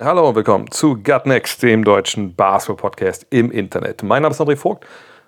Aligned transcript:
Hallo 0.00 0.28
und 0.28 0.34
willkommen 0.34 0.70
zu 0.72 0.96
Gut 0.96 1.24
Next, 1.24 1.62
dem 1.62 1.84
deutschen 1.84 2.34
Basketball-Podcast 2.34 3.28
im 3.30 3.52
Internet. 3.52 4.02
Mein 4.02 4.22
Name 4.22 4.32
ist 4.34 4.40
André 4.40 4.56
Vogt 4.56 4.84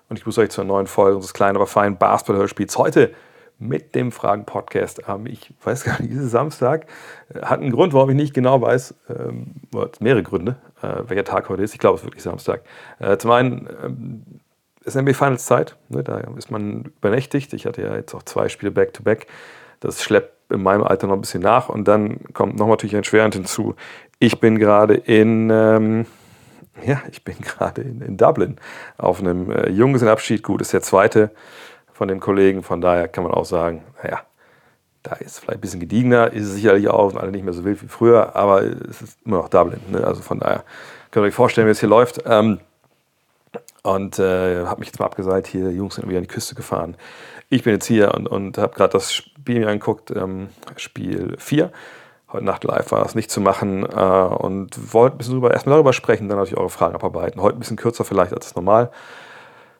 und 0.09 0.17
ich 0.17 0.23
begrüße 0.23 0.41
euch 0.41 0.49
zur 0.49 0.65
neuen 0.65 0.87
Folge 0.87 1.15
unseres 1.15 1.33
kleinen, 1.33 1.55
aber 1.55 1.67
feinen 1.67 1.97
Basketball-Hörspiels. 1.97 2.77
Heute 2.77 3.13
mit 3.59 3.95
dem 3.95 4.11
Fragen-Podcast. 4.11 5.03
Ähm, 5.07 5.25
Ich 5.25 5.53
weiß 5.63 5.85
gar 5.85 6.01
nicht, 6.01 6.11
dieses 6.11 6.31
Samstag 6.31 6.85
äh, 7.33 7.43
hat 7.43 7.61
einen 7.61 7.71
Grund, 7.71 7.93
warum 7.93 8.09
ich 8.09 8.17
nicht 8.17 8.33
genau 8.33 8.61
weiß, 8.61 8.93
ähm, 9.09 9.55
mehrere 10.01 10.23
Gründe, 10.23 10.57
äh, 10.81 10.95
welcher 11.07 11.23
Tag 11.23 11.47
heute 11.47 11.63
ist. 11.63 11.73
Ich 11.73 11.79
glaube, 11.79 11.95
es 11.95 12.01
ist 12.01 12.07
wirklich 12.07 12.23
Samstag. 12.23 12.63
Äh, 12.99 13.15
Zum 13.17 13.31
einen 13.31 13.69
ähm, 13.81 14.23
ist 14.83 14.97
NBA 14.97 15.13
Finals 15.13 15.45
Zeit, 15.45 15.77
ne, 15.87 16.03
da 16.03 16.17
ist 16.37 16.51
man 16.51 16.91
übernächtigt. 16.97 17.53
Ich 17.53 17.65
hatte 17.65 17.81
ja 17.83 17.95
jetzt 17.95 18.13
auch 18.13 18.23
zwei 18.23 18.49
Spiele 18.49 18.71
Back-to-Back. 18.71 19.27
Das 19.79 20.03
schleppt 20.03 20.33
in 20.51 20.63
meinem 20.63 20.83
Alter 20.83 21.07
noch 21.07 21.15
ein 21.15 21.21
bisschen 21.21 21.41
nach 21.41 21.69
und 21.69 21.87
dann 21.87 22.19
kommt 22.33 22.57
noch 22.57 22.67
natürlich 22.67 22.95
ein 22.95 23.03
Schwerend 23.03 23.35
hinzu. 23.35 23.75
Ich 24.19 24.39
bin 24.39 24.57
gerade 24.57 24.95
in, 24.95 25.49
ähm, 25.51 26.05
ja, 26.83 27.01
ich 27.11 27.23
bin 27.23 27.35
gerade 27.41 27.81
in, 27.81 28.01
in 28.01 28.17
Dublin 28.17 28.57
auf 28.97 29.19
einem 29.19 29.51
äh, 29.51 29.69
Junggesellenabschied. 29.69 30.43
Gut, 30.43 30.61
ist 30.61 30.73
der 30.73 30.81
zweite 30.81 31.31
von 31.93 32.07
den 32.07 32.19
Kollegen, 32.19 32.63
von 32.63 32.81
daher 32.81 33.07
kann 33.07 33.23
man 33.23 33.33
auch 33.33 33.45
sagen, 33.45 33.83
naja, 34.03 34.21
da 35.03 35.15
ist 35.15 35.39
vielleicht 35.39 35.59
ein 35.59 35.61
bisschen 35.61 35.79
gediegener, 35.79 36.31
ist 36.33 36.45
es 36.45 36.53
sicherlich 36.53 36.87
auch, 36.89 37.09
sind 37.09 37.19
alle 37.19 37.31
nicht 37.31 37.43
mehr 37.43 37.53
so 37.53 37.63
wild 37.63 37.81
wie 37.81 37.87
früher, 37.87 38.35
aber 38.35 38.61
es 38.63 39.01
ist 39.01 39.19
immer 39.25 39.37
noch 39.37 39.49
Dublin. 39.49 39.79
Ne? 39.89 40.03
Also 40.05 40.21
von 40.21 40.39
daher 40.39 40.63
könnt 41.11 41.23
ihr 41.23 41.27
euch 41.27 41.33
vorstellen, 41.33 41.67
wie 41.67 41.71
es 41.71 41.79
hier 41.79 41.89
läuft. 41.89 42.21
Ähm, 42.25 42.59
und 43.83 44.19
äh, 44.19 44.65
habe 44.65 44.79
mich 44.79 44.89
jetzt 44.89 44.99
mal 44.99 45.05
abgeseilt 45.05 45.47
hier. 45.47 45.69
Die 45.69 45.77
Jungs 45.77 45.95
sind 45.95 46.03
irgendwie 46.03 46.17
an 46.17 46.23
die 46.23 46.27
Küste 46.27 46.55
gefahren. 46.55 46.97
Ich 47.49 47.63
bin 47.63 47.73
jetzt 47.73 47.85
hier 47.85 48.13
und, 48.13 48.27
und 48.27 48.57
habe 48.57 48.75
gerade 48.75 48.91
das 48.91 49.13
Spiel 49.13 49.59
mir 49.59 49.69
angeguckt, 49.69 50.11
ähm, 50.11 50.49
Spiel 50.75 51.35
4. 51.37 51.71
Heute 52.37 52.45
Nacht 52.45 52.65
live 52.65 52.91
war 52.91 53.03
es 53.03 53.15
nicht 53.15 53.31
zu 53.31 53.41
machen 53.41 53.83
äh, 53.83 53.95
und 53.95 54.93
wollte 54.93 55.15
ein 55.15 55.17
bisschen 55.17 55.43
erstmal 55.43 55.73
darüber 55.73 55.91
sprechen, 55.91 56.29
dann 56.29 56.37
natürlich 56.37 56.59
eure 56.59 56.69
Fragen 56.69 56.93
abarbeiten. 56.93 57.41
Heute 57.41 57.57
ein 57.57 57.59
bisschen 57.59 57.77
kürzer 57.77 58.05
vielleicht 58.05 58.31
als 58.31 58.53
normal, 58.53 58.91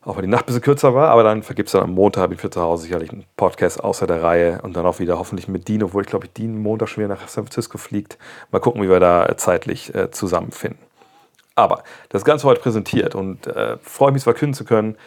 auch 0.01 0.15
weil 0.15 0.23
die 0.23 0.27
Nacht 0.27 0.45
ein 0.45 0.47
bisschen 0.47 0.63
kürzer 0.63 0.95
war, 0.95 1.09
aber 1.09 1.21
dann 1.21 1.43
vergibt 1.43 1.67
es 1.67 1.73
dann 1.73 1.83
am 1.83 1.91
Montag, 1.91 2.29
bin 2.29 2.37
ich 2.37 2.41
für 2.41 2.49
zu 2.49 2.59
Hause 2.59 2.81
sicherlich 2.81 3.11
einen 3.11 3.25
Podcast 3.35 3.83
außer 3.83 4.07
der 4.07 4.23
Reihe 4.23 4.59
und 4.63 4.75
dann 4.75 4.87
auch 4.87 4.97
wieder 4.97 5.19
hoffentlich 5.19 5.47
mit 5.47 5.67
Dean, 5.67 5.83
obwohl 5.83 6.01
ich 6.01 6.09
glaube, 6.09 6.25
ich 6.25 6.33
Dean 6.33 6.57
Montag 6.57 6.89
schon 6.89 7.03
wieder 7.03 7.13
nach 7.13 7.27
San 7.27 7.43
Francisco 7.43 7.77
fliegt. 7.77 8.17
Mal 8.49 8.57
gucken, 8.57 8.81
wie 8.81 8.89
wir 8.89 8.99
da 8.99 9.27
äh, 9.27 9.37
zeitlich 9.37 9.93
äh, 9.93 10.09
zusammenfinden. 10.09 10.79
Aber 11.53 11.83
das 12.09 12.25
Ganze 12.25 12.47
heute 12.47 12.61
präsentiert 12.61 13.13
und 13.13 13.45
äh, 13.45 13.77
freue 13.83 14.11
mich, 14.11 14.21
es 14.21 14.23
verkünden 14.23 14.55
zu 14.55 14.65
können. 14.65 14.97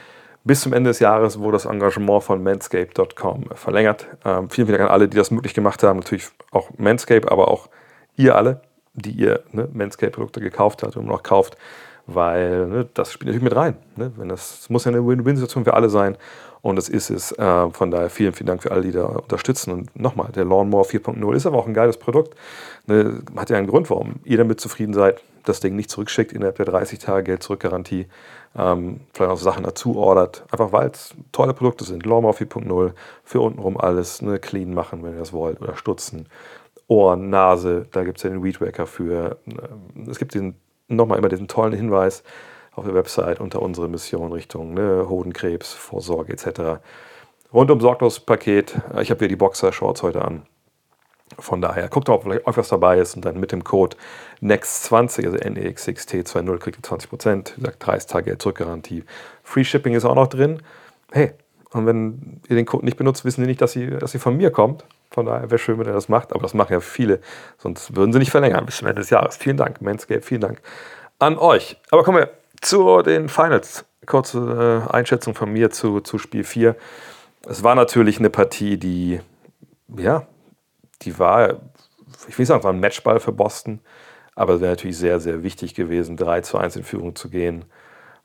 Bis 0.42 0.62
zum 0.62 0.72
Ende 0.72 0.88
des 0.90 1.00
Jahres 1.00 1.38
wurde 1.38 1.56
das 1.56 1.66
Engagement 1.66 2.22
von 2.22 2.42
Manscape.com 2.42 3.44
verlängert. 3.54 4.06
Ähm, 4.24 4.48
vielen, 4.48 4.66
vielen 4.66 4.78
Dank 4.78 4.90
an 4.90 4.94
alle, 4.94 5.06
die 5.06 5.16
das 5.16 5.30
möglich 5.30 5.52
gemacht 5.52 5.82
haben. 5.82 5.98
Natürlich 5.98 6.28
auch 6.50 6.70
Manscape, 6.78 7.30
aber 7.30 7.48
auch 7.48 7.68
ihr 8.16 8.36
alle, 8.36 8.62
die 8.94 9.10
ihr 9.10 9.42
ne, 9.52 9.68
Manscape-Produkte 9.70 10.40
gekauft 10.40 10.82
habt 10.82 10.96
und 10.96 11.06
noch 11.06 11.22
kauft, 11.22 11.58
weil 12.06 12.66
ne, 12.68 12.88
das 12.94 13.12
spielt 13.12 13.26
natürlich 13.26 13.44
mit 13.44 13.54
rein. 13.54 13.76
Ne? 13.96 14.12
Wenn 14.16 14.30
das, 14.30 14.60
das 14.60 14.70
muss 14.70 14.86
ja 14.86 14.92
eine 14.92 15.06
Win-Win-Situation 15.06 15.64
für 15.64 15.74
alle 15.74 15.90
sein 15.90 16.16
und 16.62 16.76
das 16.76 16.88
ist 16.88 17.10
es. 17.10 17.32
Äh, 17.32 17.70
von 17.70 17.90
daher 17.90 18.08
vielen, 18.08 18.32
vielen 18.32 18.46
Dank 18.46 18.62
für 18.62 18.70
alle, 18.70 18.80
die 18.80 18.92
da 18.92 19.04
unterstützen. 19.04 19.72
Und 19.72 20.00
nochmal, 20.00 20.32
der 20.32 20.46
Lawnmower 20.46 20.86
4.0 20.86 21.34
ist 21.34 21.44
aber 21.44 21.58
auch 21.58 21.66
ein 21.66 21.74
geiles 21.74 21.98
Produkt. 21.98 22.34
Ne? 22.86 23.22
Hat 23.36 23.50
ja 23.50 23.58
einen 23.58 23.66
Grund, 23.66 23.90
warum 23.90 24.20
ihr 24.24 24.38
damit 24.38 24.58
zufrieden 24.58 24.94
seid 24.94 25.22
das 25.44 25.60
Ding 25.60 25.76
nicht 25.76 25.90
zurückschickt 25.90 26.32
innerhalb 26.32 26.56
der 26.56 26.66
30 26.66 26.98
Tage 26.98 27.24
Geld 27.24 27.42
zurück-Garantie, 27.42 28.06
ähm, 28.56 29.00
vielleicht 29.12 29.32
auch 29.32 29.38
Sachen 29.38 29.64
dazu 29.64 29.96
ordert, 29.96 30.44
einfach 30.50 30.72
weil 30.72 30.88
es 30.88 31.14
tolle 31.32 31.54
Produkte 31.54 31.84
sind. 31.84 32.04
Lawnmower 32.04 32.34
4.0 32.34 32.92
für 33.24 33.40
untenrum 33.40 33.76
alles, 33.76 34.22
ne, 34.22 34.38
clean 34.38 34.74
machen, 34.74 35.02
wenn 35.02 35.12
ihr 35.12 35.20
das 35.20 35.32
wollt, 35.32 35.60
oder 35.60 35.76
stutzen. 35.76 36.28
Ohren, 36.88 37.30
Nase, 37.30 37.86
da 37.92 38.02
gibt 38.02 38.18
es 38.18 38.24
ja 38.24 38.30
den 38.30 38.42
Weed 38.42 38.60
Wacker 38.60 38.86
für. 38.86 39.38
Es 40.08 40.18
gibt 40.18 40.34
diesen, 40.34 40.56
nochmal 40.88 41.18
immer 41.18 41.28
diesen 41.28 41.46
tollen 41.46 41.72
Hinweis 41.72 42.24
auf 42.74 42.84
der 42.84 42.94
Website 42.94 43.40
unter 43.40 43.62
unsere 43.62 43.88
Mission 43.88 44.32
Richtung 44.32 44.74
ne, 44.74 45.06
Hodenkrebs, 45.08 45.72
Vorsorge 45.72 46.32
etc. 46.32 46.82
Rundum 47.52 47.80
sorglos 47.80 48.18
Paket. 48.18 48.80
Ich 49.00 49.10
habe 49.10 49.20
hier 49.20 49.28
die 49.28 49.36
Boxer-Shorts 49.36 50.02
heute 50.02 50.24
an. 50.24 50.42
Von 51.38 51.60
daher, 51.60 51.88
guckt 51.88 52.08
mal, 52.08 52.14
ob 52.14 52.24
vielleicht 52.24 52.46
euch 52.46 52.56
was 52.56 52.68
dabei 52.68 52.98
ist 52.98 53.14
und 53.14 53.24
dann 53.24 53.38
mit 53.38 53.52
dem 53.52 53.64
Code 53.64 53.96
NEXT20, 54.42 55.26
also 55.26 55.36
NEXXT20, 55.38 56.58
kriegt 56.58 56.78
ihr 56.78 56.82
20%. 56.82 57.52
Wie 57.56 57.60
gesagt, 57.60 57.86
30 57.86 58.10
Tage 58.10 58.38
zurückgarantie. 58.38 59.04
Free 59.44 59.64
Shipping 59.64 59.94
ist 59.94 60.04
auch 60.04 60.14
noch 60.14 60.26
drin. 60.26 60.60
Hey, 61.12 61.32
und 61.72 61.86
wenn 61.86 62.40
ihr 62.48 62.56
den 62.56 62.66
Code 62.66 62.84
nicht 62.84 62.96
benutzt, 62.96 63.24
wissen 63.24 63.42
die 63.42 63.46
nicht, 63.46 63.60
dass 63.60 63.72
sie, 63.72 63.90
dass 63.90 64.12
sie 64.12 64.18
von 64.18 64.36
mir 64.36 64.50
kommt. 64.50 64.84
Von 65.10 65.26
daher 65.26 65.50
wäre 65.50 65.58
schön, 65.58 65.78
wenn 65.78 65.86
ihr 65.86 65.92
das 65.92 66.08
macht. 66.08 66.32
Aber 66.32 66.42
das 66.42 66.54
machen 66.54 66.72
ja 66.72 66.80
viele, 66.80 67.20
sonst 67.58 67.96
würden 67.96 68.12
sie 68.12 68.18
nicht 68.18 68.30
verlängern 68.30 68.66
bis 68.66 68.78
zum 68.78 68.88
Ende 68.88 69.00
des 69.00 69.10
Jahres. 69.10 69.36
Vielen 69.36 69.56
Dank, 69.56 69.80
Manscape, 69.80 70.22
vielen 70.22 70.40
Dank 70.40 70.60
an 71.18 71.38
euch. 71.38 71.76
Aber 71.90 72.02
kommen 72.02 72.18
wir 72.18 72.30
zu 72.60 73.02
den 73.02 73.28
Finals. 73.28 73.84
Kurze 74.06 74.86
äh, 74.88 74.92
Einschätzung 74.92 75.34
von 75.34 75.52
mir 75.52 75.70
zu, 75.70 76.00
zu 76.00 76.18
Spiel 76.18 76.44
4. 76.44 76.74
Es 77.48 77.62
war 77.62 77.74
natürlich 77.74 78.18
eine 78.18 78.30
Partie, 78.30 78.76
die, 78.76 79.20
ja, 79.96 80.26
die 81.02 81.18
war, 81.18 81.60
ich 82.28 82.38
will 82.38 82.46
sagen, 82.46 82.60
es 82.60 82.64
war 82.64 82.72
ein 82.72 82.80
Matchball 82.80 83.20
für 83.20 83.32
Boston, 83.32 83.80
aber 84.34 84.54
es 84.54 84.60
wäre 84.60 84.72
natürlich 84.72 84.98
sehr, 84.98 85.20
sehr 85.20 85.42
wichtig 85.42 85.74
gewesen, 85.74 86.16
3 86.16 86.40
zu 86.42 86.58
1 86.58 86.76
in 86.76 86.84
Führung 86.84 87.14
zu 87.16 87.30
gehen, 87.30 87.64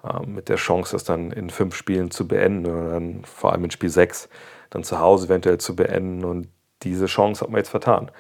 ähm, 0.03 0.35
mit 0.35 0.49
der 0.49 0.57
Chance, 0.57 0.91
das 0.91 1.03
dann 1.03 1.31
in 1.31 1.49
fünf 1.49 1.75
Spielen 1.75 2.11
zu 2.11 2.27
beenden 2.27 2.65
oder 2.65 2.91
dann 2.91 3.25
vor 3.25 3.51
allem 3.51 3.65
in 3.65 3.71
Spiel 3.71 3.89
6 3.89 4.29
dann 4.69 4.83
zu 4.83 4.99
Hause 4.99 5.27
eventuell 5.27 5.57
zu 5.57 5.75
beenden 5.75 6.25
und 6.25 6.49
diese 6.83 7.05
Chance 7.07 7.41
hat 7.41 7.49
man 7.49 7.59
jetzt 7.59 7.69
vertan. 7.69 8.11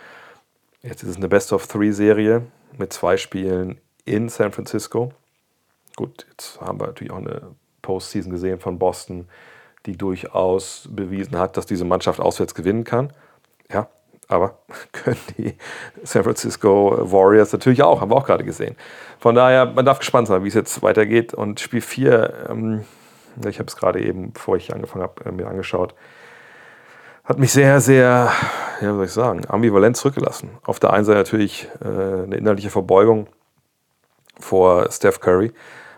Jetzt 0.81 1.03
ist 1.03 1.09
es 1.09 1.17
eine 1.17 1.27
Best-of-Three-Serie 1.27 2.43
mit 2.77 2.93
zwei 2.93 3.17
Spielen 3.17 3.79
in 4.05 4.29
San 4.29 4.51
Francisco. 4.51 5.11
Gut, 5.95 6.25
jetzt 6.29 6.59
haben 6.61 6.79
wir 6.79 6.87
natürlich 6.87 7.11
auch 7.11 7.17
eine 7.17 7.55
Postseason 7.81 8.31
gesehen 8.31 8.59
von 8.59 8.79
Boston, 8.79 9.27
die 9.85 9.97
durchaus 9.97 10.87
bewiesen 10.91 11.37
hat, 11.37 11.57
dass 11.57 11.65
diese 11.65 11.85
Mannschaft 11.85 12.19
auswärts 12.19 12.55
gewinnen 12.55 12.83
kann. 12.83 13.13
Ja, 13.71 13.87
aber 14.27 14.59
können 14.91 15.17
die 15.37 15.55
San 16.03 16.23
Francisco 16.23 16.97
Warriors 17.11 17.53
natürlich 17.53 17.83
auch, 17.83 18.01
haben 18.01 18.11
wir 18.11 18.15
auch 18.15 18.25
gerade 18.25 18.43
gesehen. 18.43 18.75
Von 19.19 19.35
daher, 19.35 19.65
man 19.65 19.85
darf 19.85 19.99
gespannt 19.99 20.27
sein, 20.27 20.43
wie 20.43 20.47
es 20.47 20.53
jetzt 20.53 20.81
weitergeht. 20.83 21.33
Und 21.33 21.59
Spiel 21.59 21.81
4, 21.81 22.47
ähm, 22.49 22.85
ich 23.47 23.59
habe 23.59 23.67
es 23.67 23.75
gerade 23.75 24.01
eben, 24.01 24.33
bevor 24.33 24.55
ich 24.57 24.73
angefangen 24.73 25.03
habe, 25.03 25.25
äh, 25.25 25.31
mir 25.31 25.47
angeschaut, 25.47 25.95
hat 27.23 27.39
mich 27.39 27.51
sehr, 27.51 27.81
sehr, 27.81 28.31
ja, 28.81 28.91
wie 28.91 28.95
soll 28.95 29.05
ich 29.05 29.11
sagen, 29.11 29.41
ambivalent 29.47 29.97
zurückgelassen. 29.97 30.51
Auf 30.63 30.79
der 30.79 30.93
einen 30.93 31.05
Seite 31.05 31.17
natürlich 31.17 31.67
äh, 31.83 31.87
eine 31.87 32.35
innerliche 32.35 32.69
Verbeugung 32.69 33.27
vor 34.39 34.91
Steph 34.91 35.19
Curry, 35.19 35.51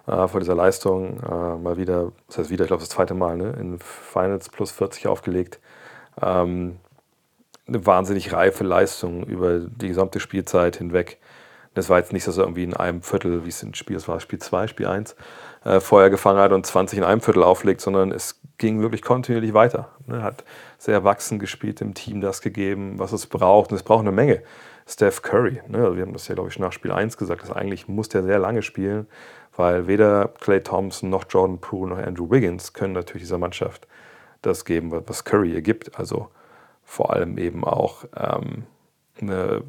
äh, 0.07 0.27
vor 0.27 0.39
dieser 0.39 0.55
Leistung. 0.55 1.19
Äh, 1.21 1.57
mal 1.57 1.77
wieder, 1.77 2.13
das 2.27 2.37
heißt 2.37 2.49
wieder, 2.49 2.63
ich 2.63 2.69
glaube, 2.69 2.81
das 2.81 2.89
zweite 2.89 3.13
Mal, 3.13 3.35
ne, 3.35 3.53
in 3.59 3.77
Finals 3.79 4.47
plus 4.47 4.71
40 4.71 5.07
aufgelegt. 5.07 5.59
Ähm, 6.21 6.77
eine 7.67 7.85
wahnsinnig 7.85 8.33
reife 8.33 8.63
Leistung 8.63 9.25
über 9.25 9.59
die 9.59 9.89
gesamte 9.89 10.19
Spielzeit 10.19 10.77
hinweg. 10.77 11.19
Das 11.73 11.89
war 11.89 11.99
jetzt 11.99 12.13
nicht, 12.13 12.27
dass 12.27 12.37
er 12.37 12.43
irgendwie 12.43 12.63
in 12.63 12.73
einem 12.73 13.03
Viertel, 13.03 13.45
wie 13.45 13.49
es 13.49 13.61
im 13.61 13.73
Spiel, 13.73 13.95
das 13.95 14.07
war 14.07 14.19
Spiel 14.19 14.39
2, 14.39 14.67
Spiel 14.67 14.87
1, 14.87 15.15
äh, 15.63 15.79
vorher 15.79 16.09
gefangen 16.09 16.39
hat 16.39 16.51
und 16.51 16.65
20 16.65 16.97
in 16.97 17.03
einem 17.03 17.21
Viertel 17.21 17.43
auflegt, 17.43 17.81
sondern 17.81 18.11
es 18.11 18.39
ging 18.57 18.81
wirklich 18.81 19.01
kontinuierlich 19.01 19.53
weiter. 19.53 19.89
Ne? 20.07 20.23
Hat 20.23 20.43
sehr 20.77 20.95
erwachsen 20.95 21.37
gespielt, 21.37 21.79
dem 21.79 21.93
Team 21.93 22.21
das 22.21 22.41
gegeben, 22.41 22.97
was 22.97 23.11
es 23.11 23.27
braucht. 23.27 23.71
Und 23.71 23.77
es 23.77 23.83
braucht 23.83 24.01
eine 24.01 24.11
Menge. 24.11 24.41
Steph 24.87 25.21
Curry, 25.21 25.61
ne? 25.67 25.95
wir 25.95 26.03
haben 26.03 26.13
das 26.13 26.27
ja, 26.29 26.35
glaube 26.35 26.49
ich, 26.49 26.57
nach 26.57 26.71
Spiel 26.71 26.91
1 26.91 27.17
gesagt, 27.17 27.43
dass 27.43 27.51
eigentlich 27.51 27.87
muss 27.89 28.07
der 28.07 28.23
sehr 28.23 28.39
lange 28.39 28.61
spielen, 28.61 29.05
weil 29.55 29.87
weder 29.87 30.29
Clay 30.39 30.63
Thompson 30.63 31.09
noch 31.09 31.25
Jordan 31.29 31.59
Poole 31.59 31.89
noch 31.89 31.97
Andrew 31.97 32.31
Wiggins 32.31 32.71
können 32.71 32.93
natürlich 32.93 33.23
dieser 33.23 33.37
Mannschaft 33.37 33.85
das 34.41 34.63
geben, 34.63 35.03
was 35.05 35.25
Curry 35.25 35.53
ihr 35.53 35.61
gibt. 35.61 35.99
Also 35.99 36.29
vor 36.87 37.13
allem 37.13 37.37
eben 37.37 37.65
auch 37.65 38.05
ähm, 38.15 38.63
eine 39.19 39.61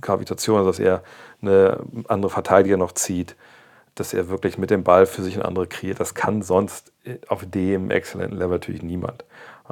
Gravitation, 0.00 0.64
dass 0.64 0.78
er 0.78 1.02
eine 1.42 1.80
andere 2.06 2.30
Verteidiger 2.30 2.76
noch 2.76 2.92
zieht, 2.92 3.34
dass 3.96 4.14
er 4.14 4.28
wirklich 4.28 4.56
mit 4.56 4.70
dem 4.70 4.84
Ball 4.84 5.06
für 5.06 5.22
sich 5.22 5.34
eine 5.34 5.44
andere 5.44 5.66
kreiert. 5.66 5.98
Das 5.98 6.14
kann 6.14 6.42
sonst 6.42 6.92
auf 7.26 7.44
dem 7.44 7.90
exzellenten 7.90 8.38
Level 8.38 8.52
natürlich 8.52 8.84
niemand. 8.84 9.24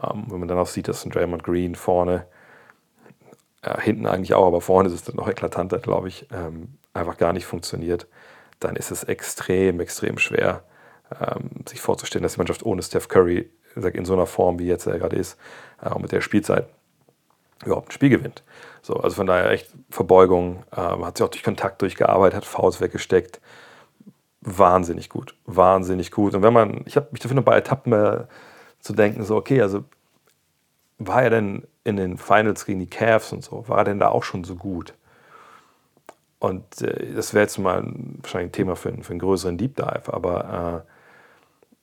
Ähm, 0.03 0.25
wenn 0.29 0.41
man 0.41 0.49
dann 0.49 0.59
auch 0.59 0.67
sieht, 0.67 0.89
dass 0.89 1.05
ein 1.05 1.11
Draymond 1.11 1.45
Green 1.45 1.77
vorne, 1.77 2.27
äh, 3.63 3.81
hinten 3.81 4.07
eigentlich 4.07 4.35
auch, 4.35 4.49
aber 4.49 4.61
vorne 4.61 4.89
ist 4.89 4.95
es 4.95 5.05
dann 5.05 5.15
noch 5.15 5.29
eklatanter, 5.29 5.79
glaube 5.79 6.09
ich, 6.09 6.27
ähm, 6.33 6.79
einfach 6.95 7.17
gar 7.17 7.33
nicht 7.33 7.47
funktioniert, 7.47 8.09
dann 8.59 8.75
ist 8.75 8.91
es 8.91 9.05
extrem, 9.05 9.79
extrem 9.79 10.19
schwer, 10.19 10.65
ähm, 11.21 11.65
sich 11.69 11.81
vorzustellen, 11.81 12.25
dass 12.25 12.33
die 12.33 12.39
Mannschaft 12.39 12.67
ohne 12.67 12.83
Steph 12.83 13.07
Curry 13.07 13.51
in 13.77 14.05
so 14.05 14.15
einer 14.15 14.27
Form, 14.27 14.59
wie 14.59 14.67
jetzt 14.67 14.87
er 14.87 14.99
gerade 14.99 15.17
ist, 15.17 15.39
äh, 15.83 15.99
mit 15.99 16.13
der 16.13 16.21
Spielzeit 16.21 16.69
überhaupt 17.65 17.89
ein 17.89 17.93
Spiel 17.93 18.11
gewinnt. 18.11 18.43
So, 18.83 18.95
also 18.95 19.17
von 19.17 19.27
daher 19.27 19.51
echt 19.51 19.71
Verbeugung, 19.91 20.65
ähm, 20.77 21.05
hat 21.05 21.17
sich 21.17 21.25
auch 21.25 21.31
durch 21.31 21.43
Kontakt 21.43 21.83
durchgearbeitet, 21.83 22.37
hat 22.37 22.45
Fouls 22.45 22.81
weggesteckt. 22.81 23.41
Wahnsinnig 24.43 25.09
gut, 25.09 25.35
wahnsinnig 25.45 26.13
gut. 26.13 26.35
Und 26.35 26.43
wenn 26.43 26.53
man, 26.53 26.83
ich 26.87 26.97
habe 26.97 27.09
mich 27.11 27.21
dafür 27.21 27.35
noch 27.37 27.43
bei 27.43 27.57
Etappen 27.57 27.93
äh, 27.93 28.25
zu 28.81 28.93
denken, 28.93 29.25
so, 29.25 29.37
okay, 29.37 29.61
also 29.61 29.85
war 30.99 31.23
er 31.23 31.31
denn 31.31 31.67
in 31.85 31.97
den 31.97 32.17
Finals 32.17 32.65
gegen 32.65 32.81
die 32.81 32.87
Cavs 32.87 33.33
und 33.33 33.43
so, 33.43 33.69
war 33.69 33.79
er 33.79 33.85
denn 33.85 33.99
da 33.99 34.09
auch 34.09 34.23
schon 34.23 34.45
so 34.45 34.55
gut? 34.55 34.95
Und 36.39 36.83
äh, 36.83 37.13
das 37.15 37.35
wäre 37.35 37.43
jetzt 37.43 37.59
mal 37.59 37.83
wahrscheinlich 38.23 38.51
ein 38.51 38.53
Thema 38.53 38.77
für, 38.77 38.93
für 39.03 39.11
einen 39.11 39.19
größeren 39.19 39.59
Deep 39.59 39.77
Dive, 39.77 40.13
aber 40.13 40.85
äh, 40.87 40.96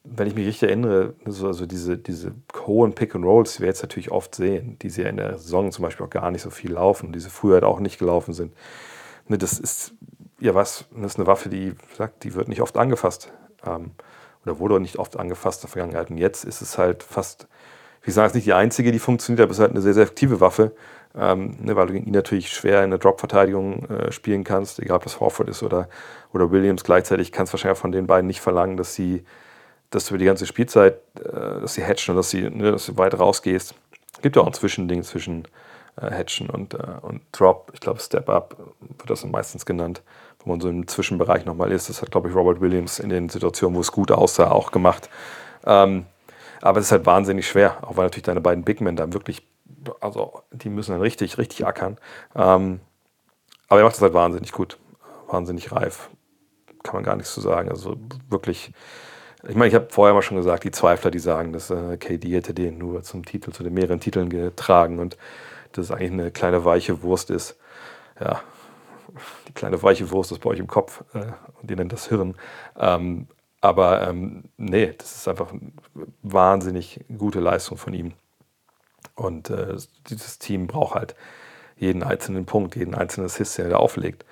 wenn 0.04 0.28
ich 0.28 0.36
mich 0.36 0.46
richtig 0.46 0.70
erinnere, 0.70 1.14
so, 1.26 1.48
also 1.48 1.66
diese, 1.66 1.98
diese 1.98 2.34
hohen 2.66 2.94
Pick 2.94 3.16
and 3.16 3.26
Rolls, 3.26 3.56
die 3.56 3.60
wir 3.62 3.68
jetzt 3.68 3.82
natürlich 3.82 4.12
oft 4.12 4.36
sehen, 4.36 4.78
die 4.82 4.90
sie 4.90 5.04
ja 5.04 5.10
in 5.10 5.18
der 5.18 5.38
Saison 5.38 5.72
zum 5.72 5.84
Beispiel 5.84 6.06
auch 6.06 6.10
gar 6.10 6.30
nicht 6.30 6.42
so 6.42 6.50
viel 6.50 6.74
laufen, 6.74 7.14
die 7.14 7.20
sie 7.20 7.30
früher 7.30 7.56
halt 7.56 7.64
auch 7.64 7.80
nicht 7.80 8.00
gelaufen 8.00 8.34
sind. 8.34 8.54
Ne, 9.28 9.38
das 9.38 9.60
ist 9.60 9.94
ja 10.40 10.54
was, 10.54 10.86
das 10.92 11.14
ist 11.14 11.20
eine 11.20 11.28
Waffe, 11.28 11.50
die 11.50 11.74
sagt, 11.98 12.26
die 12.26 12.34
wird 12.34 12.50
nicht 12.50 12.62
oft 12.62 12.78
angefasst. 12.78 13.32
Ähm, 13.66 13.92
oder 14.46 14.60
wurde 14.60 14.80
nicht 14.80 14.98
oft 15.00 15.18
angefasst 15.18 15.62
in 15.64 15.68
der 15.68 15.72
Vergangenheit. 15.72 16.10
Und 16.10 16.18
jetzt 16.18 16.44
ist 16.44 16.62
es 16.62 16.78
halt 16.78 17.02
fast, 17.02 17.48
wie 18.02 18.08
gesagt, 18.08 18.30
es 18.30 18.36
nicht 18.36 18.48
die 18.48 18.54
einzige, 18.54 18.92
die 18.92 19.00
funktioniert, 19.00 19.42
aber 19.42 19.52
es 19.52 19.58
ist 19.58 19.62
halt 19.62 19.72
eine 19.72 19.82
sehr, 19.82 19.94
sehr 19.94 20.04
effektive 20.04 20.42
Waffe, 20.42 20.74
ähm, 21.16 21.56
ne, 21.62 21.76
weil 21.76 21.88
du 21.88 21.94
gegen 21.94 22.08
ihn 22.08 22.14
natürlich 22.14 22.50
schwer 22.50 22.84
in 22.84 22.90
der 22.90 23.00
Drop-Verteidigung 23.00 23.86
äh, 23.86 24.12
spielen 24.12 24.44
kannst, 24.44 24.80
egal 24.80 24.98
ob 24.98 25.04
das 25.04 25.20
Horford 25.20 25.48
ist 25.48 25.64
oder, 25.64 25.88
oder 26.34 26.52
Williams. 26.52 26.84
Gleichzeitig 26.84 27.32
kannst 27.32 27.54
du 27.54 27.56
wahrscheinlich 27.56 27.80
von 27.80 27.94
den 27.94 28.08
beiden 28.08 28.28
nicht 28.28 28.42
verlangen, 28.42 28.76
dass 28.76 28.96
sie 28.96 29.24
dass 29.94 30.06
du 30.06 30.12
über 30.12 30.20
die 30.20 30.26
ganze 30.26 30.46
Spielzeit, 30.46 30.96
äh, 31.20 31.62
dass 31.62 31.76
sie 31.76 31.84
hatchen 31.86 32.12
und 32.12 32.18
dass, 32.18 32.30
sie, 32.30 32.50
ne, 32.50 32.72
dass 32.72 32.88
du 32.88 32.98
weit 32.98 33.18
rausgehst. 33.18 33.76
Es 34.14 34.22
gibt 34.22 34.36
ja 34.36 34.42
auch 34.42 34.48
ein 34.48 34.54
Zwischending 34.54 35.04
zwischen 35.04 35.46
äh, 36.02 36.12
Hatchen 36.12 36.50
und, 36.50 36.74
äh, 36.74 36.78
und 37.02 37.22
Drop. 37.32 37.72
Ich 37.74 37.80
glaube, 37.80 38.00
Step 38.00 38.30
Up 38.30 38.58
wird 38.80 39.10
das 39.10 39.24
meistens 39.26 39.66
genannt, 39.66 40.02
wo 40.40 40.50
man 40.50 40.62
so 40.62 40.70
im 40.70 40.88
Zwischenbereich 40.88 41.46
nochmal 41.46 41.72
ist. 41.72 41.90
Das 41.90 42.02
hat, 42.02 42.12
glaube 42.12 42.30
ich, 42.30 42.36
Robert 42.36 42.62
Williams 42.62 43.00
in 43.00 43.10
den 43.10 43.30
Situationen, 43.30 43.76
wo 43.76 43.82
es 43.82 43.92
gut 43.92 44.12
aussah, 44.12 44.52
auch 44.52 44.72
gemacht. 44.72 45.10
Ähm, 45.66 46.06
aber 46.62 46.80
es 46.80 46.88
ist 46.88 46.92
halt 46.92 47.06
wahnsinnig 47.06 47.48
schwer, 47.48 47.78
auch 47.82 47.98
weil 47.98 48.06
natürlich 48.06 48.24
deine 48.24 48.42
beiden 48.42 48.64
Big 48.64 48.82
Men 48.82 48.96
da 48.96 49.12
wirklich, 49.14 49.46
also 50.00 50.42
die 50.52 50.70
müssen 50.70 50.92
dann 50.92 51.02
richtig, 51.02 51.38
richtig 51.38 51.66
ackern. 51.66 51.98
Ähm, 52.36 52.80
aber 53.68 53.82
er 53.82 53.84
macht 53.84 53.96
das 53.96 54.02
halt 54.02 54.14
wahnsinnig 54.14 54.52
gut, 54.52 54.78
wahnsinnig 55.28 55.72
reif. 55.72 56.10
Kann 56.84 56.96
man 56.96 57.04
gar 57.04 57.16
nichts 57.16 57.34
zu 57.34 57.42
sagen. 57.42 57.70
Also 57.70 57.98
wirklich 58.30 58.72
ich 59.48 59.56
meine, 59.56 59.68
ich 59.68 59.76
habe 59.76 59.88
vorher 59.90 60.14
mal 60.14 60.22
schon 60.22 60.38
gesagt, 60.38 60.64
die 60.64 60.72
Zweifler, 60.72 61.12
die 61.12 61.20
sagen, 61.20 61.52
dass 61.52 61.70
äh, 61.70 61.98
KD 61.98 62.36
hätte 62.36 62.54
den 62.54 62.78
nur 62.78 63.04
zum 63.04 63.26
Titel, 63.26 63.52
zu 63.52 63.64
den 63.64 63.74
mehreren 63.74 64.00
Titeln 64.00 64.30
getragen 64.30 65.00
und 65.00 65.18
dass 65.74 65.86
es 65.86 65.92
eigentlich 65.92 66.12
eine 66.12 66.32
kleine 66.32 66.64
weiche 66.66 67.02
Wurst 67.02 67.30
ist. 67.30 67.58
Ja, 68.20 68.42
die 69.48 69.54
kleine 69.54 69.82
weiche 69.84 70.10
Wurst 70.12 70.32
ist 70.32 70.40
bei 70.40 70.50
euch 70.50 70.60
im 70.60 70.68
Kopf 70.68 71.04
äh, 71.14 71.26
und 71.62 71.70
ihr 71.70 71.78
nennt 71.78 71.92
das 71.92 72.08
Hirn. 72.08 72.36
Ähm, 72.78 73.28
aber 73.60 74.08
ähm, 74.08 74.44
nee, 74.58 74.94
das 74.98 75.16
ist 75.16 75.28
einfach 75.28 75.52
eine 75.52 75.72
wahnsinnig 76.22 77.02
gute 77.18 77.40
Leistung 77.40 77.78
von 77.78 77.94
ihm. 77.94 78.14
Und 79.16 79.50
äh, 79.50 79.76
dieses 80.10 80.40
Team 80.40 80.68
braucht 80.68 80.96
halt 80.96 81.16
jeden 81.78 82.04
einzelnen 82.04 82.46
Punkt, 82.46 82.76
jeden 82.76 82.96
einzelnen 82.96 83.28
Assist, 83.28 83.58
den 83.58 83.66
er 83.66 83.72
da 83.72 83.78
auflegt. 83.78 84.26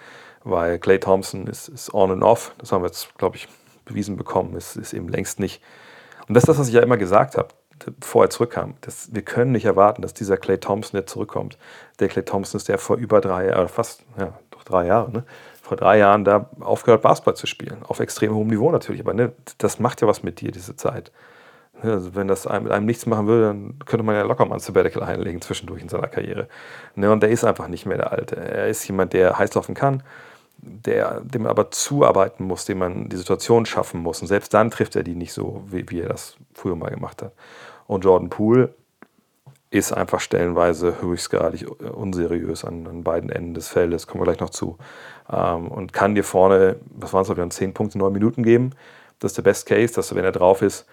Weil 0.44 0.80
Clay 0.80 1.00
Thompson 1.00 1.48
ist, 1.48 1.68
ist 1.68 1.94
on 1.94 2.12
and 2.12 2.24
off. 2.24 2.54
Das 2.58 2.72
haben 2.72 2.82
wir 2.82 2.88
jetzt, 2.88 3.18
glaube 3.18 3.36
ich, 3.36 3.48
bewiesen 3.92 4.18
bekommen. 4.18 4.56
Es 4.56 4.76
ist 4.76 4.94
eben 4.94 5.08
längst 5.08 5.40
nicht. 5.40 5.62
Und 6.28 6.36
das 6.36 6.44
ist 6.44 6.50
das, 6.50 6.60
was 6.60 6.68
ich 6.68 6.74
ja 6.74 6.82
immer 6.82 6.98
gesagt 6.98 7.38
habe, 7.38 7.50
bevor 8.00 8.26
er 8.26 8.30
zurückkam. 8.30 8.76
Das, 8.82 9.14
wir 9.14 9.22
können 9.22 9.52
nicht 9.52 9.66
erwarten, 9.66 10.02
dass 10.02 10.14
dieser 10.14 10.38
Clay 10.38 10.58
Thompson 10.58 11.00
jetzt 11.00 11.12
zurückkommt. 11.12 11.58
Der 12.00 12.08
Clay 12.08 12.24
Thompson 12.24 12.58
ist 12.58 12.68
der 12.70 12.78
vor 12.78 12.98
über 12.98 13.22
drei 13.22 13.48
Jahren, 13.48 13.68
fast, 13.68 14.04
ja, 14.18 14.34
doch 14.52 14.64
drei 14.64 14.86
Jahre, 14.86 15.12
ne? 15.12 15.24
vor 15.62 15.78
drei 15.78 16.00
Jahren 16.00 16.26
da 16.26 16.50
aufgehört, 16.60 17.02
Basketball 17.02 17.36
zu 17.36 17.48
spielen. 17.48 17.84
Auf 17.84 18.02
extrem 18.02 18.34
hohem 18.34 18.48
Niveau 18.48 18.72
natürlich. 18.72 19.02
Aber 19.02 19.14
ne, 19.14 19.32
das 19.58 19.80
macht 19.80 20.02
ja 20.02 20.08
was 20.08 20.22
mit 20.22 20.42
dir, 20.42 20.52
diese 20.52 20.76
Zeit. 20.76 21.12
Ne, 21.82 21.94
also 21.94 22.14
wenn 22.14 22.28
das 22.28 22.44
mit 22.44 22.72
einem 22.72 22.86
nichts 22.86 23.06
machen 23.06 23.28
würde, 23.28 23.48
dann 23.48 23.80
könnte 23.86 24.04
man 24.04 24.16
ja 24.16 24.24
locker 24.24 24.46
mal 24.46 24.56
ein 24.56 24.60
Sabbatical 24.60 25.04
einlegen 25.04 25.40
zwischendurch 25.42 25.82
in 25.82 25.90
seiner 25.90 26.08
Karriere. 26.08 26.48
Ne, 26.96 27.10
und 27.10 27.24
der 27.24 27.30
ist 27.30 27.46
einfach 27.46 27.68
nicht 27.70 27.86
mehr 27.86 27.98
der 27.98 28.12
Alte. 28.12 28.36
Er 28.36 28.68
ist 28.68 28.86
jemand, 28.88 29.14
der 29.14 29.38
heiß 29.38 29.54
laufen 29.54 29.74
kann, 29.74 30.04
der, 30.62 31.22
dem 31.22 31.44
man 31.44 31.52
aber 31.52 31.72
zuarbeiten 31.72 32.46
muss, 32.46 32.66
dem 32.66 32.80
man 32.80 33.10
die 33.10 33.18
Situation 33.18 33.66
schaffen 33.66 34.02
muss. 34.02 34.22
Und 34.22 34.28
selbst 34.28 34.54
dann 34.54 34.72
trifft 34.72 34.96
er 34.96 35.04
die 35.04 35.16
nicht 35.16 35.34
so, 35.34 35.64
wie, 35.68 35.90
wie 35.90 36.02
er 36.02 36.10
das 36.10 36.36
früher 36.54 36.76
mal 36.76 36.92
gemacht 36.92 37.22
hat. 37.22 37.34
Und 37.88 38.06
Jordan 38.06 38.30
Poole 38.30 38.74
ist 39.72 39.94
einfach 39.94 40.20
stellenweise 40.20 41.02
höchstgradig 41.02 41.66
unseriös 41.94 42.66
an, 42.66 42.86
an 42.88 43.04
beiden 43.04 43.30
Enden 43.30 43.54
des 43.54 43.70
Feldes, 43.70 44.06
kommen 44.06 44.22
wir 44.22 44.26
gleich 44.26 44.40
noch 44.40 44.50
zu. 44.50 44.78
Ähm, 45.32 45.70
und 45.70 45.94
kann 45.94 46.14
dir 46.14 46.26
vorne, 46.26 46.76
was 46.86 47.14
waren 47.14 47.22
es, 47.22 47.28
glaube 47.28 47.44
ich, 47.44 47.50
10 47.52 47.74
Punkte, 47.74 47.98
9 47.98 48.12
Minuten 48.12 48.44
geben. 48.44 48.72
Das 49.20 49.32
ist 49.32 49.38
der 49.38 49.44
Best 49.44 49.66
Case, 49.66 49.94
dass 49.94 50.14
wenn 50.14 50.26
er 50.26 50.32
drauf 50.32 50.62
ist, 50.62 50.86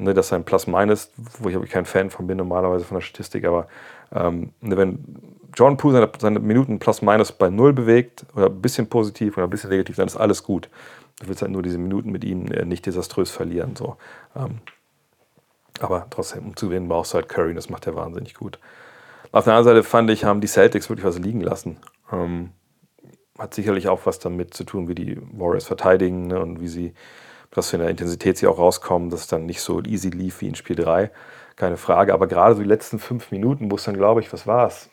ne, 0.00 0.14
dass 0.14 0.28
sein 0.28 0.44
Plus-Minus, 0.44 1.10
wo 1.38 1.48
ich 1.48 1.56
aber 1.56 1.66
kein 1.66 1.84
Fan 1.84 2.10
von 2.10 2.26
bin, 2.26 2.38
normalerweise 2.38 2.84
von 2.84 2.96
der 2.96 3.02
Statistik, 3.02 3.44
aber 3.44 3.68
ähm, 4.12 4.52
ne, 4.60 4.76
wenn 4.76 5.04
Jordan 5.54 5.76
Poole 5.76 5.94
seine, 5.94 6.10
seine 6.18 6.38
Minuten 6.40 6.78
plus 6.78 7.02
minus 7.02 7.32
bei 7.32 7.50
null 7.50 7.72
bewegt 7.72 8.24
oder 8.34 8.46
ein 8.46 8.60
bisschen 8.60 8.88
positiv 8.88 9.36
oder 9.36 9.46
ein 9.46 9.50
bisschen 9.50 9.70
negativ, 9.70 9.96
dann 9.96 10.06
ist 10.06 10.16
alles 10.16 10.42
gut. 10.42 10.68
Du 11.20 11.28
willst 11.28 11.42
halt 11.42 11.52
nur 11.52 11.62
diese 11.62 11.78
Minuten 11.78 12.10
mit 12.10 12.24
ihm 12.24 12.46
äh, 12.52 12.64
nicht 12.64 12.86
desaströs 12.86 13.30
verlieren. 13.30 13.76
So. 13.76 13.96
Ähm, 14.36 14.60
aber 15.80 16.06
trotzdem, 16.10 16.46
um 16.46 16.56
zu 16.56 16.68
gewinnen, 16.68 16.88
brauchst 16.88 17.12
du 17.12 17.16
halt 17.16 17.28
Curry, 17.28 17.54
das 17.54 17.68
macht 17.68 17.86
er 17.86 17.96
wahnsinnig 17.96 18.34
gut. 18.34 18.58
Auf 19.32 19.44
der 19.44 19.54
anderen 19.54 19.76
Seite 19.76 19.88
fand 19.88 20.10
ich, 20.10 20.24
haben 20.24 20.40
die 20.40 20.46
Celtics 20.46 20.88
wirklich 20.88 21.06
was 21.06 21.18
liegen 21.18 21.40
lassen. 21.40 21.78
Ähm, 22.12 22.50
hat 23.38 23.54
sicherlich 23.54 23.88
auch 23.88 24.00
was 24.04 24.18
damit 24.18 24.54
zu 24.54 24.64
tun, 24.64 24.88
wie 24.88 24.94
die 24.94 25.18
Warriors 25.32 25.66
verteidigen 25.66 26.26
ne, 26.26 26.40
und 26.40 26.60
wie 26.60 26.68
sie, 26.68 26.94
was 27.52 27.70
für 27.70 27.76
eine 27.76 27.90
Intensität 27.90 28.38
sie 28.38 28.46
auch 28.46 28.58
rauskommen, 28.58 29.10
dass 29.10 29.20
es 29.20 29.26
dann 29.26 29.46
nicht 29.46 29.60
so 29.60 29.82
easy 29.82 30.10
lief 30.10 30.40
wie 30.40 30.48
in 30.48 30.54
Spiel 30.54 30.76
3. 30.76 31.10
Keine 31.56 31.76
Frage. 31.76 32.14
Aber 32.14 32.26
gerade 32.26 32.54
so 32.54 32.62
die 32.62 32.68
letzten 32.68 32.98
fünf 32.98 33.30
Minuten, 33.32 33.70
wo 33.70 33.76
es 33.76 33.84
dann, 33.84 33.96
glaube 33.96 34.20
ich, 34.20 34.32
was 34.32 34.46
war 34.46 34.68
es? 34.68 34.88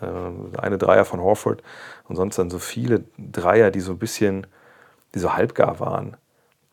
Äh, 0.00 0.58
eine 0.58 0.78
Dreier 0.78 1.04
von 1.04 1.20
Horford 1.20 1.62
und 2.08 2.16
sonst 2.16 2.38
dann 2.38 2.50
so 2.50 2.58
viele 2.58 3.04
Dreier, 3.18 3.70
die 3.70 3.80
so 3.80 3.92
ein 3.92 3.98
bisschen, 3.98 4.46
die 5.14 5.18
so 5.18 5.34
halbgar 5.34 5.78
waren. 5.80 6.16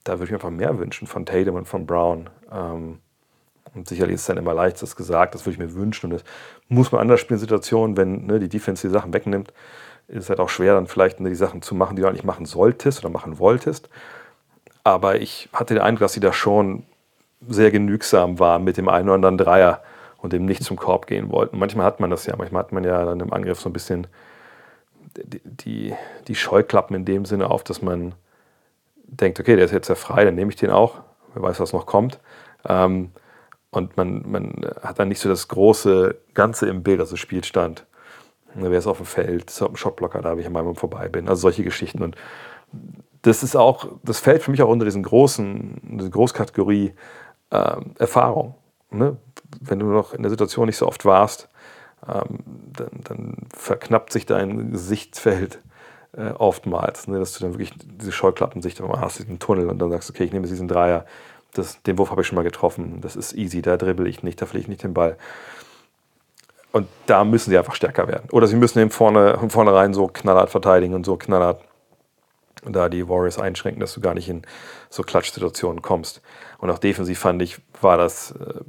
Da 0.04 0.14
würde 0.14 0.26
ich 0.26 0.32
mir 0.32 0.38
einfach 0.38 0.50
mehr 0.50 0.80
wünschen 0.80 1.08
von 1.08 1.26
Tatum 1.26 1.56
und 1.56 1.68
von 1.68 1.86
Brown. 1.86 2.30
Ähm, 2.52 3.00
und 3.74 3.88
sicherlich 3.88 4.16
ist 4.16 4.22
es 4.22 4.28
dann 4.28 4.38
immer 4.38 4.54
leicht, 4.54 4.82
das 4.82 4.96
gesagt, 4.96 5.36
das 5.36 5.46
würde 5.46 5.54
ich 5.54 5.60
mir 5.60 5.74
wünschen. 5.74 6.08
Und 6.08 6.20
das 6.20 6.24
muss 6.68 6.92
man 6.92 7.02
anders 7.02 7.20
spielen, 7.20 7.40
Situationen, 7.40 7.98
wenn 7.98 8.26
ne, 8.26 8.40
die 8.40 8.50
Defense 8.50 8.88
die 8.88 8.94
Sachen 8.94 9.14
wegnimmt, 9.14 9.54
ist 10.08 10.24
es 10.24 10.30
halt 10.30 10.40
auch 10.40 10.50
schwer, 10.50 10.74
dann 10.74 10.88
vielleicht 10.88 11.20
ne, 11.20 11.30
die 11.30 11.36
Sachen 11.36 11.62
zu 11.62 11.76
machen, 11.76 11.96
die 11.96 12.02
du 12.02 12.08
eigentlich 12.08 12.24
machen 12.24 12.46
solltest 12.46 13.00
oder 13.00 13.10
machen 13.10 13.40
wolltest. 13.40 13.90
Aber 14.84 15.22
ich 15.22 15.50
hatte 15.54 15.76
den 15.76 15.84
Eindruck, 15.84 16.02
dass 16.02 16.14
sie 16.14 16.20
da 16.20 16.34
schon 16.34 16.84
sehr 17.48 17.72
genügsam 17.72 18.40
waren 18.40 18.64
mit 18.64 18.78
dem 18.78 18.88
einen 18.88 19.10
oder 19.10 19.16
anderen 19.16 19.38
Dreier 19.38 19.82
und 20.18 20.34
eben 20.34 20.46
nicht 20.46 20.64
zum 20.64 20.78
Korb 20.78 21.08
gehen 21.08 21.30
wollten. 21.32 21.58
Manchmal 21.58 21.86
hat 21.86 22.00
man 22.00 22.10
das 22.10 22.26
ja, 22.26 22.36
manchmal 22.38 22.64
hat 22.64 22.72
man 22.72 22.84
ja 22.84 23.04
dann 23.06 23.20
im 23.20 23.34
Angriff 23.34 23.60
so 23.60 23.70
ein 23.70 23.74
bisschen 23.74 24.08
die, 25.18 25.42
die, 25.44 25.94
die 26.28 26.36
Scheuklappen 26.36 26.96
in 26.96 27.06
dem 27.06 27.26
Sinne 27.26 27.50
auf, 27.50 27.64
dass 27.64 27.82
man 27.82 28.14
denkt, 29.04 29.40
okay, 29.40 29.56
der 29.56 29.66
ist 29.66 29.72
jetzt 29.72 29.90
ja 29.90 29.96
frei, 29.96 30.24
dann 30.24 30.36
nehme 30.36 30.52
ich 30.52 30.56
den 30.56 30.70
auch, 30.70 31.02
wer 31.34 31.44
weiß, 31.44 31.60
was 31.60 31.74
noch 31.74 31.86
kommt. 31.86 32.20
Ähm, 32.68 33.12
und 33.72 33.98
man, 33.98 34.24
man 34.30 34.66
hat 34.82 35.00
dann 35.00 35.08
nicht 35.08 35.20
so 35.20 35.30
das 35.30 35.48
große 35.48 36.16
Ganze 36.34 36.68
im 36.68 36.84
Bild, 36.84 37.00
also 37.00 37.16
Spielstand. 37.16 37.86
Wer 38.54 38.78
ist 38.78 38.88
auf 38.88 38.98
dem 38.98 39.06
Feld, 39.06 39.50
ist 39.50 39.62
auf 39.62 39.70
dem 39.70 39.78
Shotblocker 39.78 40.22
da, 40.22 40.36
wie 40.36 40.42
ich 40.42 40.48
an 40.48 40.54
meinem 40.54 40.76
vorbei 40.76 41.08
bin. 41.08 41.30
Also 41.30 41.44
solche 41.44 41.64
Geschichten. 41.64 42.04
Und 42.04 42.18
das 43.24 43.44
ist 43.44 43.56
auch, 43.56 43.88
das 44.04 44.20
fällt 44.20 44.44
für 44.44 44.52
mich 44.52 44.62
auch 44.62 44.70
unter 44.70 44.86
diesen 44.86 45.04
großen, 45.04 45.98
diese 46.00 46.10
Großkategorie 46.10 46.94
äh, 47.52 47.76
Erfahrung. 48.00 48.56
Ne? 48.90 49.18
wenn 49.60 49.80
du 49.80 49.88
noch 49.88 50.14
in 50.14 50.22
der 50.24 50.30
Situation 50.30 50.68
nicht 50.68 50.78
so 50.78 50.88
oft 50.88 51.06
warst, 51.06 51.50
ähm, 52.08 52.40
dann, 52.74 52.90
dann, 53.04 53.38
verknappt 53.56 54.12
sich 54.12 54.26
dein 54.26 54.76
Sichtfeld 54.76 55.60
äh, 56.18 56.32
oftmals, 56.32 57.08
ne, 57.08 57.20
dass 57.20 57.34
du 57.34 57.44
dann 57.44 57.54
wirklich 57.54 57.74
diese 57.78 58.12
Scheuklappensicht 58.12 58.82
hast, 58.82 59.20
diesen 59.20 59.40
Tunnel 59.40 59.70
und 59.70 59.80
dann 59.80 59.92
sagst, 59.92 60.10
okay, 60.10 60.24
ich 60.24 60.32
nehme 60.32 60.46
jetzt 60.46 60.52
diesen 60.52 60.68
Dreier, 60.68 61.06
das, 61.54 61.82
den 61.84 61.98
Wurf 61.98 62.12
habe 62.12 62.22
ich 62.22 62.28
schon 62.28 62.38
mal 62.38 62.44
getroffen, 62.44 63.02
das 63.02 63.16
ist 63.16 63.34
easy, 63.34 63.62
da 63.62 63.78
dribbel 63.78 64.08
ich 64.08 64.24
nicht, 64.24 64.42
da 64.42 64.46
fliege 64.46 64.64
ich 64.64 64.68
nicht 64.70 64.84
den 64.84 64.94
Ball. 64.94 65.18
Und 66.72 66.88
da 67.06 67.26
müssen 67.26 67.50
sie 67.50 67.58
einfach 67.58 67.76
stärker 67.76 68.08
werden. 68.08 68.30
Oder 68.32 68.48
sie 68.48 68.56
müssen 68.56 68.80
eben 68.80 68.92
vorne, 68.92 69.38
von 69.38 69.50
vornherein 69.50 69.94
so 69.94 70.08
knallhart 70.08 70.50
verteidigen 70.50 70.94
und 70.94 71.06
so 71.06 71.18
knallhart 71.18 71.62
da 72.64 72.90
die 72.90 73.08
Warriors 73.08 73.40
einschränken, 73.40 73.80
dass 73.80 73.94
du 73.94 74.02
gar 74.02 74.14
nicht 74.14 74.30
in 74.30 74.44
so 74.90 75.04
Klatschsituationen 75.04 75.82
kommst. 75.82 76.22
Und 76.60 76.70
auch 76.70 76.80
defensiv 76.80 77.20
fand 77.20 77.42
ich, 77.42 77.60
war 77.82 77.98
das 77.98 78.32
äh, 78.32 78.62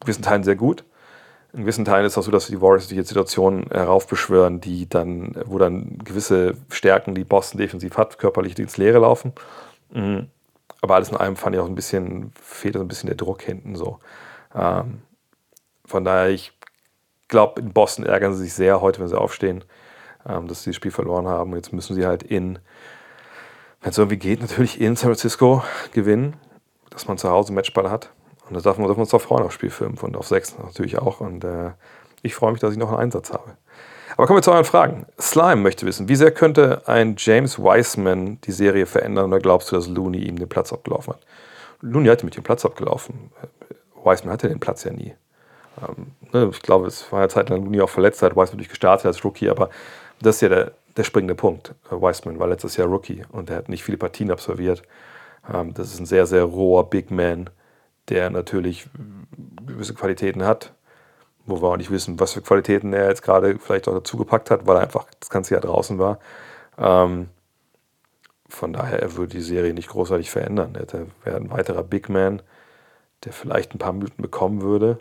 gewissen 0.00 0.22
Teilen 0.22 0.44
sehr 0.44 0.56
gut. 0.56 0.84
In 1.52 1.60
gewissen 1.60 1.84
Teilen 1.84 2.06
ist 2.06 2.12
es 2.12 2.18
auch 2.18 2.22
so, 2.22 2.30
dass 2.30 2.46
die 2.46 2.60
Warriors 2.60 2.88
sich 2.88 2.96
jetzt 2.96 3.08
Situationen 3.08 3.66
heraufbeschwören, 3.70 4.60
die 4.60 4.88
dann, 4.88 5.34
wo 5.46 5.58
dann 5.58 5.98
gewisse 6.04 6.54
Stärken, 6.70 7.14
die 7.14 7.24
Boston 7.24 7.58
defensiv 7.58 7.96
hat, 7.96 8.18
körperlich 8.18 8.58
ins 8.58 8.76
Leere 8.76 8.98
laufen. 8.98 9.32
Mhm. 9.92 10.28
aber 10.82 10.94
alles 10.94 11.08
in 11.08 11.16
allem 11.16 11.34
fand 11.34 11.56
ich 11.56 11.60
auch 11.60 11.66
ein 11.66 11.74
bisschen, 11.74 12.30
fehlt 12.40 12.74
so 12.74 12.80
ein 12.80 12.86
bisschen 12.86 13.08
der 13.08 13.16
Druck 13.16 13.42
hinten 13.42 13.74
so. 13.74 13.98
Ähm, 14.54 15.02
von 15.84 16.04
daher, 16.04 16.30
ich 16.30 16.52
glaube, 17.26 17.60
in 17.60 17.72
Boston 17.72 18.06
ärgern 18.06 18.32
sie 18.34 18.44
sich 18.44 18.54
sehr 18.54 18.80
heute, 18.80 19.00
wenn 19.00 19.08
sie 19.08 19.18
aufstehen, 19.18 19.64
ähm, 20.28 20.46
dass 20.46 20.62
sie 20.62 20.70
das 20.70 20.76
Spiel 20.76 20.92
verloren 20.92 21.26
haben. 21.26 21.56
Jetzt 21.56 21.72
müssen 21.72 21.96
sie 21.96 22.06
halt 22.06 22.22
in, 22.22 22.60
wenn 23.80 23.90
es 23.90 23.98
irgendwie 23.98 24.18
geht, 24.18 24.40
natürlich 24.40 24.80
in 24.80 24.96
San 24.96 25.10
Francisco 25.10 25.62
gewinnen, 25.92 26.36
dass 26.90 27.08
man 27.08 27.18
zu 27.18 27.30
Hause 27.30 27.52
Matchball 27.52 27.90
hat. 27.90 28.10
Und 28.48 28.56
da 28.56 28.60
darf 28.60 28.78
man 28.78 28.90
uns 28.90 29.10
doch 29.10 29.20
freuen 29.20 29.44
auf 29.44 29.52
Spiel 29.52 29.70
5 29.70 30.02
und 30.02 30.16
auf 30.16 30.26
6 30.26 30.58
natürlich 30.58 30.98
auch. 30.98 31.20
Und 31.20 31.44
äh, 31.44 31.70
ich 32.22 32.34
freue 32.34 32.52
mich, 32.52 32.60
dass 32.60 32.72
ich 32.72 32.78
noch 32.78 32.88
einen 32.88 32.98
Einsatz 32.98 33.32
habe. 33.32 33.56
Aber 34.16 34.26
kommen 34.26 34.38
wir 34.38 34.42
zu 34.42 34.52
euren 34.52 34.64
Fragen. 34.64 35.06
Slime 35.20 35.56
möchte 35.56 35.86
wissen, 35.86 36.08
wie 36.08 36.16
sehr 36.16 36.32
könnte 36.32 36.82
ein 36.86 37.14
James 37.16 37.58
Wiseman 37.58 38.40
die 38.42 38.52
Serie 38.52 38.86
verändern 38.86 39.26
oder 39.26 39.38
glaubst 39.38 39.70
du, 39.70 39.76
dass 39.76 39.88
Looney 39.88 40.18
ihm 40.18 40.38
den 40.38 40.48
Platz 40.48 40.72
abgelaufen 40.72 41.14
hat? 41.14 41.20
Looney 41.80 42.08
hatte 42.08 42.24
mit 42.24 42.36
dem 42.36 42.42
Platz 42.42 42.64
abgelaufen. 42.64 43.30
Wiseman 44.04 44.32
hatte 44.32 44.48
den 44.48 44.60
Platz 44.60 44.84
ja 44.84 44.92
nie. 44.92 45.14
Ähm, 45.80 46.08
ne, 46.32 46.50
ich 46.52 46.60
glaube, 46.60 46.86
es 46.86 47.10
war 47.12 47.22
ja 47.22 47.28
Zeit 47.28 47.48
lang 47.48 47.64
Looney 47.64 47.80
auch 47.80 47.88
verletzt, 47.88 48.22
hat 48.22 48.32
Wiseman 48.32 48.46
natürlich 48.46 48.68
gestartet 48.68 49.06
als 49.06 49.24
Rookie, 49.24 49.48
aber 49.48 49.70
das 50.20 50.36
ist 50.36 50.42
ja 50.42 50.48
der, 50.48 50.72
der 50.96 51.04
springende 51.04 51.34
Punkt. 51.34 51.74
Äh, 51.90 51.94
Wiseman 51.94 52.38
war 52.38 52.48
letztes 52.48 52.76
Jahr 52.76 52.88
Rookie 52.88 53.24
und 53.30 53.50
er 53.50 53.56
hat 53.56 53.68
nicht 53.68 53.84
viele 53.84 53.98
Partien 53.98 54.30
absolviert. 54.30 54.82
Ähm, 55.52 55.74
das 55.74 55.92
ist 55.92 56.00
ein 56.00 56.06
sehr, 56.06 56.26
sehr 56.26 56.44
roher 56.44 56.88
Big 56.88 57.10
Man, 57.10 57.50
der 58.08 58.30
natürlich 58.30 58.88
gewisse 59.66 59.94
Qualitäten 59.94 60.44
hat, 60.44 60.74
wo 61.46 61.62
wir 61.62 61.68
auch 61.68 61.76
nicht 61.76 61.90
wissen, 61.90 62.18
was 62.20 62.32
für 62.32 62.42
Qualitäten 62.42 62.92
er 62.92 63.08
jetzt 63.08 63.22
gerade 63.22 63.58
vielleicht 63.58 63.88
auch 63.88 63.94
dazugepackt 63.94 64.50
hat, 64.50 64.66
weil 64.66 64.76
er 64.76 64.82
einfach 64.82 65.06
das 65.18 65.30
ganze 65.30 65.54
Jahr 65.54 65.62
draußen 65.62 65.98
war. 65.98 66.18
Ähm, 66.78 67.28
von 68.48 68.72
daher, 68.72 69.00
er 69.00 69.16
würde 69.16 69.36
die 69.36 69.42
Serie 69.42 69.74
nicht 69.74 69.88
großartig 69.88 70.30
verändern. 70.30 70.74
Er 70.74 71.06
wäre 71.24 71.36
ein 71.36 71.50
weiterer 71.50 71.84
Big 71.84 72.08
Man, 72.08 72.42
der 73.24 73.32
vielleicht 73.32 73.74
ein 73.74 73.78
paar 73.78 73.92
Minuten 73.92 74.22
bekommen 74.22 74.62
würde. 74.62 74.98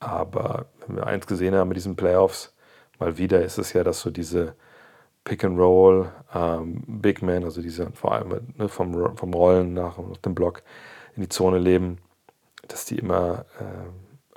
Aber 0.00 0.66
wenn 0.86 0.96
wir 0.96 1.06
eins 1.06 1.26
gesehen 1.26 1.54
haben 1.54 1.68
mit 1.68 1.76
diesen 1.76 1.96
Playoffs, 1.96 2.54
mal 2.98 3.16
wieder 3.16 3.42
ist 3.42 3.58
es 3.58 3.72
ja, 3.72 3.84
dass 3.84 4.00
so 4.00 4.10
diese 4.10 4.54
Pick 5.28 5.44
and 5.44 5.58
Roll, 5.58 6.10
ähm, 6.34 6.82
Big 6.86 7.22
Man, 7.22 7.44
also 7.44 7.62
diese 7.62 7.90
vor 7.92 8.12
allem 8.12 8.52
ne, 8.56 8.68
vom, 8.68 9.16
vom 9.16 9.34
Rollen 9.34 9.74
nach, 9.74 9.98
nach 9.98 10.16
dem 10.18 10.34
Block 10.34 10.62
in 11.14 11.22
die 11.22 11.28
Zone 11.28 11.58
leben, 11.58 11.98
dass 12.66 12.84
die 12.84 12.98
immer 12.98 13.44
äh, 13.60 13.88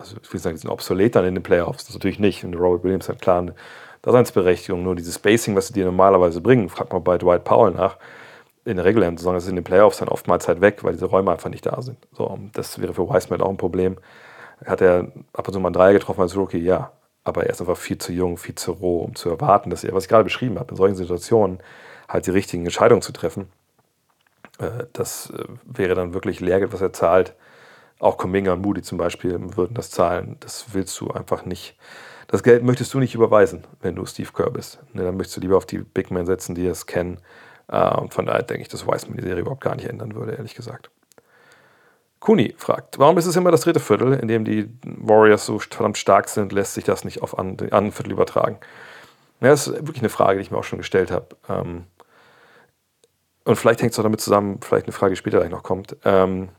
also 0.02 0.18
ich 0.22 0.34
will 0.34 0.40
sagen, 0.40 0.56
die 0.56 0.62
sind 0.62 0.70
obsolet 0.70 1.16
dann 1.16 1.26
in 1.26 1.36
den 1.36 1.44
Playoffs. 1.44 1.86
Das 1.86 1.94
natürlich 1.94 2.20
nicht. 2.20 2.44
Und 2.44 2.56
Robert 2.56 2.84
Williams 2.84 3.08
hat 3.08 3.22
klar 3.22 3.40
eine 3.40 3.56
Daseinsberechtigung. 4.02 4.84
Nur 4.84 4.96
dieses 4.96 5.16
Spacing, 5.16 5.56
was 5.56 5.68
sie 5.68 5.74
dir 5.74 5.86
normalerweise 5.86 6.42
bringen, 6.42 6.70
fragt 6.70 6.92
man 6.92 7.04
bei 7.04 7.18
Dwight 7.18 7.44
Powell 7.44 7.72
nach, 7.72 7.98
in 8.66 8.78
der 8.78 8.86
regulären 8.86 9.18
Saison 9.18 9.36
ist 9.36 9.48
in 9.48 9.56
den 9.56 9.64
Playoffs 9.64 9.98
dann 9.98 10.10
oftmals 10.10 10.48
halt 10.48 10.62
weg, 10.62 10.84
weil 10.84 10.94
diese 10.94 11.06
Räume 11.06 11.32
einfach 11.32 11.50
nicht 11.50 11.66
da 11.66 11.82
sind. 11.82 11.98
So, 12.12 12.38
das 12.54 12.80
wäre 12.80 12.94
für 12.94 13.10
Wiseman 13.10 13.42
auch 13.42 13.50
ein 13.50 13.58
Problem. 13.58 13.98
Hat 14.66 14.82
er 14.82 15.12
ab 15.34 15.48
und 15.48 15.54
zu 15.54 15.60
mal 15.60 15.70
einen 15.70 15.74
Dreier 15.74 15.94
getroffen 15.94 16.22
als 16.22 16.36
Rookie? 16.36 16.60
Ja. 16.60 16.92
Aber 17.24 17.44
er 17.44 17.52
ist 17.52 17.62
einfach 17.62 17.78
viel 17.78 17.98
zu 17.98 18.12
jung, 18.12 18.38
viel 18.38 18.56
zu 18.56 18.72
roh, 18.72 19.00
um 19.00 19.16
zu 19.16 19.30
erwarten, 19.30 19.70
dass 19.70 19.84
er, 19.84 19.94
was 19.94 20.04
ich 20.04 20.10
gerade 20.10 20.24
beschrieben 20.24 20.58
habe, 20.60 20.72
in 20.72 20.78
solchen 20.78 20.96
Situationen 20.96 21.60
halt 22.08 22.26
die 22.26 22.32
richtigen 22.32 22.66
Entscheidungen 22.66 23.02
zu 23.02 23.12
treffen. 23.12 23.52
Äh, 24.60 24.86
das 24.94 25.32
äh, 25.32 25.44
wäre 25.66 25.96
dann 25.96 26.14
wirklich 26.14 26.40
Lehrgeld, 26.40 26.74
was 26.74 26.82
er 26.82 26.94
zahlt 26.94 27.36
auch 28.02 28.18
Kuminga 28.18 28.54
und 28.54 28.62
Moody 28.62 28.82
zum 28.82 28.98
Beispiel 28.98 29.40
würden 29.56 29.76
das 29.76 29.92
zahlen. 29.92 30.38
Das 30.40 30.74
willst 30.74 31.00
du 31.00 31.12
einfach 31.12 31.46
nicht. 31.46 31.78
Das 32.28 32.44
Geld 32.44 32.64
möchtest 32.64 32.94
du 32.94 33.00
nicht 33.00 33.14
überweisen, 33.14 33.64
wenn 33.82 33.96
du 33.96 34.06
Steve 34.06 34.32
Kerr 34.34 34.50
bist. 34.50 34.80
Ne, 34.94 35.04
dann 35.04 35.18
möchtest 35.18 35.38
du 35.38 35.42
lieber 35.42 35.58
auf 35.58 35.66
die 35.66 35.80
Big 35.80 36.12
Men 36.12 36.26
setzen, 36.26 36.56
die 36.56 36.66
es 36.66 36.88
kennen. 36.88 37.20
Äh, 37.68 37.96
und 37.96 38.14
von 38.14 38.26
daher 38.26 38.44
denke 38.44 38.64
ich, 38.64 38.70
dass 38.70 38.88
Wiseman 38.88 39.18
die 39.18 39.24
Serie 39.24 39.42
überhaupt 39.42 39.62
gar 39.62 39.76
nicht 39.76 39.88
ändern 39.88 40.16
würde, 40.16 40.34
ehrlich 40.34 40.56
gesagt. 40.56 40.90
Kuni 42.22 42.54
fragt, 42.56 43.00
warum 43.00 43.18
ist 43.18 43.26
es 43.26 43.36
immer 43.36 43.50
das 43.50 43.62
dritte 43.62 43.80
Viertel, 43.80 44.14
in 44.14 44.28
dem 44.28 44.46
die 44.46 44.70
Warriors 44.84 45.44
so 45.44 45.58
verdammt 45.58 45.98
stark 45.98 46.30
sind, 46.30 46.52
lässt 46.52 46.76
sich 46.76 46.84
das 46.84 47.04
nicht 47.04 47.24
auf 47.24 47.38
an, 47.38 47.58
die 47.58 47.74
anderen 47.74 47.92
Viertel 47.92 48.12
übertragen? 48.12 48.60
Ja, 49.42 49.50
das 49.50 49.68
ist 49.68 49.74
wirklich 49.88 50.04
eine 50.04 50.10
Frage, 50.10 50.38
die 50.38 50.44
ich 50.44 50.52
mir 50.52 50.58
auch 50.58 50.64
schon 50.64 50.78
gestellt 50.78 51.10
habe. 51.10 51.30
Ähm, 51.50 51.86
und 53.44 53.56
vielleicht 53.56 53.82
hängt 53.82 53.94
es 53.94 54.00
auch 54.00 54.04
damit 54.04 54.22
zusammen, 54.22 54.60
vielleicht 54.62 54.86
eine 54.86 54.94
Frage, 54.94 55.14
die 55.14 55.18
später 55.18 55.40
gleich 55.40 55.50
noch 55.50 55.64
kommt. 55.64 55.98
Ähm, 56.06 56.50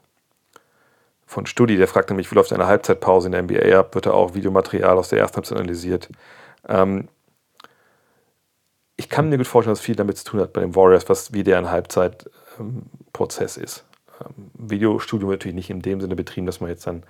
von 1.27 1.47
Studi, 1.47 1.77
der 1.77 1.87
fragt 1.87 2.11
nämlich, 2.11 2.29
wie 2.33 2.35
läuft 2.35 2.53
eine 2.53 2.67
Halbzeitpause 2.67 3.29
in 3.29 3.33
der 3.33 3.43
NBA 3.45 3.79
ab? 3.79 3.95
Wird 3.95 4.07
da 4.07 4.11
auch 4.11 4.35
Videomaterial 4.35 4.99
aus 4.99 5.11
der 5.11 5.21
ersten 5.21 5.37
Halbzeit 5.37 5.59
analysiert? 5.59 6.09
Ähm, 6.69 7.07
ich 8.97 9.09
kann 9.09 9.29
mir 9.29 9.39
gut 9.39 9.47
vorstellen, 9.47 9.77
dass 9.77 9.85
viel 9.85 9.95
damit 9.95 10.19
zu 10.19 10.25
tun 10.25 10.41
hat 10.41 10.53
bei 10.53 10.61
den 10.61 10.75
Warriors, 10.75 11.09
was 11.09 11.33
wie 11.33 11.45
deren 11.45 11.71
Halbzeitprozess 11.71 13.57
ist. 13.57 13.85
Videostudium 14.55 15.31
natürlich 15.31 15.55
nicht 15.55 15.71
in 15.71 15.83
dem 15.83 16.01
Sinne 16.01 16.17
betrieben, 16.17 16.47
dass 16.47 16.61
man 16.61 16.71
jetzt 16.71 16.87
dann, 16.87 17.03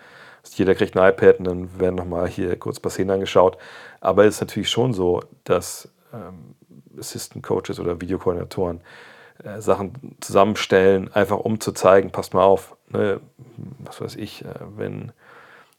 jeder 0.55 0.75
kriegt 0.75 0.97
ein 0.97 1.13
iPad 1.13 1.39
und 1.39 1.45
dann 1.45 1.81
werden 1.81 1.95
nochmal 1.95 2.29
hier 2.29 2.57
kurz 2.57 2.79
ein 2.79 2.83
paar 2.83 2.91
Szenen 2.91 3.11
angeschaut. 3.11 3.59
Aber 4.01 4.25
es 4.25 4.37
ist 4.37 4.41
natürlich 4.41 4.71
schon 4.71 4.93
so, 4.93 5.21
dass 5.45 5.89
ähm, 6.13 6.55
Assistant 6.99 7.45
Coaches 7.45 7.81
oder 7.81 8.01
Videokoordinatoren 8.01 8.81
äh, 9.45 9.61
Sachen 9.61 10.17
zusammenstellen, 10.21 11.13
einfach 11.13 11.39
um 11.39 11.61
zu 11.61 11.73
zeigen, 11.73 12.11
passt 12.11 12.35
mal 12.35 12.45
auf, 12.45 12.77
ne, 12.89 13.21
was 13.79 14.01
weiß 14.01 14.17
ich, 14.17 14.45
äh, 14.45 14.49
wenn 14.77 15.13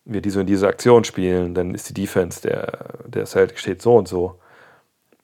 wir 0.06 0.22
diese 0.22 0.42
und 0.42 0.48
diese 0.48 0.68
Aktion 0.68 1.04
spielen, 1.04 1.54
dann 1.54 1.74
ist 1.74 1.90
die 1.90 1.94
Defense 1.94 2.42
der, 2.42 2.96
der 3.06 3.26
Celtic 3.26 3.60
steht 3.60 3.82
so 3.82 3.96
und 3.96 4.08
so. 4.08 4.40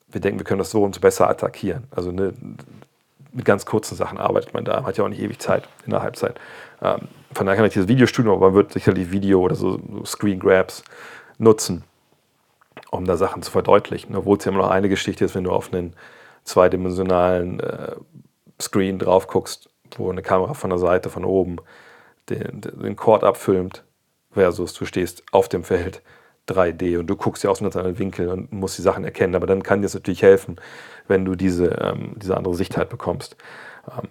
Wir 0.08 0.22
denken, 0.22 0.40
wir 0.40 0.46
können 0.46 0.60
das 0.60 0.72
so 0.72 0.84
und 0.84 0.96
so 0.96 1.02
besser 1.02 1.30
attackieren. 1.30 1.84
Also 1.92 2.12
ne, 2.12 2.34
mit 3.32 3.46
ganz 3.46 3.66
kurzen 3.66 3.96
Sachen 3.96 4.18
arbeitet 4.18 4.54
man 4.54 4.66
da. 4.66 4.84
Hat 4.84 4.98
ja 4.98 5.04
auch 5.04 5.10
nicht 5.10 5.22
ewig 5.22 5.40
Zeit 5.40 5.68
in 5.86 5.92
der 5.92 6.02
Halbzeit. 6.02 6.40
Ähm, 6.82 7.08
von 7.34 7.46
daher 7.46 7.58
kann 7.58 7.66
ich 7.66 7.74
dieses 7.74 7.88
Videostudium, 7.88 8.36
aber 8.36 8.48
man 8.48 8.56
wird 8.56 8.74
sicherlich 8.74 9.12
Video 9.12 9.42
oder 9.42 9.56
so, 9.56 9.80
so 9.92 10.06
Screen 10.06 10.40
Grabs 10.40 10.84
nutzen, 11.38 11.84
um 12.92 13.06
da 13.06 13.18
Sachen 13.18 13.42
zu 13.42 13.52
verdeutlichen. 13.52 14.16
Obwohl 14.16 14.38
es 14.38 14.46
ja 14.46 14.52
immer 14.52 14.64
noch 14.64 14.72
eine 14.72 14.90
Geschichte 14.90 15.26
ist, 15.26 15.36
wenn 15.36 15.44
du 15.44 15.52
auf 15.52 15.72
einen 15.72 15.94
zweidimensionalen 16.44 17.60
äh, 17.60 17.96
Screen 18.60 19.00
drauf 19.00 19.28
guckst, 19.28 19.70
wo 19.96 20.10
eine 20.10 20.22
Kamera 20.22 20.54
von 20.54 20.70
der 20.70 20.80
Seite, 20.80 21.10
von 21.10 21.26
oben 21.26 21.58
den, 22.30 22.62
den 22.62 22.96
Chord 22.96 23.24
abfilmt, 23.24 23.84
versus 24.32 24.74
du 24.74 24.86
stehst 24.86 25.24
auf 25.32 25.50
dem 25.50 25.64
Feld 25.64 26.02
3D 26.50 27.00
und 27.00 27.08
du 27.08 27.16
guckst 27.16 27.44
ja 27.44 27.50
aus 27.50 27.60
einem 27.60 27.72
anderen 27.72 28.00
Winkel 28.00 28.30
und 28.30 28.52
musst 28.52 28.78
die 28.78 28.82
Sachen 28.82 29.04
erkennen. 29.04 29.36
Aber 29.36 29.48
dann 29.48 29.64
kann 29.64 29.82
dir 29.82 29.88
es 29.88 29.94
natürlich 29.94 30.22
helfen, 30.22 30.58
wenn 31.08 31.26
du 31.26 31.36
diese, 31.36 31.66
ähm, 31.82 32.14
diese 32.16 32.36
andere 32.36 32.56
Sicht 32.56 32.78
halt 32.78 32.90
bekommst. 32.90 33.36
Ähm, 33.88 34.08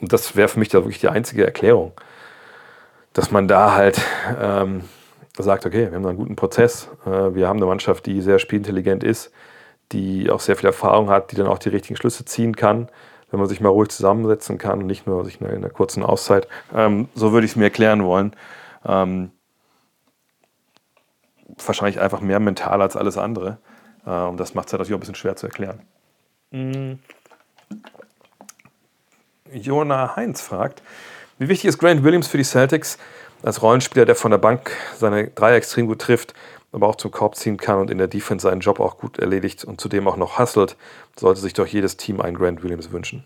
und 0.00 0.12
das 0.12 0.36
wäre 0.36 0.48
für 0.48 0.58
mich 0.58 0.68
da 0.68 0.78
wirklich 0.78 1.00
die 1.00 1.08
einzige 1.08 1.44
Erklärung, 1.44 1.92
dass 3.12 3.30
man 3.30 3.48
da 3.48 3.74
halt 3.74 4.00
ähm, 4.40 4.84
sagt, 5.36 5.66
okay, 5.66 5.90
wir 5.90 5.96
haben 5.96 6.06
einen 6.06 6.16
guten 6.16 6.36
Prozess, 6.36 6.88
äh, 7.04 7.34
wir 7.34 7.48
haben 7.48 7.58
eine 7.58 7.66
Mannschaft, 7.66 8.06
die 8.06 8.20
sehr 8.20 8.38
spielintelligent 8.38 9.04
ist, 9.04 9.30
die 9.92 10.30
auch 10.30 10.40
sehr 10.40 10.56
viel 10.56 10.66
Erfahrung 10.66 11.10
hat, 11.10 11.32
die 11.32 11.36
dann 11.36 11.46
auch 11.46 11.58
die 11.58 11.68
richtigen 11.68 11.96
Schlüsse 11.96 12.24
ziehen 12.24 12.56
kann 12.56 12.88
wenn 13.30 13.40
man 13.40 13.48
sich 13.48 13.60
mal 13.60 13.68
ruhig 13.68 13.90
zusammensetzen 13.90 14.58
kann 14.58 14.80
und 14.80 14.86
nicht 14.86 15.06
nur 15.06 15.24
sich 15.24 15.40
in 15.40 15.46
einer 15.46 15.70
kurzen 15.70 16.02
Auszeit. 16.02 16.48
Ähm, 16.74 17.08
so 17.14 17.32
würde 17.32 17.44
ich 17.44 17.52
es 17.52 17.56
mir 17.56 17.64
erklären 17.64 18.04
wollen. 18.04 18.34
Ähm, 18.84 19.30
wahrscheinlich 21.66 22.00
einfach 22.00 22.20
mehr 22.20 22.40
mental 22.40 22.82
als 22.82 22.96
alles 22.96 23.16
andere. 23.16 23.58
Äh, 24.06 24.10
und 24.10 24.38
das 24.38 24.54
macht 24.54 24.66
es 24.66 24.72
natürlich 24.72 24.92
auch 24.92 24.96
ein 24.96 25.00
bisschen 25.00 25.14
schwer 25.14 25.36
zu 25.36 25.46
erklären. 25.46 25.80
Mhm. 26.50 26.98
Jona 29.52 30.16
Heinz 30.16 30.40
fragt, 30.40 30.82
wie 31.38 31.48
wichtig 31.48 31.68
ist 31.68 31.78
Grant 31.78 32.04
Williams 32.04 32.28
für 32.28 32.36
die 32.36 32.44
Celtics 32.44 32.98
als 33.42 33.62
Rollenspieler, 33.62 34.04
der 34.04 34.14
von 34.14 34.30
der 34.30 34.38
Bank 34.38 34.70
seine 34.96 35.28
Dreier 35.28 35.56
extrem 35.56 35.86
gut 35.86 36.00
trifft, 36.00 36.34
aber 36.72 36.86
auch 36.86 36.96
zum 36.96 37.10
Korb 37.10 37.34
ziehen 37.34 37.56
kann 37.56 37.78
und 37.78 37.90
in 37.90 37.98
der 37.98 38.06
Defense 38.06 38.48
seinen 38.48 38.60
Job 38.60 38.78
auch 38.78 38.98
gut 38.98 39.18
erledigt 39.18 39.64
und 39.64 39.80
zudem 39.80 40.06
auch 40.06 40.16
noch 40.16 40.38
hustelt, 40.38 40.76
sollte 41.16 41.40
sich 41.40 41.52
doch 41.52 41.66
jedes 41.66 41.96
Team 41.96 42.20
einen 42.20 42.36
Grant 42.36 42.62
Williams 42.62 42.92
wünschen. 42.92 43.24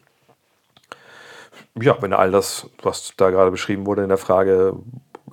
Ja, 1.81 2.01
wenn 2.01 2.13
er 2.13 2.21
all 2.21 2.31
das, 2.31 2.71
was 2.83 3.15
da 3.17 3.31
gerade 3.31 3.51
beschrieben 3.51 3.85
wurde 3.85 4.03
in 4.03 4.09
der 4.09 4.19
Frage, 4.19 4.77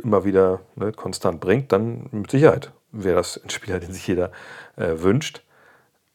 immer 0.04 0.26
wieder 0.26 0.60
ne, 0.76 0.92
konstant 0.92 1.40
bringt, 1.40 1.72
dann 1.72 2.10
mit 2.12 2.32
Sicherheit 2.32 2.72
wäre 2.92 3.16
das 3.16 3.42
ein 3.44 3.50
Spieler, 3.50 3.80
den 3.80 3.92
sich 3.92 4.08
jeder 4.08 4.32
äh, 4.76 4.94
wünscht. 4.98 5.44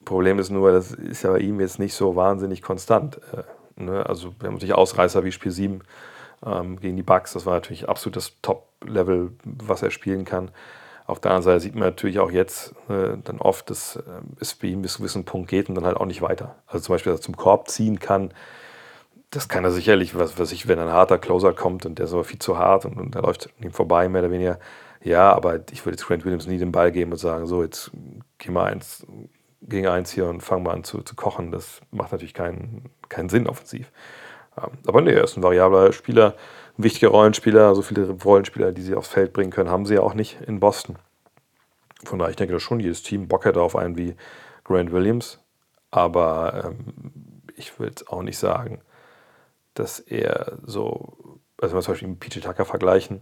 Problem 0.04 0.38
ist 0.38 0.50
nur, 0.50 0.72
das 0.72 0.92
ist 0.92 1.22
ja 1.22 1.32
bei 1.32 1.38
ihm 1.38 1.60
jetzt 1.60 1.78
nicht 1.78 1.94
so 1.94 2.16
wahnsinnig 2.16 2.62
konstant. 2.62 3.20
Äh, 3.32 3.82
ne? 3.82 4.06
Also, 4.06 4.34
wir 4.38 4.46
haben 4.46 4.54
natürlich 4.54 4.74
Ausreißer 4.74 5.24
wie 5.24 5.32
Spiel 5.32 5.52
7 5.52 5.82
ähm, 6.44 6.78
gegen 6.78 6.96
die 6.96 7.02
Bucks, 7.02 7.32
das 7.32 7.46
war 7.46 7.54
natürlich 7.54 7.88
absolut 7.88 8.16
das 8.16 8.34
Top-Level, 8.42 9.32
was 9.44 9.82
er 9.82 9.90
spielen 9.90 10.24
kann. 10.24 10.50
Auf 11.06 11.20
der 11.20 11.30
anderen 11.30 11.44
Seite 11.44 11.60
sieht 11.60 11.74
man 11.74 11.88
natürlich 11.88 12.18
auch 12.18 12.32
jetzt 12.32 12.74
äh, 12.88 13.16
dann 13.22 13.38
oft, 13.38 13.70
dass 13.70 13.96
äh, 13.96 14.02
es 14.40 14.54
bei 14.54 14.68
ihm 14.68 14.82
bis 14.82 14.94
zu 14.94 14.98
einem 14.98 15.04
gewissen 15.04 15.24
Punkt 15.24 15.48
geht 15.48 15.68
und 15.68 15.76
dann 15.76 15.84
halt 15.84 15.96
auch 15.96 16.06
nicht 16.06 16.20
weiter. 16.20 16.56
Also 16.66 16.84
zum 16.86 16.94
Beispiel, 16.94 17.12
dass 17.12 17.20
er 17.20 17.24
zum 17.24 17.36
Korb 17.36 17.68
ziehen 17.68 18.00
kann, 18.00 18.32
das 19.30 19.48
kann 19.48 19.64
er 19.64 19.70
sicherlich, 19.70 20.16
was, 20.16 20.38
was 20.38 20.52
ich, 20.52 20.66
wenn 20.66 20.78
ein 20.78 20.92
harter 20.92 21.18
Closer 21.18 21.52
kommt 21.52 21.86
und 21.86 21.98
der 21.98 22.06
ist 22.06 22.12
aber 22.12 22.24
viel 22.24 22.38
zu 22.38 22.58
hart 22.58 22.84
und, 22.84 22.98
und 22.98 23.14
der 23.14 23.22
läuft 23.22 23.50
ihm 23.60 23.72
vorbei, 23.72 24.08
mehr 24.08 24.22
oder 24.22 24.30
weniger. 24.30 24.58
Ja, 25.06 25.32
aber 25.32 25.60
ich 25.70 25.86
würde 25.86 25.96
jetzt 25.96 26.04
Grant 26.08 26.24
Williams 26.24 26.48
nie 26.48 26.58
den 26.58 26.72
Ball 26.72 26.90
geben 26.90 27.12
und 27.12 27.18
sagen, 27.18 27.46
so, 27.46 27.62
jetzt 27.62 27.92
geh 28.38 28.50
mal 28.50 28.64
eins 28.64 29.06
gegen 29.62 29.86
eins 29.86 30.10
hier 30.10 30.26
und 30.26 30.40
fang 30.40 30.64
mal 30.64 30.72
an 30.72 30.82
zu, 30.82 31.00
zu 31.00 31.14
kochen. 31.14 31.52
Das 31.52 31.80
macht 31.92 32.10
natürlich 32.10 32.34
keinen, 32.34 32.90
keinen 33.08 33.28
Sinn 33.28 33.46
offensiv. 33.46 33.92
Ähm, 34.60 34.70
aber 34.84 35.02
nee, 35.02 35.12
er 35.12 35.22
ist 35.22 35.36
ein 35.36 35.44
variabler 35.44 35.92
Spieler, 35.92 36.34
ein 36.76 36.82
wichtiger 36.82 37.10
Rollenspieler. 37.10 37.76
So 37.76 37.82
viele 37.82 38.10
Rollenspieler, 38.10 38.72
die 38.72 38.82
sie 38.82 38.96
aufs 38.96 39.06
Feld 39.06 39.32
bringen 39.32 39.52
können, 39.52 39.70
haben 39.70 39.86
sie 39.86 39.94
ja 39.94 40.00
auch 40.00 40.14
nicht 40.14 40.40
in 40.40 40.58
Boston. 40.58 40.96
Von 42.02 42.18
daher, 42.18 42.30
ich 42.30 42.36
denke, 42.36 42.54
dass 42.54 42.64
schon 42.64 42.80
jedes 42.80 43.04
Team 43.04 43.28
Bock 43.28 43.44
hätte 43.44 43.60
auf 43.62 43.76
einen 43.76 43.96
wie 43.96 44.16
Grant 44.64 44.90
Williams. 44.90 45.38
Aber 45.92 46.64
ähm, 46.64 47.42
ich 47.54 47.78
würde 47.78 48.02
auch 48.08 48.22
nicht 48.22 48.38
sagen, 48.38 48.80
dass 49.74 50.00
er 50.00 50.58
so, 50.64 51.38
also 51.60 51.74
wenn 51.74 51.78
wir 51.78 51.82
zum 51.82 51.92
Beispiel 51.92 52.08
mit 52.08 52.18
PJ 52.18 52.40
Tucker 52.40 52.64
vergleichen, 52.64 53.20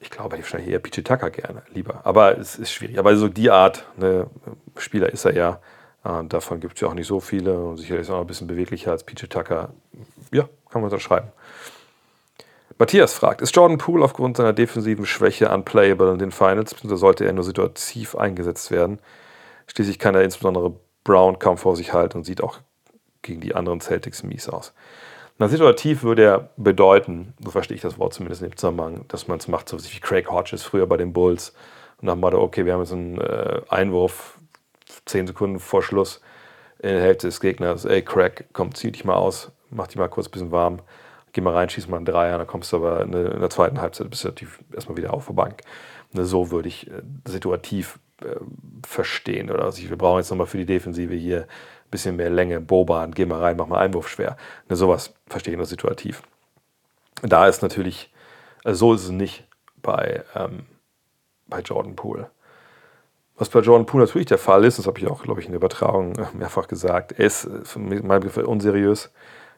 ich 0.00 0.10
glaube, 0.10 0.36
ich 0.36 0.42
wahrscheinlich 0.42 0.70
eher 0.70 0.82
Tucker 0.82 1.30
gerne, 1.30 1.62
lieber. 1.72 2.00
Aber 2.04 2.38
es 2.38 2.56
ist 2.56 2.72
schwierig. 2.72 2.98
Aber 2.98 3.16
so 3.16 3.28
die 3.28 3.50
Art 3.50 3.84
ne, 3.96 4.28
Spieler 4.76 5.12
ist 5.12 5.24
er 5.24 5.34
ja. 5.34 5.60
Äh, 6.04 6.24
davon 6.24 6.60
gibt 6.60 6.74
es 6.74 6.80
ja 6.80 6.88
auch 6.88 6.94
nicht 6.94 7.06
so 7.06 7.20
viele. 7.20 7.58
Und 7.58 7.78
sicherlich 7.78 8.02
ist 8.02 8.08
er 8.08 8.16
auch 8.16 8.20
ein 8.20 8.26
bisschen 8.26 8.46
beweglicher 8.46 8.92
als 8.92 9.04
Tucker. 9.04 9.70
Ja, 10.32 10.44
kann 10.70 10.82
man 10.82 10.84
unterschreiben. 10.84 11.28
Matthias 12.78 13.12
fragt, 13.12 13.42
ist 13.42 13.56
Jordan 13.56 13.78
Poole 13.78 14.04
aufgrund 14.04 14.36
seiner 14.36 14.52
defensiven 14.52 15.04
Schwäche 15.04 15.48
unplayable 15.48 16.12
in 16.12 16.18
den 16.18 16.30
Finals, 16.30 16.76
oder 16.84 16.96
sollte 16.96 17.24
er 17.24 17.32
nur 17.32 17.42
situativ 17.42 18.14
eingesetzt 18.14 18.70
werden? 18.70 19.00
Schließlich 19.66 19.98
kann 19.98 20.14
er 20.14 20.22
insbesondere 20.22 20.74
Brown 21.02 21.40
kaum 21.40 21.58
vor 21.58 21.74
sich 21.74 21.92
halten 21.92 22.18
und 22.18 22.24
sieht 22.24 22.40
auch 22.40 22.60
gegen 23.22 23.40
die 23.40 23.56
anderen 23.56 23.80
Celtics 23.80 24.22
mies 24.22 24.48
aus. 24.48 24.74
Na, 25.38 25.48
situativ 25.48 26.02
würde 26.02 26.24
er 26.24 26.50
bedeuten, 26.56 27.34
so 27.42 27.50
verstehe 27.50 27.76
ich 27.76 27.80
das 27.80 27.98
Wort 27.98 28.12
zumindest 28.12 28.42
in 28.42 28.50
dem 28.50 28.56
Zusammenhang, 28.56 29.04
dass 29.08 29.28
man 29.28 29.38
es 29.38 29.46
macht, 29.46 29.68
so 29.68 29.78
wie 29.78 30.00
Craig 30.00 30.28
Hodges 30.28 30.64
früher 30.64 30.86
bei 30.86 30.96
den 30.96 31.12
Bulls. 31.12 31.54
Und 32.00 32.08
dann 32.08 32.20
mal, 32.20 32.34
okay, 32.34 32.64
wir 32.64 32.72
haben 32.72 32.80
jetzt 32.80 32.92
einen 32.92 33.20
äh, 33.20 33.60
Einwurf, 33.68 34.38
zehn 35.04 35.26
Sekunden 35.26 35.60
vor 35.60 35.82
Schluss 35.82 36.20
in 36.80 36.90
der 36.90 37.00
Hälfte 37.00 37.28
des 37.28 37.40
Gegners. 37.40 37.84
Ey, 37.84 38.02
Craig, 38.02 38.46
komm, 38.52 38.74
zieh 38.74 38.90
dich 38.90 39.04
mal 39.04 39.14
aus, 39.14 39.52
mach 39.70 39.86
dich 39.86 39.96
mal 39.96 40.08
kurz 40.08 40.28
ein 40.28 40.32
bisschen 40.32 40.50
warm 40.50 40.80
geh 41.32 41.40
mal 41.40 41.54
rein, 41.54 41.68
schieß 41.68 41.88
mal 41.88 41.98
einen 41.98 42.06
Dreier, 42.06 42.38
dann 42.38 42.46
kommst 42.46 42.72
du 42.72 42.78
aber 42.78 43.02
in 43.02 43.12
der 43.12 43.50
zweiten 43.50 43.80
Halbzeit 43.80 44.10
bist 44.10 44.24
du 44.24 44.28
natürlich 44.28 44.54
erstmal 44.72 44.96
wieder 44.96 45.14
auf 45.14 45.26
der 45.26 45.34
Bank. 45.34 45.62
Ne, 46.12 46.24
so 46.24 46.50
würde 46.50 46.68
ich 46.68 46.90
äh, 46.90 47.02
situativ 47.26 47.98
äh, 48.22 48.36
verstehen. 48.86 49.50
Oder 49.50 49.64
also 49.64 49.82
wir 49.88 49.96
brauchen 49.96 50.18
jetzt 50.18 50.30
nochmal 50.30 50.46
für 50.46 50.58
die 50.58 50.66
Defensive 50.66 51.14
hier 51.14 51.46
bisschen 51.90 52.16
mehr 52.16 52.30
Länge, 52.30 52.60
Boban, 52.60 53.12
geh 53.12 53.26
mal 53.26 53.40
rein, 53.40 53.56
mach 53.56 53.66
mal 53.66 53.78
Einwurf 53.78 54.08
schwer. 54.08 54.36
Ne, 54.68 54.76
sowas 54.76 55.14
verstehe 55.26 55.52
ich 55.52 55.56
nur 55.58 55.66
situativ. 55.66 56.22
Da 57.22 57.46
ist 57.48 57.62
natürlich, 57.62 58.12
also 58.64 58.78
so 58.78 58.94
ist 58.94 59.04
es 59.04 59.10
nicht 59.10 59.44
bei, 59.82 60.24
ähm, 60.34 60.66
bei 61.46 61.60
Jordan 61.60 61.96
Poole. 61.96 62.30
Was 63.36 63.48
bei 63.48 63.60
Jordan 63.60 63.86
Poole 63.86 64.04
natürlich 64.04 64.26
der 64.26 64.38
Fall 64.38 64.64
ist, 64.64 64.78
das 64.78 64.86
habe 64.86 64.98
ich 64.98 65.06
auch, 65.06 65.22
glaube 65.22 65.40
ich, 65.40 65.46
in 65.46 65.52
der 65.52 65.58
Übertragung 65.58 66.16
äh, 66.16 66.26
mehrfach 66.34 66.68
gesagt, 66.68 67.12
er 67.12 67.26
ist 67.26 67.48
für 67.64 67.78
meinen 67.78 68.20
Begriff 68.20 68.36
unseriös 68.36 69.10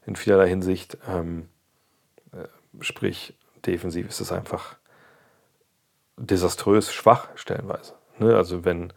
in 0.07 0.17
vielerlei 0.17 0.49
Hinsicht. 0.49 0.99
Ähm, 1.09 1.49
Sprich, 2.79 3.37
defensiv 3.67 4.09
ist 4.09 4.21
es 4.21 4.31
einfach 4.31 4.77
desaströs 6.17 6.93
schwach 6.93 7.29
stellenweise. 7.35 7.95
Ne? 8.19 8.37
Also 8.37 8.65
wenn 8.65 8.93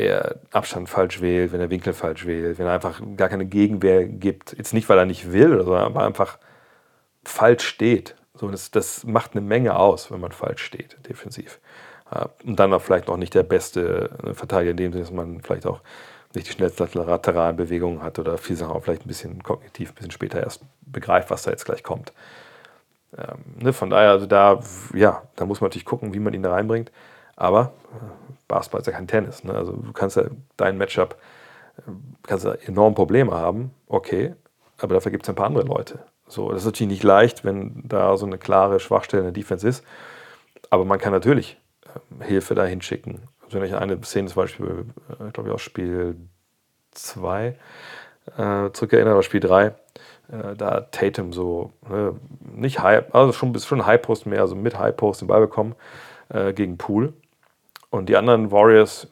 er 0.00 0.40
Abstand 0.52 0.88
falsch 0.88 1.20
wählt, 1.20 1.52
wenn 1.52 1.60
er 1.60 1.70
Winkel 1.70 1.92
falsch 1.92 2.26
wählt, 2.26 2.58
wenn 2.58 2.66
er 2.66 2.74
einfach 2.74 3.00
gar 3.16 3.28
keine 3.28 3.46
Gegenwehr 3.46 4.04
gibt, 4.04 4.56
jetzt 4.56 4.74
nicht, 4.74 4.88
weil 4.88 4.98
er 4.98 5.06
nicht 5.06 5.32
will, 5.32 5.54
oder 5.54 5.64
so, 5.64 5.74
aber 5.76 6.04
einfach 6.04 6.38
falsch 7.24 7.64
steht. 7.66 8.16
So, 8.34 8.48
das, 8.48 8.70
das 8.70 9.04
macht 9.04 9.32
eine 9.32 9.40
Menge 9.42 9.76
aus, 9.76 10.10
wenn 10.10 10.20
man 10.20 10.32
falsch 10.32 10.62
steht, 10.62 10.96
defensiv. 11.08 11.60
Und 12.44 12.58
dann 12.58 12.72
auch 12.72 12.82
vielleicht 12.82 13.06
noch 13.06 13.16
nicht 13.16 13.34
der 13.34 13.44
beste 13.44 14.10
äh, 14.24 14.34
Verteidiger 14.34 14.72
in 14.72 14.76
dem 14.76 14.92
Sinne, 14.92 15.04
dass 15.04 15.12
man 15.12 15.40
vielleicht 15.42 15.66
auch 15.66 15.80
nicht 16.34 16.48
die 16.48 16.52
schnellsten 16.52 16.88
lateralen 16.94 17.56
Bewegungen 17.56 18.02
hat 18.02 18.18
oder 18.18 18.36
viel 18.38 18.56
Sachen 18.56 18.72
auch 18.72 18.82
vielleicht 18.82 19.04
ein 19.04 19.08
bisschen 19.08 19.42
kognitiv, 19.42 19.90
ein 19.90 19.94
bisschen 19.94 20.10
später 20.10 20.40
erst 20.40 20.62
begreift, 20.82 21.30
was 21.30 21.42
da 21.42 21.50
jetzt 21.50 21.64
gleich 21.64 21.82
kommt. 21.82 22.12
Ähm, 23.16 23.62
ne, 23.62 23.72
von 23.72 23.90
daher, 23.90 24.10
also 24.10 24.26
da, 24.26 24.60
ja, 24.94 25.22
da 25.36 25.44
muss 25.44 25.60
man 25.60 25.68
natürlich 25.68 25.84
gucken, 25.84 26.14
wie 26.14 26.20
man 26.20 26.34
ihn 26.34 26.42
da 26.42 26.52
reinbringt. 26.52 26.90
Aber 27.36 27.72
Basketball 28.48 28.80
ist 28.80 28.86
ja 28.86 28.92
kein 28.92 29.06
Tennis. 29.06 29.44
Ne? 29.44 29.54
Also 29.54 29.72
du 29.72 29.92
kannst 29.92 30.16
ja 30.16 30.24
dein 30.56 30.76
Matchup, 30.76 31.16
kannst 32.26 32.44
ja 32.44 32.54
enorm 32.66 32.94
Probleme 32.94 33.32
haben, 33.32 33.72
okay, 33.86 34.34
aber 34.78 34.94
dafür 34.94 35.12
gibt 35.12 35.24
es 35.24 35.28
ein 35.28 35.34
paar 35.34 35.46
andere 35.46 35.64
Leute. 35.64 36.00
So, 36.26 36.50
das 36.50 36.62
ist 36.62 36.66
natürlich 36.66 36.92
nicht 36.92 37.02
leicht, 37.02 37.44
wenn 37.44 37.82
da 37.84 38.16
so 38.16 38.26
eine 38.26 38.38
klare 38.38 38.80
Schwachstelle 38.80 39.22
in 39.22 39.26
der 39.26 39.32
Defense 39.32 39.66
ist. 39.66 39.84
Aber 40.70 40.84
man 40.84 40.98
kann 40.98 41.12
natürlich 41.12 41.58
äh, 42.20 42.24
Hilfe 42.24 42.54
dahin 42.54 42.82
schicken. 42.82 43.22
Also 43.42 43.58
wenn 43.58 43.66
ich 43.66 43.74
eine 43.74 44.00
Szene 44.02 44.28
zum 44.28 44.42
Beispiel, 44.42 44.86
äh, 45.08 45.30
glaube 45.32 45.48
ich, 45.48 45.54
aus 45.54 45.62
Spiel 45.62 46.16
2 46.92 47.56
äh, 48.36 48.70
zurückerinnere, 48.72 49.14
oder 49.14 49.22
Spiel 49.24 49.40
3, 49.40 49.66
äh, 49.66 49.72
da 50.56 50.82
Tatum 50.82 51.32
so, 51.32 51.72
ne, 51.88 52.14
nicht 52.54 52.80
High, 52.80 53.12
also 53.12 53.32
schon, 53.32 53.58
schon 53.58 53.84
High 53.84 54.00
Post 54.00 54.26
mehr, 54.26 54.40
also 54.40 54.54
mit 54.54 54.78
High 54.78 54.96
Post 54.96 55.22
den 55.22 55.28
Ball 55.28 55.40
bekommen 55.40 55.74
äh, 56.30 56.52
gegen 56.52 56.78
Pool. 56.78 57.12
Und 57.90 58.08
die 58.08 58.16
anderen 58.16 58.50
Warriors 58.50 59.08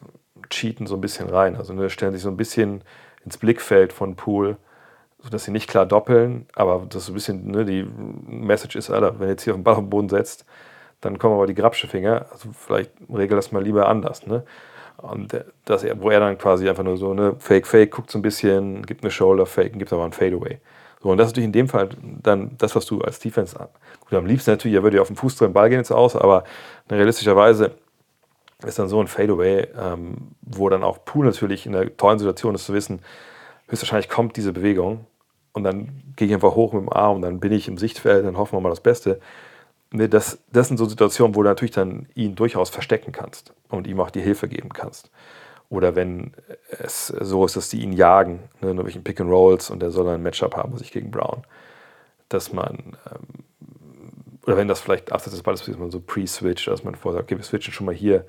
cheaten 0.49 0.87
so 0.87 0.95
ein 0.95 1.01
bisschen 1.01 1.29
rein, 1.29 1.55
also 1.55 1.73
ne, 1.73 1.89
stellen 1.89 2.13
sich 2.13 2.21
so 2.21 2.29
ein 2.29 2.37
bisschen 2.37 2.83
ins 3.23 3.37
Blickfeld 3.37 3.93
von 3.93 4.15
Pool, 4.15 4.57
sodass 5.21 5.43
sie 5.43 5.51
nicht 5.51 5.69
klar 5.69 5.85
doppeln, 5.85 6.47
aber 6.55 6.85
das 6.89 7.05
so 7.05 7.11
ein 7.11 7.15
bisschen, 7.15 7.51
ne, 7.51 7.65
die 7.65 7.83
Message 7.83 8.75
ist, 8.75 8.89
Alter, 8.89 9.19
wenn 9.19 9.27
ihr 9.27 9.31
jetzt 9.31 9.43
hier 9.43 9.53
auf 9.53 9.59
den 9.59 9.63
Ball 9.63 9.75
auf 9.75 9.81
den 9.81 9.89
Boden 9.89 10.09
setzt, 10.09 10.45
dann 11.01 11.19
kommen 11.19 11.35
aber 11.35 11.47
die 11.47 11.55
Grabsche-Finger, 11.55 12.27
also 12.31 12.49
vielleicht 12.53 12.91
regel 13.13 13.35
das 13.35 13.51
mal 13.51 13.63
lieber 13.63 13.87
anders, 13.87 14.25
ne? 14.25 14.43
Und 14.97 15.45
dass 15.63 15.85
er, 15.85 16.01
wo 16.01 16.09
er 16.09 16.19
dann 16.19 16.37
quasi 16.37 16.67
einfach 16.67 16.83
nur 16.83 16.97
so, 16.97 17.13
ne, 17.13 17.35
Fake, 17.39 17.67
Fake, 17.67 17.91
guckt 17.91 18.11
so 18.11 18.19
ein 18.19 18.21
bisschen, 18.21 18.85
gibt 18.85 19.01
eine 19.03 19.11
Shoulder, 19.11 19.45
Fake, 19.45 19.79
gibt 19.79 19.93
aber 19.93 20.03
ein 20.03 20.11
Fadeaway. 20.11 20.59
So, 21.01 21.09
und 21.09 21.17
das 21.17 21.27
ist 21.27 21.31
natürlich 21.31 21.45
in 21.45 21.53
dem 21.53 21.69
Fall 21.69 21.89
dann 22.21 22.57
das, 22.57 22.75
was 22.75 22.85
du 22.85 23.01
als 23.01 23.19
Defense 23.19 23.57
gut, 24.01 24.13
am 24.13 24.25
liebsten 24.25 24.51
natürlich, 24.51 24.75
er 24.75 24.83
würde 24.83 24.97
ja 24.97 25.01
auf 25.01 25.07
den 25.07 25.15
Fuß 25.15 25.37
drin 25.37 25.53
Ball 25.53 25.69
gehen 25.69 25.79
jetzt 25.79 25.91
aus, 25.91 26.15
aber 26.15 26.43
realistischerweise 26.89 27.71
ist 28.65 28.79
dann 28.79 28.89
so 28.89 28.99
ein 28.99 29.07
Fadeaway, 29.07 29.67
ähm, 29.77 30.35
wo 30.41 30.67
dann 30.67 30.83
auch 30.83 31.05
Pool 31.05 31.25
natürlich 31.25 31.65
in 31.65 31.71
der 31.71 31.95
tollen 31.95 32.19
Situation 32.19 32.55
ist 32.55 32.65
zu 32.65 32.73
wissen, 32.73 32.99
höchstwahrscheinlich 33.67 34.09
kommt 34.09 34.35
diese 34.35 34.51
Bewegung 34.51 35.05
und 35.53 35.63
dann 35.63 36.13
gehe 36.17 36.27
ich 36.27 36.33
einfach 36.33 36.55
hoch 36.55 36.73
mit 36.73 36.81
dem 36.81 36.91
Arm 36.91 37.17
und 37.17 37.21
dann 37.21 37.39
bin 37.39 37.53
ich 37.53 37.69
im 37.69 37.77
Sichtfeld, 37.77 38.25
dann 38.25 38.37
hoffen 38.37 38.57
wir 38.57 38.61
mal 38.61 38.69
das 38.69 38.81
Beste. 38.81 39.21
Ne, 39.91 40.09
das, 40.09 40.39
das 40.51 40.67
sind 40.67 40.77
so 40.77 40.85
Situationen, 40.85 41.35
wo 41.35 41.43
du 41.43 41.49
natürlich 41.49 41.71
dann 41.71 42.07
ihn 42.13 42.35
durchaus 42.35 42.69
verstecken 42.69 43.11
kannst 43.11 43.53
und 43.69 43.87
ihm 43.87 43.99
auch 44.01 44.11
die 44.11 44.21
Hilfe 44.21 44.47
geben 44.49 44.69
kannst. 44.69 45.09
Oder 45.69 45.95
wenn 45.95 46.33
es 46.69 47.07
so 47.07 47.45
ist, 47.45 47.55
dass 47.55 47.69
die 47.69 47.81
ihn 47.81 47.93
jagen, 47.93 48.39
ne, 48.61 48.73
nur 48.73 48.85
welchen 48.85 49.03
Pick 49.03 49.21
and 49.21 49.29
Rolls 49.29 49.69
und 49.69 49.81
der 49.81 49.91
soll 49.91 50.05
dann 50.05 50.15
ein 50.15 50.23
Matchup 50.23 50.55
haben, 50.55 50.75
sich 50.77 50.91
gegen 50.91 51.11
Brown. 51.11 51.43
Dass 52.27 52.51
man, 52.51 52.97
ähm, 53.11 53.43
oder 54.45 54.57
wenn 54.57 54.67
das 54.67 54.81
vielleicht 54.81 55.11
abseits 55.11 55.35
des 55.35 55.43
Balles 55.43 55.67
ist, 55.67 55.79
man 55.79 55.91
so 55.91 55.99
pre-switcht, 55.99 56.67
dass 56.67 56.83
man 56.83 56.95
vorher 56.95 57.19
sagt, 57.19 57.31
okay, 57.31 57.37
wir 57.37 57.43
switchen 57.45 57.71
schon 57.71 57.85
mal 57.85 57.93
hier, 57.93 58.25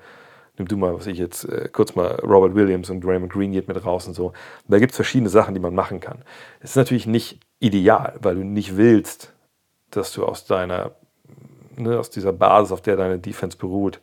nimm 0.57 0.67
du 0.67 0.77
mal, 0.77 0.93
was 0.93 1.07
ich 1.07 1.17
jetzt, 1.17 1.45
äh, 1.45 1.67
kurz 1.71 1.95
mal 1.95 2.15
Robert 2.21 2.53
Williams 2.53 2.91
und 2.91 3.01
Draymond 3.01 3.33
Green 3.33 3.51
geht 3.53 3.67
mit 3.67 3.83
raus 3.83 4.07
und 4.07 4.13
so. 4.13 4.33
Da 4.67 4.77
gibt 4.77 4.91
es 4.91 4.95
verschiedene 4.95 5.29
Sachen, 5.29 5.55
die 5.55 5.59
man 5.59 5.73
machen 5.73 5.99
kann. 5.99 6.23
Es 6.59 6.71
ist 6.71 6.75
natürlich 6.75 7.07
nicht 7.07 7.39
ideal, 7.59 8.17
weil 8.21 8.35
du 8.35 8.43
nicht 8.43 8.77
willst, 8.77 9.33
dass 9.89 10.13
du 10.13 10.25
aus 10.25 10.45
deiner, 10.45 10.91
ne, 11.75 11.97
aus 11.97 12.11
dieser 12.11 12.33
Basis, 12.33 12.71
auf 12.71 12.81
der 12.81 12.97
deine 12.97 13.17
Defense 13.17 13.57
beruht, 13.57 13.99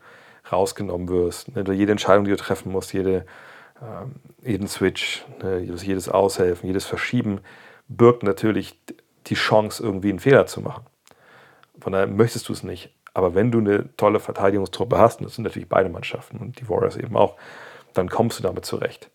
rausgenommen 0.52 1.08
wirst. 1.08 1.54
Ne? 1.54 1.64
Jede 1.72 1.92
Entscheidung, 1.92 2.24
die 2.24 2.30
du 2.30 2.36
treffen 2.36 2.72
musst, 2.72 2.92
jede, 2.92 3.26
ähm, 3.82 4.16
jeden 4.42 4.68
Switch, 4.68 5.24
ne? 5.42 5.60
jedes, 5.60 5.84
jedes 5.84 6.08
Aushelfen, 6.08 6.66
jedes 6.66 6.84
Verschieben 6.84 7.40
birgt 7.88 8.22
natürlich 8.22 8.78
die 9.26 9.34
Chance, 9.34 9.82
irgendwie 9.82 10.10
einen 10.10 10.18
Fehler 10.18 10.46
zu 10.46 10.60
machen. 10.60 10.84
Von 11.80 11.92
daher 11.92 12.06
möchtest 12.06 12.48
du 12.48 12.52
es 12.52 12.62
nicht. 12.62 12.94
Aber 13.14 13.34
wenn 13.34 13.50
du 13.50 13.58
eine 13.58 13.96
tolle 13.96 14.20
Verteidigungstruppe 14.20 14.98
hast, 14.98 15.20
und 15.20 15.26
das 15.26 15.34
sind 15.34 15.44
natürlich 15.44 15.68
beide 15.68 15.88
Mannschaften 15.88 16.38
und 16.38 16.60
die 16.60 16.68
Warriors 16.68 16.96
eben 16.96 17.16
auch, 17.16 17.36
dann 17.94 18.08
kommst 18.08 18.38
du 18.38 18.42
damit 18.42 18.64
zurecht. 18.64 19.10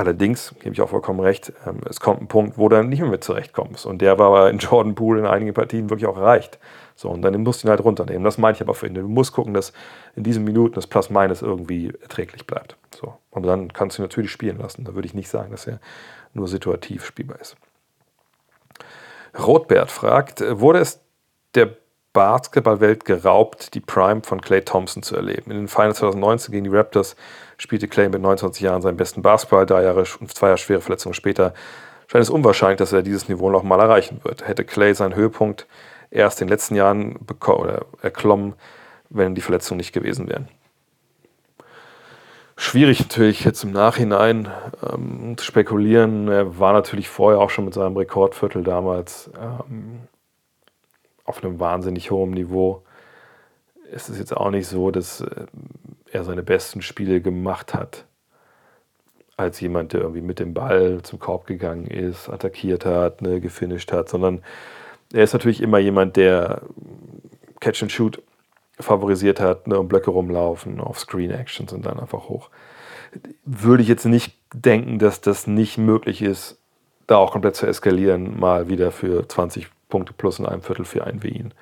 Allerdings, 0.00 0.54
gebe 0.60 0.72
ich 0.72 0.80
auch 0.80 0.88
vollkommen 0.88 1.20
recht, 1.20 1.52
ähm, 1.66 1.80
es 1.86 2.00
kommt 2.00 2.22
ein 2.22 2.26
Punkt, 2.26 2.56
wo 2.56 2.70
du 2.70 2.76
dann 2.76 2.88
nicht 2.88 3.00
mehr 3.00 3.10
mit 3.10 3.22
zurechtkommst. 3.22 3.84
Und 3.84 4.00
der 4.00 4.18
war 4.18 4.28
aber 4.28 4.48
in 4.48 4.56
Jordan 4.56 4.94
Poole 4.94 5.20
in 5.20 5.26
einigen 5.26 5.52
Partien 5.52 5.90
wirklich 5.90 6.06
auch 6.06 6.16
erreicht. 6.16 6.58
So, 6.96 7.10
und 7.10 7.20
dann 7.20 7.38
musst 7.42 7.62
du 7.62 7.66
ihn 7.66 7.70
halt 7.70 7.84
runternehmen. 7.84 8.24
Das 8.24 8.38
meine 8.38 8.54
ich 8.54 8.62
aber 8.62 8.72
für 8.72 8.86
ihn. 8.86 8.94
Du 8.94 9.02
musst 9.02 9.34
gucken, 9.34 9.52
dass 9.52 9.74
in 10.16 10.22
diesen 10.22 10.42
Minuten 10.44 10.74
das 10.74 10.86
Plus-Minus 10.86 11.42
irgendwie 11.42 11.92
erträglich 12.00 12.46
bleibt. 12.46 12.78
So. 12.94 13.12
Und 13.28 13.42
dann 13.42 13.74
kannst 13.74 13.98
du 13.98 14.00
ihn 14.00 14.04
natürlich 14.04 14.30
spielen 14.30 14.56
lassen. 14.56 14.84
Da 14.84 14.94
würde 14.94 15.04
ich 15.04 15.12
nicht 15.12 15.28
sagen, 15.28 15.50
dass 15.50 15.66
er 15.66 15.80
nur 16.32 16.48
situativ 16.48 17.04
spielbar 17.04 17.38
ist. 17.38 17.56
Rotbert 19.38 19.90
fragt, 19.90 20.42
wurde 20.58 20.78
es 20.78 21.00
der 21.54 21.76
Basketballwelt 22.12 23.04
geraubt, 23.04 23.74
die 23.74 23.80
Prime 23.80 24.22
von 24.24 24.40
Clay 24.40 24.62
Thompson 24.62 25.02
zu 25.02 25.14
erleben? 25.14 25.50
In 25.50 25.58
den 25.58 25.68
Finals 25.68 25.98
2019 25.98 26.52
gegen 26.52 26.64
die 26.64 26.74
Raptors 26.74 27.16
spielte 27.60 27.88
Clay 27.88 28.08
mit 28.08 28.22
29 28.22 28.62
Jahren 28.62 28.82
seinen 28.82 28.96
besten 28.96 29.22
Basketball. 29.22 29.66
Drei 29.66 29.82
Jahre 29.82 30.04
und 30.20 30.34
zwei 30.34 30.48
Jahre 30.48 30.58
schwere 30.58 30.80
Verletzungen 30.80 31.14
später 31.14 31.52
scheint 32.06 32.22
es 32.22 32.30
unwahrscheinlich, 32.30 32.78
dass 32.78 32.92
er 32.92 33.02
dieses 33.02 33.28
Niveau 33.28 33.50
noch 33.50 33.62
mal 33.62 33.78
erreichen 33.78 34.20
wird. 34.24 34.48
Hätte 34.48 34.64
Clay 34.64 34.94
seinen 34.94 35.14
Höhepunkt 35.14 35.66
erst 36.10 36.40
in 36.40 36.46
den 36.46 36.52
letzten 36.52 36.74
Jahren 36.74 37.18
oder 37.46 37.84
erklommen, 38.02 38.54
wenn 39.10 39.34
die 39.34 39.42
Verletzungen 39.42 39.78
nicht 39.78 39.92
gewesen 39.92 40.28
wären. 40.28 40.48
Schwierig 42.56 43.00
natürlich 43.00 43.44
jetzt 43.44 43.64
im 43.64 43.72
Nachhinein 43.72 44.48
ähm, 44.82 45.34
zu 45.36 45.44
spekulieren. 45.44 46.28
Er 46.28 46.58
war 46.58 46.72
natürlich 46.72 47.08
vorher 47.08 47.40
auch 47.40 47.50
schon 47.50 47.64
mit 47.64 47.74
seinem 47.74 47.96
Rekordviertel 47.96 48.62
damals 48.62 49.30
ähm, 49.40 50.00
auf 51.24 51.42
einem 51.42 51.60
wahnsinnig 51.60 52.10
hohen 52.10 52.30
Niveau. 52.30 52.82
Es 53.92 54.08
ist 54.08 54.18
jetzt 54.18 54.36
auch 54.36 54.50
nicht 54.50 54.66
so, 54.66 54.90
dass 54.90 55.22
äh, 55.22 55.46
er 56.12 56.24
seine 56.24 56.42
besten 56.42 56.82
Spiele 56.82 57.20
gemacht 57.20 57.74
hat 57.74 58.04
als 59.40 59.58
jemand, 59.60 59.94
der 59.94 60.02
irgendwie 60.02 60.20
mit 60.20 60.38
dem 60.38 60.52
Ball 60.52 61.00
zum 61.02 61.18
Korb 61.18 61.46
gegangen 61.46 61.86
ist, 61.86 62.28
attackiert 62.28 62.84
hat, 62.84 63.22
ne, 63.22 63.40
gefinisht 63.40 63.90
hat, 63.90 64.08
sondern 64.08 64.42
er 65.12 65.24
ist 65.24 65.32
natürlich 65.32 65.62
immer 65.62 65.78
jemand, 65.78 66.16
der 66.16 66.62
Catch 67.58 67.82
and 67.82 67.90
Shoot 67.90 68.22
favorisiert 68.78 69.40
hat, 69.40 69.66
ne, 69.66 69.78
um 69.78 69.88
Blöcke 69.88 70.10
rumlaufen, 70.10 70.78
auf 70.80 70.98
Screen 70.98 71.30
Actions 71.30 71.72
und 71.72 71.86
dann 71.86 71.98
einfach 71.98 72.28
hoch. 72.28 72.50
Würde 73.44 73.82
ich 73.82 73.88
jetzt 73.88 74.04
nicht 74.04 74.36
denken, 74.52 74.98
dass 74.98 75.20
das 75.20 75.46
nicht 75.46 75.78
möglich 75.78 76.22
ist, 76.22 76.58
da 77.06 77.16
auch 77.16 77.32
komplett 77.32 77.56
zu 77.56 77.66
eskalieren, 77.66 78.38
mal 78.38 78.68
wieder 78.68 78.92
für 78.92 79.26
20 79.26 79.68
Punkte 79.88 80.12
plus 80.12 80.38
in 80.38 80.46
einem 80.46 80.62
Viertel 80.62 80.84
für 80.84 81.04
einen 81.04 81.22
wie 81.22 81.30
ihn. 81.30 81.54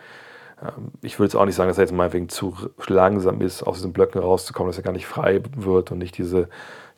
Ähm, 0.62 0.92
ich 1.02 1.18
würde 1.18 1.28
jetzt 1.28 1.36
auch 1.36 1.44
nicht 1.44 1.54
sagen, 1.54 1.68
dass 1.68 1.78
er 1.78 1.84
jetzt 1.84 1.92
meinetwegen 1.92 2.28
zu 2.28 2.56
langsam 2.86 3.40
ist, 3.40 3.62
aus 3.62 3.76
diesen 3.76 3.92
Blöcken 3.92 4.20
rauszukommen, 4.20 4.70
dass 4.70 4.78
er 4.78 4.84
gar 4.84 4.92
nicht 4.92 5.06
frei 5.06 5.42
wird 5.56 5.92
und 5.92 5.98
nicht 5.98 6.18
diese, 6.18 6.48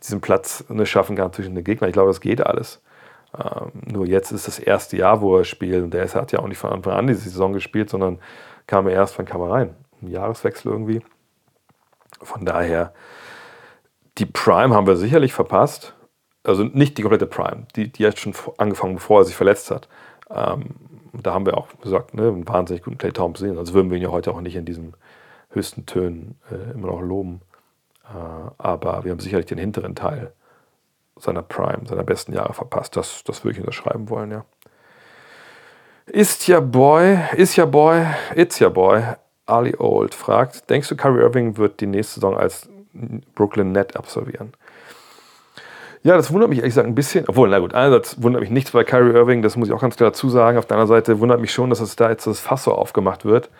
diesen 0.03 0.20
Platz 0.20 0.64
ne, 0.68 0.87
schaffen 0.87 1.16
kann 1.16 1.33
zwischen 1.33 1.55
den 1.55 1.64
Gegnern. 1.64 1.88
Ich 1.88 1.94
glaube, 1.94 2.11
das 2.11 2.20
geht 2.20 2.44
alles. 2.44 2.81
Ähm, 3.38 3.70
nur 3.87 4.07
jetzt 4.07 4.33
ist 4.33 4.49
das 4.49 4.59
erste 4.59 4.96
Jahr, 4.96 5.20
wo 5.20 5.37
er 5.37 5.44
spielt 5.44 5.85
und 5.85 5.94
der 5.94 6.09
hat 6.12 6.33
ja 6.33 6.40
auch 6.40 6.49
nicht 6.49 6.59
von 6.59 6.73
Anfang 6.73 6.94
an 6.94 7.07
diese 7.07 7.20
Saison 7.20 7.53
gespielt, 7.53 7.90
sondern 7.90 8.18
kam 8.66 8.87
er 8.87 8.94
erst, 8.94 9.18
wann 9.18 9.27
kam 9.27 9.40
er 9.42 9.51
rein? 9.51 9.77
Im 10.03 10.09
Jahreswechsel 10.09 10.73
irgendwie. 10.73 11.03
Von 12.23 12.44
daher, 12.44 12.92
die 14.18 14.27
Prime 14.27 14.75
haben 14.75 14.87
wir 14.87 14.96
sicherlich 14.96 15.33
verpasst. 15.33 15.94
Also 16.42 16.64
nicht 16.64 16.96
die 16.96 17.03
komplette 17.03 17.27
Prime, 17.27 17.66
die, 17.77 17.92
die 17.92 18.07
hat 18.07 18.18
schon 18.18 18.35
angefangen, 18.57 18.94
bevor 18.94 19.20
er 19.20 19.25
sich 19.25 19.37
verletzt 19.37 19.70
hat. 19.70 19.88
Ähm, 20.31 20.75
da 21.12 21.35
haben 21.35 21.46
wir 21.46 21.57
auch 21.57 21.68
gesagt, 21.83 22.14
ne, 22.14 22.29
einen 22.29 22.49
wahnsinnig 22.49 22.85
guten 22.85 22.99
Clay 22.99 23.12
Thompson 23.12 23.49
sehen. 23.49 23.59
Also 23.59 23.75
würden 23.75 23.90
wir 23.90 23.96
ihn 23.96 24.03
ja 24.03 24.11
heute 24.11 24.33
auch 24.33 24.40
nicht 24.40 24.57
in 24.57 24.64
diesen 24.64 24.94
höchsten 25.51 25.87
Tönen 25.87 26.38
äh, 26.51 26.73
immer 26.73 26.88
noch 26.88 27.01
loben. 27.01 27.40
Äh, 28.05 28.51
aber 28.59 29.05
wir 29.05 29.11
haben 29.11 29.20
sicherlich 29.20 29.46
den 29.46 29.59
hinteren 29.59 29.94
Teil 29.94 30.33
seiner 31.16 31.42
Prime, 31.42 31.87
seiner 31.87 32.05
besten 32.05 32.33
Jahre 32.33 32.55
verpasst. 32.55 32.96
Das, 32.96 33.25
das 33.25 33.44
würde 33.44 33.55
ich 33.55 33.61
unterschreiben 33.61 34.09
wollen, 34.09 34.31
ja. 34.31 34.44
Ist 36.07 36.49
ja 36.49 36.61
Boy, 36.61 37.18
ist 37.37 37.57
ja 37.57 37.66
Boy, 37.66 38.05
it's 38.35 38.59
ja 38.59 38.68
Boy, 38.68 39.03
Ali 39.46 39.77
Old 39.79 40.14
fragt, 40.14 40.68
denkst 40.70 40.88
du, 40.88 40.96
Kyrie 40.96 41.20
Irving 41.20 41.57
wird 41.57 41.81
die 41.81 41.87
nächste 41.87 42.14
Saison 42.14 42.37
als 42.37 42.68
Brooklyn 43.35 43.73
Net 43.73 43.96
absolvieren? 43.96 44.53
Ja, 46.02 46.16
das 46.16 46.32
wundert 46.32 46.48
mich 46.48 46.60
ehrlich 46.60 46.72
gesagt 46.72 46.88
ein 46.88 46.94
bisschen. 46.94 47.26
Obwohl, 47.28 47.50
na 47.50 47.58
gut, 47.58 47.74
einerseits 47.74 48.22
wundert 48.22 48.40
mich 48.40 48.50
nichts 48.50 48.70
bei 48.70 48.84
Kyrie 48.84 49.12
Irving, 49.12 49.42
das 49.42 49.56
muss 49.56 49.68
ich 49.68 49.74
auch 49.74 49.82
ganz 49.82 49.96
klar 49.96 50.10
dazu 50.10 50.30
sagen. 50.30 50.56
Auf 50.56 50.64
der 50.64 50.78
anderen 50.78 50.88
Seite 50.88 51.20
wundert 51.20 51.40
mich 51.40 51.52
schon, 51.52 51.68
dass 51.68 51.80
es 51.80 51.94
da 51.94 52.08
jetzt 52.08 52.26
das 52.26 52.40
Fass 52.40 52.64
so 52.64 52.72
aufgemacht 52.72 53.26
wird. 53.26 53.50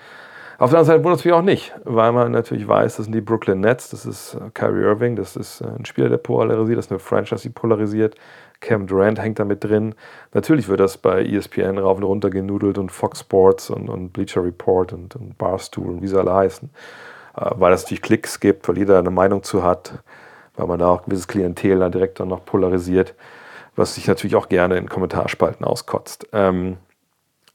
Auf 0.57 0.70
der 0.70 0.79
anderen 0.79 0.87
Seite 0.87 1.05
wundert 1.05 1.20
es 1.20 1.24
mich 1.24 1.35
auch 1.35 1.42
nicht, 1.42 1.74
weil 1.85 2.12
man 2.12 2.33
natürlich 2.33 2.66
weiß, 2.66 2.96
das 2.96 3.05
sind 3.05 3.14
die 3.14 3.20
Brooklyn 3.20 3.61
Nets, 3.61 3.90
das 3.90 4.07
ist 4.07 4.35
äh, 4.35 4.50
Kyrie 4.55 4.83
Irving, 4.83 5.16
das 5.16 5.37
ist 5.37 5.61
äh, 5.61 5.66
ein 5.66 5.85
Spieler, 5.85 6.09
der 6.09 6.18
polarisiert, 6.18 6.79
das 6.79 6.87
ist 6.87 6.92
eine 6.92 6.98
Franchise, 6.98 7.42
die 7.42 7.50
polarisiert. 7.50 8.14
Kevin 8.61 8.87
Durant 8.87 9.18
hängt 9.18 9.38
da 9.38 9.44
mit 9.44 9.64
drin. 9.64 9.94
Natürlich 10.35 10.68
wird 10.68 10.81
das 10.81 10.98
bei 10.98 11.24
ESPN 11.24 11.79
rauf 11.79 11.96
und 11.96 12.05
runter 12.05 12.29
genudelt 12.29 12.76
und 12.76 12.92
Fox 12.92 13.20
Sports 13.20 13.70
und, 13.70 13.88
und 13.88 14.12
Bleacher 14.12 14.44
Report 14.44 14.92
und, 14.92 15.16
und, 15.16 15.38
Barstool 15.38 15.88
und 15.88 16.03
wie 16.03 16.09
sie 16.09 16.18
alle 16.18 16.35
heißen. 16.35 16.70
Äh, 17.37 17.50
weil 17.55 17.72
es 17.72 17.83
natürlich 17.83 18.03
Klicks 18.03 18.40
gibt, 18.40 18.68
weil 18.68 18.76
jeder 18.76 18.98
eine 18.98 19.11
Meinung 19.11 19.42
zu 19.42 19.62
hat, 19.62 19.94
weil 20.61 20.66
man 20.66 20.79
da 20.79 20.88
auch 20.88 21.01
ein 21.01 21.05
gewisses 21.07 21.27
Klientel 21.27 21.79
da 21.79 21.88
direkt 21.88 22.20
dann 22.20 22.29
noch 22.29 22.44
polarisiert, 22.44 23.14
was 23.77 23.94
sich 23.94 24.07
natürlich 24.07 24.37
auch 24.37 24.49
gerne 24.49 24.77
in 24.77 24.88
Kommentarspalten 24.88 25.64
auskotzt. 25.64 26.29
Ähm, 26.33 26.77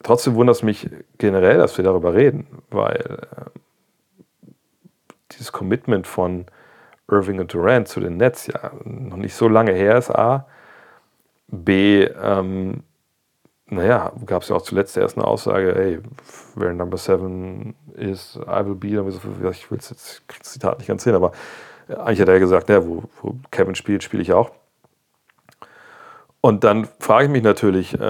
trotzdem 0.01 0.35
wundert 0.35 0.55
es 0.55 0.63
mich 0.63 0.89
generell, 1.19 1.57
dass 1.57 1.77
wir 1.77 1.83
darüber 1.85 2.15
reden, 2.15 2.47
weil 2.71 3.19
äh, 3.31 4.49
dieses 5.31 5.51
Commitment 5.51 6.07
von 6.07 6.45
Irving 7.09 7.39
und 7.39 7.53
Durant 7.53 7.87
zu 7.87 7.99
den 7.99 8.17
Nets 8.17 8.47
ja 8.47 8.71
noch 8.83 9.17
nicht 9.17 9.35
so 9.35 9.47
lange 9.47 9.73
her 9.73 9.97
ist, 9.97 10.09
A. 10.09 10.47
B, 11.47 12.03
ähm, 12.03 12.81
naja, 13.67 14.13
gab 14.25 14.41
es 14.41 14.49
ja 14.49 14.55
auch 14.55 14.63
zuletzt 14.63 14.97
erst 14.97 15.17
eine 15.17 15.27
Aussage, 15.27 15.73
hey, 15.75 15.99
wer 16.55 16.73
Number 16.73 16.97
7 16.97 17.75
ist, 17.95 18.37
I 18.37 18.65
will 18.65 18.75
be, 18.75 18.87
ich 18.87 19.69
will 19.69 19.77
jetzt 19.77 19.91
das 19.91 20.21
Zitat 20.41 20.79
nicht 20.79 20.87
ganz 20.87 21.03
sehen, 21.03 21.15
aber 21.15 21.31
eigentlich 21.87 22.21
hat 22.21 22.29
er 22.29 22.39
gesagt, 22.39 22.69
ja, 22.69 22.85
wo, 22.85 23.03
wo 23.21 23.35
Kevin 23.51 23.75
spielt, 23.75 24.03
spiele 24.03 24.23
ich 24.23 24.33
auch. 24.33 24.51
Und 26.41 26.63
dann 26.63 26.87
frage 26.99 27.25
ich 27.25 27.31
mich 27.31 27.43
natürlich, 27.43 27.99
äh, 27.99 28.03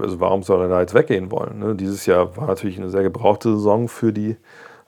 also 0.00 0.20
warum 0.20 0.42
soll 0.42 0.62
er 0.62 0.68
da 0.68 0.80
jetzt 0.80 0.94
weggehen 0.94 1.30
wollen? 1.30 1.58
Ne? 1.58 1.74
Dieses 1.74 2.06
Jahr 2.06 2.36
war 2.36 2.46
natürlich 2.46 2.78
eine 2.78 2.88
sehr 2.88 3.02
gebrauchte 3.02 3.50
Saison 3.50 3.88
für 3.88 4.12
die 4.12 4.36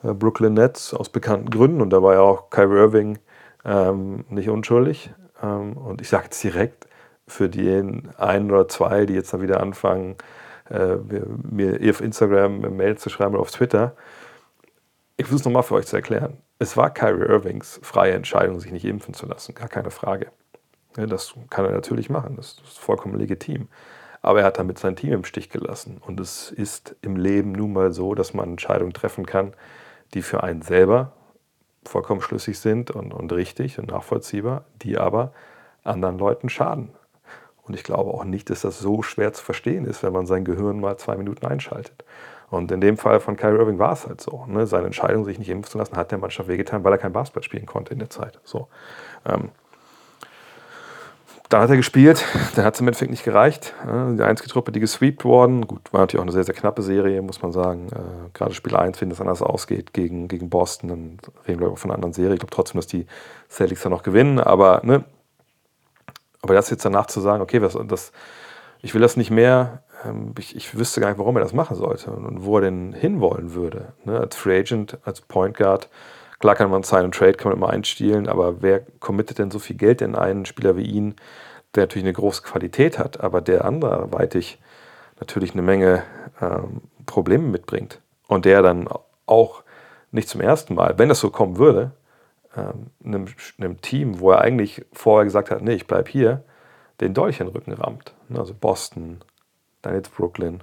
äh, 0.03 0.15
Brooklyn 0.15 0.55
Nets 0.55 0.95
aus 0.95 1.11
bekannten 1.11 1.51
Gründen 1.51 1.83
und 1.83 1.91
da 1.91 2.03
war 2.03 2.15
ja 2.15 2.21
auch 2.21 2.49
Kyrie 2.49 2.79
Irving 2.79 3.19
ähm, 3.65 4.25
nicht 4.31 4.49
unschuldig. 4.49 5.11
Ähm, 5.43 5.77
und 5.77 6.01
ich 6.01 6.09
sage 6.09 6.25
jetzt 6.25 6.43
direkt, 6.43 6.89
für 7.27 7.49
den 7.49 8.11
einen 8.17 8.51
oder 8.51 8.69
zwei, 8.69 9.07
die 9.07 9.15
jetzt 9.15 9.33
dann 9.33 9.43
wieder 9.43 9.61
anfangen, 9.61 10.17
äh, 10.71 10.97
mir 11.51 11.79
auf 11.91 12.01
Instagram 12.01 12.57
eine 12.57 12.71
Mail 12.71 12.97
zu 12.99 13.11
schreiben 13.11 13.35
oder 13.35 13.43
auf 13.43 13.51
Twitter. 13.51 13.97
Ich 15.17 15.27
versuche 15.27 15.41
es 15.41 15.45
nochmal 15.45 15.63
für 15.63 15.75
euch 15.75 15.87
zu 15.87 15.97
erklären. 15.97 16.39
Es 16.59 16.77
war 16.77 16.93
Kyrie 16.93 17.27
Irvings 17.27 17.81
freie 17.83 18.13
Entscheidung, 18.13 18.61
sich 18.61 18.73
nicht 18.73 18.85
impfen 18.85 19.15
zu 19.15 19.27
lassen, 19.27 19.55
gar 19.55 19.69
keine 19.69 19.91
Frage. 19.91 20.29
Das 20.95 21.35
kann 21.51 21.65
er 21.65 21.73
natürlich 21.73 22.09
machen, 22.09 22.37
das 22.37 22.57
ist 22.65 22.79
vollkommen 22.79 23.19
legitim. 23.19 23.69
Aber 24.23 24.41
er 24.41 24.47
hat 24.47 24.59
damit 24.59 24.79
sein 24.79 24.97
Team 24.97 25.13
im 25.13 25.25
Stich 25.25 25.51
gelassen. 25.51 26.01
Und 26.01 26.19
es 26.21 26.51
ist 26.51 26.97
im 27.03 27.17
Leben 27.17 27.53
nun 27.53 27.73
mal 27.73 27.93
so, 27.93 28.15
dass 28.15 28.33
man 28.33 28.51
Entscheidungen 28.51 28.95
treffen 28.95 29.27
kann, 29.27 29.53
die 30.15 30.23
für 30.23 30.43
einen 30.43 30.63
selber 30.63 31.13
vollkommen 31.85 32.23
schlüssig 32.23 32.59
sind 32.59 32.91
und, 32.91 33.13
und 33.13 33.33
richtig 33.33 33.79
und 33.79 33.91
nachvollziehbar, 33.91 34.65
die 34.77 34.97
aber 34.97 35.33
anderen 35.83 36.19
Leuten 36.19 36.49
schaden. 36.49 36.91
Und 37.63 37.75
ich 37.75 37.85
glaube 37.85 38.13
auch 38.13 38.25
nicht, 38.25 38.49
dass 38.49 38.63
das 38.63 38.79
so 38.79 39.03
schwer 39.03 39.33
zu 39.33 39.43
verstehen 39.43 39.85
ist, 39.85 40.03
wenn 40.03 40.13
man 40.13 40.27
sein 40.27 40.45
Gehirn 40.45 40.81
mal 40.81 40.97
zwei 40.97 41.17
Minuten 41.17 41.47
einschaltet. 41.47 42.05
Und 42.55 42.71
in 42.73 42.81
dem 42.81 42.97
Fall 42.97 43.21
von 43.21 43.37
Kyrie 43.37 43.59
Irving 43.59 43.79
war 43.79 43.93
es 43.93 44.07
halt 44.07 44.21
so. 44.21 44.45
Ne? 44.47 44.67
Seine 44.67 44.87
Entscheidung, 44.87 45.25
sich 45.25 45.39
nicht 45.39 45.49
impfen 45.49 45.71
zu 45.71 45.79
lassen, 45.79 45.97
hat 45.97 46.11
der 46.11 46.19
Mannschaft 46.19 46.49
wehgetan, 46.49 46.85
weil 46.85 46.93
er 46.93 46.99
kein 46.99 47.13
Basketball 47.13 47.43
spielen 47.43 47.67
konnte 47.67 47.93
in 47.93 47.99
der 47.99 48.11
Zeit. 48.11 48.39
So. 48.45 48.69
Ähm, 49.27 49.51
dann 51.51 51.61
hat 51.61 51.71
er 51.71 51.77
gespielt, 51.77 52.25
dann 52.57 52.65
hat 52.65 52.75
es 52.75 52.81
im 52.81 52.89
Endeffekt 52.89 53.11
nicht 53.11 53.25
gereicht. 53.25 53.75
Die 53.85 54.23
einzige 54.23 54.49
Truppe, 54.49 54.73
die 54.73 54.81
gesweept 54.81 55.25
worden, 55.25 55.67
gut, 55.67 55.93
war 55.93 56.01
natürlich 56.01 56.21
auch 56.21 56.25
eine 56.25 56.33
sehr, 56.33 56.45
sehr 56.45 56.55
knappe 56.55 56.83
Serie, 56.83 57.23
muss 57.23 57.43
man 57.43 57.53
sagen. 57.53 57.89
Äh, 57.93 58.31
gerade 58.33 58.55
Spiel 58.55 58.75
1, 58.75 59.01
wenn 59.01 59.11
es 59.11 59.21
anders 59.21 59.43
ausgeht 59.43 59.93
gegen, 59.93 60.29
gegen 60.29 60.49
Boston, 60.49 60.89
dann 60.89 61.19
reden 61.47 61.61
wir 61.61 61.77
von 61.77 61.91
einer 61.91 61.97
anderen 61.97 62.15
Serie. 62.15 62.35
Ich 62.35 62.41
glaube 62.41 62.55
trotzdem, 62.55 62.79
dass 62.79 62.87
die 62.87 63.07
Celtics 63.49 63.83
dann 63.83 63.93
noch 63.93 64.03
gewinnen, 64.03 64.41
aber 64.41 64.81
ne, 64.85 65.05
aber 66.43 66.55
das 66.55 66.71
jetzt 66.71 66.85
danach 66.85 67.07
zu 67.07 67.21
sagen, 67.21 67.43
okay, 67.43 67.63
was, 67.63 67.77
das, 67.87 68.13
ich 68.83 68.95
will 68.95 69.01
das 69.01 69.17
nicht 69.17 69.31
mehr, 69.31 69.83
ich, 70.39 70.57
ich 70.57 70.77
wüsste 70.77 71.01
gar 71.01 71.09
nicht, 71.09 71.19
warum 71.19 71.37
er 71.37 71.43
das 71.43 71.53
machen 71.53 71.77
sollte 71.77 72.11
und 72.11 72.45
wo 72.45 72.59
er 72.59 72.63
denn 72.63 72.93
hinwollen 72.93 73.55
würde. 73.55 73.93
Ne? 74.05 74.19
Als 74.19 74.37
Free 74.37 74.59
Agent, 74.59 74.99
als 75.05 75.21
Point 75.21 75.57
Guard, 75.57 75.89
klar 76.39 76.55
kann 76.55 76.71
man 76.71 76.83
Sign 76.83 77.05
and 77.05 77.15
Trade, 77.15 77.35
kann 77.35 77.51
man 77.51 77.59
immer 77.59 77.71
einstielen, 77.71 78.29
aber 78.29 78.63
wer 78.63 78.81
committet 79.01 79.39
denn 79.39 79.51
so 79.51 79.59
viel 79.59 79.77
Geld 79.77 80.03
in 80.03 80.15
einen 80.15 80.47
Spieler 80.47 80.77
wie 80.77 80.85
ihn, 80.85 81.17
der 81.75 81.85
natürlich 81.85 82.05
eine 82.05 82.13
große 82.13 82.43
Qualität 82.43 82.99
hat, 82.99 83.21
aber 83.21 83.41
der 83.41 83.65
anderweitig 83.65 84.59
natürlich 85.21 85.53
eine 85.53 85.63
Menge 85.63 86.03
ähm, 86.41 86.83
Probleme 87.07 87.49
mitbringt 87.49 88.01
und 88.29 88.45
der 88.45 88.63
dann 88.63 88.89
auch 89.27 89.63
nicht 90.11 90.29
zum 90.29 90.41
ersten 90.41 90.75
Mal, 90.75 90.99
wenn 90.99 91.09
das 91.09 91.21
so 91.21 91.31
kommen 91.31 91.59
würde, 91.59 91.93
ähm, 92.57 92.91
einem, 93.05 93.27
einem, 93.59 93.81
Team, 93.81 94.21
wo 94.21 94.31
er 94.31 94.41
eigentlich 94.41 94.85
vorher 94.93 95.25
gesagt 95.25 95.51
hat, 95.51 95.63
nee, 95.63 95.75
ich 95.75 95.87
bleibe 95.87 96.11
hier, 96.11 96.45
den 97.01 97.15
Dolch 97.15 97.41
in 97.41 97.47
den 97.47 97.53
Rücken 97.53 97.73
rammt. 97.73 98.15
Ne, 98.29 98.39
also 98.39 98.55
Boston, 98.55 99.21
dann 99.85 99.95
jetzt 99.95 100.15
Brooklyn. 100.17 100.63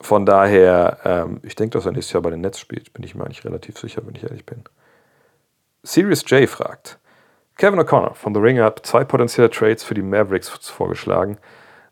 Von 0.00 0.24
daher, 0.24 0.98
ähm, 1.04 1.40
ich 1.42 1.54
denke, 1.56 1.76
dass 1.76 1.86
er 1.86 1.92
nächstes 1.92 2.12
Jahr 2.12 2.22
bei 2.22 2.30
den 2.30 2.40
Nets 2.40 2.58
spielt. 2.58 2.92
Bin 2.92 3.04
ich 3.04 3.14
mir 3.14 3.24
eigentlich 3.24 3.44
relativ 3.44 3.78
sicher, 3.78 4.02
wenn 4.04 4.14
ich 4.14 4.22
ehrlich 4.22 4.46
bin. 4.46 4.64
Sirius 5.82 6.28
J 6.28 6.48
fragt, 6.48 6.98
Kevin 7.56 7.80
O'Connor 7.80 8.14
von 8.14 8.34
The 8.34 8.40
Ringer 8.40 8.64
hat 8.64 8.86
zwei 8.86 9.04
potenzielle 9.04 9.50
Trades 9.50 9.84
für 9.84 9.94
die 9.94 10.02
Mavericks 10.02 10.48
vorgeschlagen. 10.48 11.38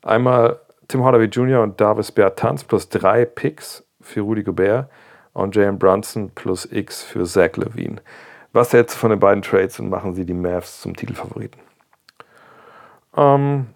Einmal 0.03 0.61
Tim 0.89 1.05
Hardaway 1.05 1.27
Jr. 1.27 1.63
und 1.63 1.79
Davis 1.79 2.11
Bertans 2.11 2.65
plus 2.65 2.89
drei 2.89 3.27
Picks 3.27 3.85
für 4.01 4.23
Rudy 4.23 4.43
Gobert 4.43 4.89
und 5.35 5.55
Jalen 5.55 5.79
Brunson 5.79 6.31
plus 6.35 6.67
X 6.71 7.03
für 7.03 7.25
Zach 7.25 7.57
Levine. 7.57 8.01
Was 8.53 8.73
hältst 8.73 8.97
du 8.97 9.01
von 9.01 9.11
den 9.11 9.21
beiden 9.21 9.43
Trades 9.43 9.79
und 9.79 9.91
machen 9.91 10.15
sie 10.15 10.25
die 10.25 10.35
Mavs 10.35 10.81
zum 10.81 10.97
Titelfavoriten? 10.97 11.61
Ähm, 13.17 13.67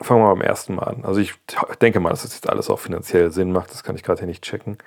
fangen 0.00 0.22
wir 0.22 0.28
beim 0.28 0.42
ersten 0.42 0.74
Mal 0.74 0.84
an. 0.84 1.04
Also 1.04 1.20
ich 1.20 1.34
denke 1.80 2.00
mal, 2.00 2.10
dass 2.10 2.22
das 2.22 2.34
jetzt 2.34 2.48
alles 2.48 2.70
auch 2.70 2.78
finanziell 2.78 3.30
Sinn 3.30 3.52
macht. 3.52 3.70
Das 3.70 3.82
kann 3.82 3.96
ich 3.96 4.02
gerade 4.02 4.20
hier 4.20 4.28
nicht 4.28 4.44
checken. 4.44 4.78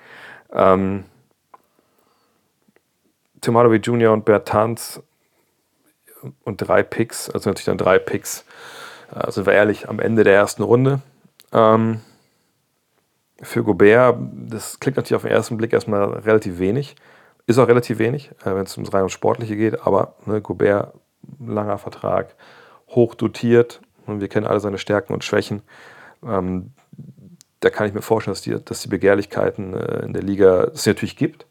Ähm, 0.52 1.04
Tim 3.40 3.56
Hardaway 3.56 3.78
Jr. 3.78 4.12
und 4.12 4.24
Bert 4.24 4.48
Tanz 4.48 5.02
und 6.44 6.56
drei 6.58 6.82
Picks, 6.82 7.30
also 7.30 7.48
natürlich 7.48 7.66
dann 7.66 7.78
drei 7.78 7.98
Picks, 7.98 8.44
äh, 9.14 9.30
sind 9.30 9.46
wir 9.46 9.54
ehrlich, 9.54 9.88
am 9.88 9.98
Ende 9.98 10.24
der 10.24 10.34
ersten 10.34 10.62
Runde. 10.62 11.00
Ähm, 11.52 12.00
für 13.42 13.64
Gobert, 13.64 14.18
das 14.48 14.80
klingt 14.80 14.96
natürlich 14.96 15.16
auf 15.16 15.22
den 15.22 15.30
ersten 15.30 15.56
Blick 15.56 15.72
erstmal 15.72 16.04
relativ 16.04 16.58
wenig. 16.58 16.96
Ist 17.46 17.58
auch 17.58 17.68
relativ 17.68 17.98
wenig, 17.98 18.30
äh, 18.44 18.54
wenn 18.54 18.64
es 18.64 18.76
ums 18.76 18.92
rein 18.92 19.02
ums 19.02 19.12
Sportliche 19.12 19.56
geht, 19.56 19.80
aber 19.86 20.14
ne, 20.26 20.42
Gobert, 20.42 20.92
langer 21.38 21.78
Vertrag, 21.78 22.34
hoch 22.88 23.14
dotiert, 23.14 23.80
und 24.10 24.20
wir 24.20 24.28
kennen 24.28 24.46
alle 24.46 24.60
seine 24.60 24.78
Stärken 24.78 25.12
und 25.12 25.24
Schwächen. 25.24 25.62
Ähm, 26.24 26.72
da 27.60 27.70
kann 27.70 27.86
ich 27.86 27.94
mir 27.94 28.02
vorstellen, 28.02 28.32
dass 28.32 28.42
die, 28.42 28.56
dass 28.64 28.82
die 28.82 28.88
Begehrlichkeiten 28.88 29.74
äh, 29.74 30.04
in 30.04 30.12
der 30.12 30.22
Liga 30.22 30.64
es 30.64 30.86
natürlich 30.86 31.16
gibt, 31.16 31.46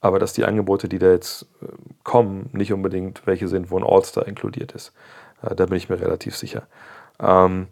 aber 0.00 0.18
dass 0.18 0.32
die 0.32 0.44
Angebote, 0.44 0.88
die 0.88 0.98
da 0.98 1.10
jetzt 1.10 1.46
äh, 1.62 1.66
kommen, 2.04 2.50
nicht 2.52 2.72
unbedingt 2.72 3.26
welche 3.26 3.48
sind, 3.48 3.70
wo 3.70 3.78
ein 3.78 3.84
All-Star 3.84 4.26
inkludiert 4.26 4.72
ist. 4.72 4.92
Äh, 5.42 5.54
da 5.54 5.66
bin 5.66 5.76
ich 5.76 5.88
mir 5.88 6.00
relativ 6.00 6.36
sicher. 6.36 6.66
Ähm, 7.20 7.66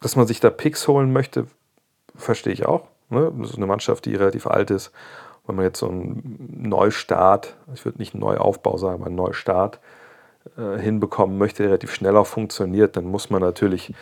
dass 0.00 0.14
man 0.14 0.28
sich 0.28 0.38
da 0.38 0.50
Picks 0.50 0.86
holen 0.86 1.12
möchte, 1.12 1.46
verstehe 2.14 2.52
ich 2.52 2.66
auch. 2.66 2.86
Ne? 3.10 3.32
Das 3.38 3.50
ist 3.50 3.56
eine 3.56 3.66
Mannschaft, 3.66 4.04
die 4.04 4.14
relativ 4.14 4.46
alt 4.46 4.70
ist. 4.70 4.92
Wenn 5.46 5.56
man 5.56 5.64
jetzt 5.64 5.78
so 5.78 5.88
einen 5.88 6.62
Neustart, 6.68 7.56
ich 7.74 7.84
würde 7.84 7.98
nicht 7.98 8.14
einen 8.14 8.20
Neuaufbau 8.20 8.76
sagen, 8.76 8.96
aber 8.96 9.06
einen 9.06 9.16
Neustart 9.16 9.80
äh, 10.56 10.78
hinbekommen 10.78 11.38
möchte, 11.38 11.64
relativ 11.64 11.92
schnell 11.92 12.16
auch 12.16 12.26
funktioniert, 12.26 12.96
dann 12.96 13.04
muss 13.04 13.30
man 13.30 13.40
natürlich 13.40 13.92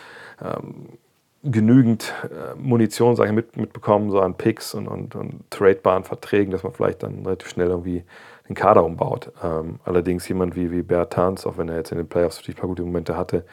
ähm, 0.42 0.98
genügend 1.42 2.12
äh, 2.24 2.59
Munition 2.59 3.16
sag 3.16 3.26
ich, 3.26 3.35
mit, 3.35 3.56
mitbekommen, 3.56 4.11
so 4.11 4.20
an 4.20 4.35
Picks 4.35 4.74
und, 4.74 4.88
und, 4.88 5.14
und 5.14 5.50
tradebaren 5.50 6.04
Verträgen, 6.04 6.50
dass 6.50 6.62
man 6.62 6.72
vielleicht 6.72 7.02
dann 7.02 7.24
relativ 7.24 7.48
schnell 7.48 7.68
irgendwie 7.68 8.04
den 8.48 8.54
Kader 8.54 8.85
umbaut. 8.85 9.32
Ähm, 9.42 9.80
allerdings 9.85 10.28
jemand 10.28 10.56
wie, 10.56 10.70
wie 10.70 10.82
Bertans, 10.82 11.46
auch 11.46 11.59
wenn 11.59 11.68
er 11.68 11.76
jetzt 11.76 11.92
in 11.92 11.98
den 11.98 12.09
Playoffs 12.09 12.37
natürlich 12.37 12.59
ein 12.59 12.61
paar 12.61 12.68
gute 12.68 12.82
Momente 12.82 13.16
hatte, 13.16 13.44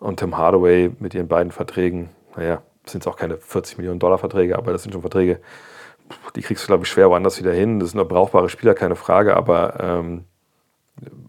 und 0.00 0.18
Tim 0.18 0.36
Hardaway 0.36 0.90
mit 0.98 1.14
ihren 1.14 1.28
beiden 1.28 1.52
Verträgen, 1.52 2.10
naja, 2.36 2.62
sind 2.84 3.04
es 3.04 3.06
auch 3.06 3.16
keine 3.16 3.36
40 3.36 3.78
Millionen 3.78 4.00
Dollar 4.00 4.18
Verträge, 4.18 4.58
aber 4.58 4.72
das 4.72 4.82
sind 4.82 4.90
schon 4.90 5.00
Verträge, 5.00 5.38
die 6.34 6.42
kriegst 6.42 6.64
du, 6.64 6.66
glaube 6.66 6.82
ich, 6.82 6.90
schwer 6.90 7.08
woanders 7.08 7.38
wieder 7.38 7.52
hin. 7.52 7.78
Das 7.78 7.90
sind 7.90 7.98
noch 7.98 8.08
brauchbare 8.08 8.48
Spieler, 8.48 8.74
keine 8.74 8.96
Frage, 8.96 9.36
aber 9.36 9.78
ähm, 9.80 10.24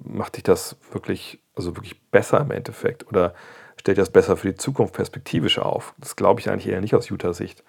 macht 0.03 0.37
dich 0.37 0.43
das 0.43 0.77
wirklich, 0.91 1.41
also 1.55 1.75
wirklich 1.75 2.01
besser 2.09 2.39
im 2.41 2.51
Endeffekt? 2.51 3.07
Oder 3.07 3.33
stellt 3.77 3.97
das 3.97 4.09
besser 4.09 4.37
für 4.37 4.49
die 4.49 4.57
Zukunft 4.57 4.93
perspektivisch 4.93 5.59
auf? 5.59 5.93
Das 5.97 6.15
glaube 6.15 6.39
ich 6.39 6.49
eigentlich 6.49 6.67
eher 6.67 6.81
nicht 6.81 6.95
aus 6.95 7.09
Utah-Sicht. 7.09 7.63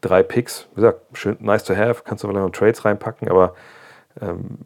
Drei 0.00 0.22
Picks, 0.22 0.68
wie 0.72 0.76
gesagt, 0.76 1.00
schön, 1.14 1.36
nice 1.40 1.64
to 1.64 1.74
have, 1.74 2.02
kannst 2.04 2.22
du 2.22 2.28
vielleicht 2.28 2.44
noch 2.44 2.52
Trades 2.52 2.84
reinpacken, 2.84 3.28
aber 3.28 3.54
ähm, 4.20 4.58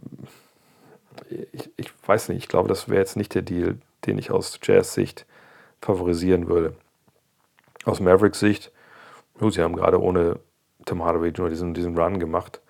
ich, 1.53 1.71
ich, 1.77 1.93
weiß 2.07 2.29
nicht, 2.29 2.39
ich 2.39 2.49
glaube, 2.49 2.69
das 2.69 2.89
wäre 2.89 2.99
jetzt 2.99 3.17
nicht 3.17 3.35
der 3.35 3.43
Deal, 3.43 3.79
den 4.07 4.19
ich 4.19 4.31
aus 4.31 4.59
Jazz-Sicht 4.63 5.27
favorisieren 5.81 6.49
würde. 6.49 6.75
Aus 7.85 8.01
Mavericks 8.01 8.41
Sicht, 8.41 8.73
sie 9.39 9.63
haben 9.63 9.77
gerade 9.77 10.01
ohne 10.01 10.41
Tim 10.85 11.05
Hardaway 11.05 11.33
nur 11.37 11.49
diesen, 11.49 11.75
diesen 11.75 11.97
Run 11.97 12.19
gemacht. 12.19 12.61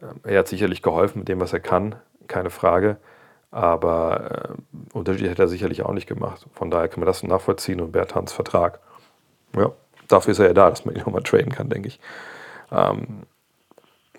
Ähm, 0.00 0.20
er 0.24 0.40
hat 0.40 0.48
sicherlich 0.48 0.82
geholfen 0.82 1.20
mit 1.20 1.28
dem, 1.28 1.40
was 1.40 1.52
er 1.52 1.60
kann, 1.60 1.96
keine 2.28 2.50
Frage. 2.50 2.98
Aber 3.56 4.50
äh, 4.50 4.96
Unterschied 4.98 5.30
hätte 5.30 5.44
er 5.44 5.48
sicherlich 5.48 5.82
auch 5.82 5.94
nicht 5.94 6.06
gemacht. 6.06 6.44
Von 6.52 6.70
daher 6.70 6.88
kann 6.88 7.00
man 7.00 7.06
das 7.06 7.22
nachvollziehen 7.22 7.80
und 7.80 7.90
Bertans 7.90 8.34
Vertrag. 8.34 8.80
Ja, 9.56 9.72
dafür 10.08 10.32
ist 10.32 10.40
er 10.40 10.48
ja 10.48 10.52
da, 10.52 10.68
dass 10.68 10.84
man 10.84 10.94
ihn 10.94 11.00
nochmal 11.00 11.22
traden 11.22 11.52
kann, 11.52 11.70
denke 11.70 11.88
ich. 11.88 11.98
Ähm, 12.70 13.22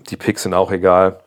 die 0.10 0.18
Picks 0.18 0.42
sind 0.42 0.56
auch 0.56 0.72
egal. 0.72 1.20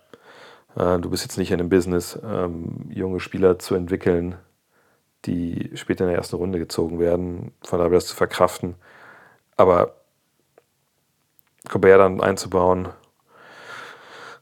Äh, 0.74 0.98
du 0.98 1.08
bist 1.08 1.22
jetzt 1.22 1.38
nicht 1.38 1.52
in 1.52 1.58
dem 1.58 1.68
Business, 1.68 2.18
ähm, 2.24 2.90
junge 2.90 3.20
Spieler 3.20 3.60
zu 3.60 3.76
entwickeln, 3.76 4.34
die 5.26 5.70
später 5.76 6.02
in 6.02 6.10
der 6.10 6.18
ersten 6.18 6.34
Runde 6.34 6.58
gezogen 6.58 6.98
werden. 6.98 7.52
Von 7.62 7.78
daher 7.78 7.92
das 7.92 8.06
zu 8.06 8.16
verkraften. 8.16 8.74
Aber 9.56 9.94
Gobert 11.68 12.00
dann 12.00 12.20
einzubauen, 12.20 12.88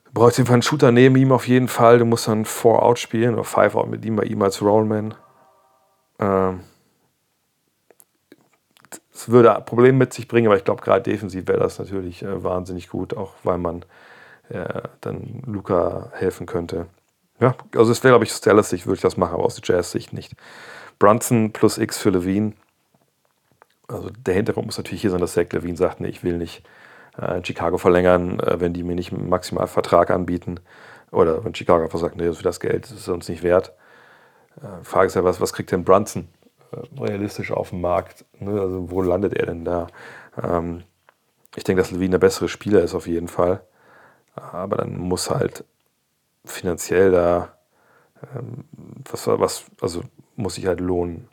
du 0.08 0.12
brauchst 0.14 0.38
jeden 0.38 0.46
Fall 0.46 0.54
einen 0.54 0.62
Shooter 0.62 0.92
neben 0.92 1.16
ihm 1.16 1.32
auf 1.32 1.48
jeden 1.48 1.68
Fall. 1.68 1.98
Du 1.98 2.04
musst 2.04 2.28
dann 2.28 2.44
Four 2.44 2.82
Out 2.82 2.98
spielen 2.98 3.34
oder 3.34 3.44
Five 3.44 3.74
Out 3.74 3.88
mit 3.88 4.04
ihm 4.04 4.16
bei 4.16 4.24
ihm 4.24 4.42
als 4.42 4.60
Rollman. 4.60 5.14
Ähm, 6.18 6.60
würde 9.28 9.60
Probleme 9.64 9.98
mit 9.98 10.12
sich 10.12 10.28
bringen, 10.28 10.46
aber 10.46 10.56
ich 10.56 10.64
glaube, 10.64 10.82
gerade 10.82 11.02
defensiv 11.02 11.46
wäre 11.48 11.58
das 11.58 11.78
natürlich 11.78 12.22
äh, 12.22 12.42
wahnsinnig 12.42 12.88
gut, 12.88 13.16
auch 13.16 13.34
weil 13.42 13.58
man 13.58 13.84
äh, 14.48 14.82
dann 15.00 15.42
Luca 15.46 16.10
helfen 16.14 16.46
könnte. 16.46 16.86
Ja, 17.40 17.54
also 17.76 17.92
es 17.92 18.02
wäre, 18.02 18.12
glaube 18.12 18.24
ich, 18.24 18.32
aus 18.32 18.40
Dallas 18.40 18.70
Sicht 18.70 18.86
würde 18.86 18.96
ich 18.96 19.02
das 19.02 19.16
machen, 19.16 19.34
aber 19.34 19.44
aus 19.44 19.54
der 19.54 19.76
Jazz-Sicht 19.76 20.12
nicht. 20.12 20.34
Brunson 20.98 21.52
plus 21.52 21.78
X 21.78 21.98
für 21.98 22.10
Levine. 22.10 22.54
Also 23.86 24.10
der 24.10 24.34
Hintergrund 24.34 24.66
muss 24.66 24.78
natürlich 24.78 25.02
hier 25.02 25.10
sein, 25.10 25.20
dass 25.20 25.34
Zach 25.34 25.46
Levine 25.52 25.76
sagt, 25.76 26.00
nee, 26.00 26.08
ich 26.08 26.24
will 26.24 26.36
nicht 26.36 26.62
in 27.36 27.44
Chicago 27.44 27.78
verlängern, 27.78 28.40
äh, 28.40 28.60
wenn 28.60 28.72
die 28.72 28.82
mir 28.82 28.94
nicht 28.94 29.12
einen 29.12 29.28
Maximalvertrag 29.28 30.10
anbieten. 30.10 30.60
Oder 31.10 31.44
wenn 31.44 31.54
Chicago 31.54 31.84
einfach 31.84 31.98
sagt, 31.98 32.16
nee, 32.16 32.32
für 32.32 32.42
das 32.42 32.60
Geld 32.60 32.86
ist 32.86 32.92
es 32.92 33.08
uns 33.08 33.28
nicht 33.28 33.42
wert. 33.42 33.74
Äh, 34.56 34.84
Frage 34.84 35.06
ist 35.06 35.14
ja, 35.14 35.24
was, 35.24 35.40
was 35.40 35.52
kriegt 35.52 35.72
denn 35.72 35.84
Brunson 35.84 36.28
äh, 36.72 37.02
realistisch 37.02 37.50
auf 37.50 37.70
dem 37.70 37.80
Markt? 37.80 38.24
Ne? 38.38 38.60
Also 38.60 38.90
wo 38.90 39.02
landet 39.02 39.34
er 39.34 39.46
denn 39.46 39.64
da? 39.64 39.88
Ähm, 40.42 40.84
ich 41.56 41.64
denke, 41.64 41.82
dass 41.82 41.90
Levine 41.90 42.12
der 42.12 42.18
bessere 42.18 42.48
Spieler 42.48 42.82
ist 42.82 42.94
auf 42.94 43.06
jeden 43.06 43.28
Fall. 43.28 43.62
Aber 44.34 44.76
dann 44.76 44.96
muss 44.96 45.30
halt 45.30 45.64
finanziell 46.44 47.10
da 47.10 47.58
ähm, 48.34 48.64
was, 49.10 49.26
was, 49.26 49.64
also 49.80 50.02
muss 50.36 50.54
sich 50.54 50.66
halt 50.66 50.80
lohnen. 50.80 51.28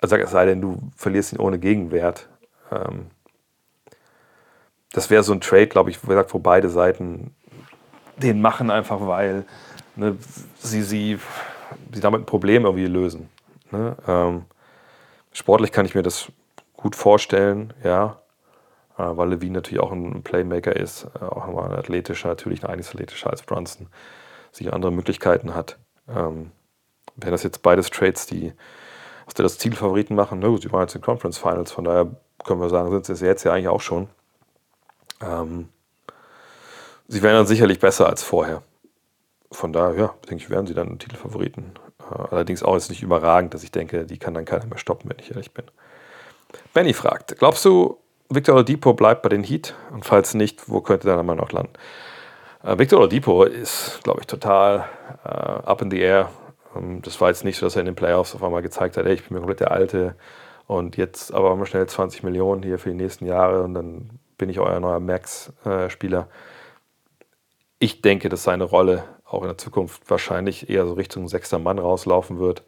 Also 0.00 0.16
es 0.16 0.30
sei 0.30 0.46
denn, 0.46 0.60
du 0.60 0.78
verlierst 0.96 1.32
ihn 1.32 1.40
ohne 1.40 1.58
Gegenwert. 1.58 2.28
Ähm, 2.70 3.10
das 4.94 5.10
wäre 5.10 5.24
so 5.24 5.32
ein 5.32 5.40
Trade, 5.40 5.66
glaube 5.66 5.90
ich, 5.90 6.00
gesagt, 6.00 6.32
wo 6.32 6.38
beide 6.38 6.70
Seiten 6.70 7.34
den 8.16 8.40
machen, 8.40 8.70
einfach 8.70 9.06
weil 9.06 9.44
ne, 9.96 10.16
sie, 10.60 10.82
sie, 10.82 11.18
sie 11.92 12.00
damit 12.00 12.22
ein 12.22 12.26
Problem 12.26 12.64
irgendwie 12.64 12.86
lösen. 12.86 13.28
Ne? 13.72 13.96
Ähm, 14.06 14.44
sportlich 15.32 15.72
kann 15.72 15.84
ich 15.84 15.96
mir 15.96 16.04
das 16.04 16.30
gut 16.76 16.94
vorstellen, 16.94 17.74
ja, 17.82 18.20
äh, 18.96 19.02
weil 19.02 19.30
Levine 19.30 19.54
natürlich 19.54 19.82
auch 19.82 19.90
ein 19.90 20.22
Playmaker 20.22 20.76
ist, 20.76 21.08
äh, 21.20 21.24
auch 21.24 21.48
nochmal 21.48 21.72
ein 21.72 21.78
athletischer, 21.78 22.28
natürlich 22.28 22.62
noch 22.62 22.68
einiges 22.68 22.90
athletischer 22.90 23.30
als 23.30 23.42
Brunson, 23.42 23.88
sich 24.52 24.72
andere 24.72 24.92
Möglichkeiten 24.92 25.56
hat. 25.56 25.76
Ähm, 26.08 26.52
wären 27.16 27.32
das 27.32 27.42
jetzt 27.42 27.62
beides 27.62 27.90
Trades, 27.90 28.26
die 28.26 28.52
aus 29.26 29.34
der 29.34 29.42
das 29.42 29.58
Zielfavoriten 29.58 30.14
machen, 30.14 30.38
ne, 30.38 30.56
sie 30.56 30.70
waren 30.70 30.82
jetzt 30.82 30.94
in 30.94 31.00
Conference 31.00 31.38
Finals, 31.38 31.72
von 31.72 31.82
daher 31.82 32.14
können 32.44 32.60
wir 32.60 32.68
sagen, 32.68 32.90
sind 32.92 33.16
sie 33.16 33.26
jetzt 33.26 33.42
ja 33.42 33.52
eigentlich 33.52 33.68
auch 33.68 33.80
schon. 33.80 34.08
Ähm, 35.20 35.68
sie 37.08 37.22
wären 37.22 37.34
dann 37.34 37.46
sicherlich 37.46 37.78
besser 37.78 38.08
als 38.08 38.22
vorher. 38.22 38.62
Von 39.52 39.72
daher, 39.72 39.96
ja, 39.96 40.14
denke 40.28 40.44
ich, 40.44 40.50
wären 40.50 40.66
sie 40.66 40.74
dann 40.74 40.98
Titelfavoriten. 40.98 41.72
Äh, 42.00 42.22
allerdings 42.30 42.62
auch 42.62 42.74
jetzt 42.74 42.90
nicht 42.90 43.02
überragend, 43.02 43.54
dass 43.54 43.62
ich 43.62 43.70
denke, 43.70 44.04
die 44.04 44.18
kann 44.18 44.34
dann 44.34 44.44
keiner 44.44 44.66
mehr 44.66 44.78
stoppen, 44.78 45.10
wenn 45.10 45.18
ich 45.18 45.30
ehrlich 45.30 45.52
bin. 45.52 45.64
Benny 46.72 46.92
fragt, 46.92 47.38
glaubst 47.38 47.64
du, 47.64 47.98
Victor 48.28 48.54
Oladipo 48.54 48.94
bleibt 48.94 49.22
bei 49.22 49.28
den 49.28 49.44
Heat? 49.44 49.74
Und 49.92 50.04
falls 50.04 50.34
nicht, 50.34 50.68
wo 50.68 50.80
könnte 50.80 51.06
deiner 51.06 51.22
Meinung 51.22 51.44
nach 51.44 51.52
landen? 51.52 51.74
Äh, 52.62 52.78
Victor 52.78 53.00
Oladipo 53.00 53.44
ist, 53.44 54.00
glaube 54.02 54.20
ich, 54.20 54.26
total 54.26 54.86
äh, 55.24 55.28
up 55.28 55.82
in 55.82 55.90
the 55.90 56.00
air. 56.00 56.30
Ähm, 56.76 57.02
das 57.02 57.20
war 57.20 57.28
jetzt 57.28 57.44
nicht 57.44 57.58
so, 57.58 57.66
dass 57.66 57.76
er 57.76 57.80
in 57.80 57.86
den 57.86 57.94
Playoffs 57.94 58.34
auf 58.34 58.42
einmal 58.42 58.62
gezeigt 58.62 58.96
hat, 58.96 59.06
ey, 59.06 59.14
ich 59.14 59.24
bin 59.24 59.34
mir 59.34 59.40
komplett 59.40 59.60
der 59.60 59.70
Alte 59.70 60.16
und 60.66 60.96
jetzt 60.96 61.32
aber 61.32 61.54
mal 61.56 61.66
schnell 61.66 61.86
20 61.86 62.22
Millionen 62.22 62.62
hier 62.62 62.78
für 62.78 62.90
die 62.90 62.96
nächsten 62.96 63.26
Jahre 63.26 63.62
und 63.62 63.74
dann 63.74 64.18
bin 64.38 64.48
ich 64.48 64.60
euer 64.60 64.80
neuer 64.80 65.00
Max-Spieler. 65.00 66.28
Ich 67.78 68.02
denke, 68.02 68.28
dass 68.28 68.44
seine 68.44 68.64
Rolle 68.64 69.04
auch 69.24 69.42
in 69.42 69.48
der 69.48 69.58
Zukunft 69.58 70.08
wahrscheinlich 70.08 70.70
eher 70.70 70.86
so 70.86 70.94
Richtung 70.94 71.28
sechster 71.28 71.58
Mann 71.58 71.78
rauslaufen 71.78 72.38
wird. 72.38 72.62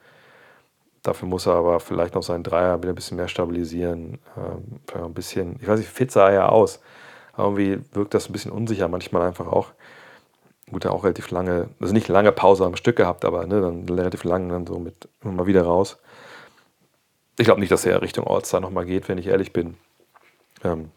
Dafür 1.03 1.29
muss 1.29 1.47
er 1.47 1.55
aber 1.55 1.79
vielleicht 1.79 2.15
noch 2.15 2.23
seinen 2.23 2.43
Dreier 2.43 2.79
wieder 2.83 2.93
ein 2.93 2.97
bisschen 2.97 3.17
mehr 3.17 3.29
stabilisieren. 3.29 4.19
Ähm, 4.37 4.81
ein 5.05 5.15
bisschen, 5.15 5.57
ich 5.61 5.69
weiß 5.69 5.79
nicht, 5.79 5.89
fit 5.89 6.11
sah 6.11 6.29
er 6.29 6.35
ja 6.35 6.49
aus. 6.49 6.81
Irgendwie 7.39 7.79
wirkt 7.93 8.15
das 8.15 8.29
ein 8.29 8.33
bisschen 8.33 8.51
unsicher 8.51 8.89
manchmal 8.89 9.23
einfach 9.23 9.47
auch. 9.47 9.73
Gut, 10.71 10.85
er 10.85 10.93
auch 10.93 11.05
relativ 11.05 11.31
lange, 11.31 11.69
also 11.81 11.93
nicht 11.93 12.09
lange 12.09 12.33
Pause 12.33 12.65
am 12.65 12.75
Stück 12.75 12.97
gehabt, 12.97 13.25
aber 13.25 13.47
ne, 13.47 13.61
dann 13.61 13.89
relativ 13.89 14.25
lang 14.25 14.49
dann 14.49 14.67
so 14.67 14.81
mit 14.81 15.09
immer 15.23 15.33
mal 15.33 15.47
wieder 15.47 15.63
raus. 15.63 15.99
Ich 17.39 17.45
glaube 17.45 17.61
nicht, 17.61 17.71
dass 17.71 17.87
er 17.87 18.03
Richtung 18.03 18.27
All-Star 18.27 18.61
nochmal 18.61 18.87
geht, 18.87 19.09
wenn 19.09 19.19
ich 19.19 19.29
ehrlich 19.29 19.53
bin. 19.53 19.77
Ähm, 20.65 20.91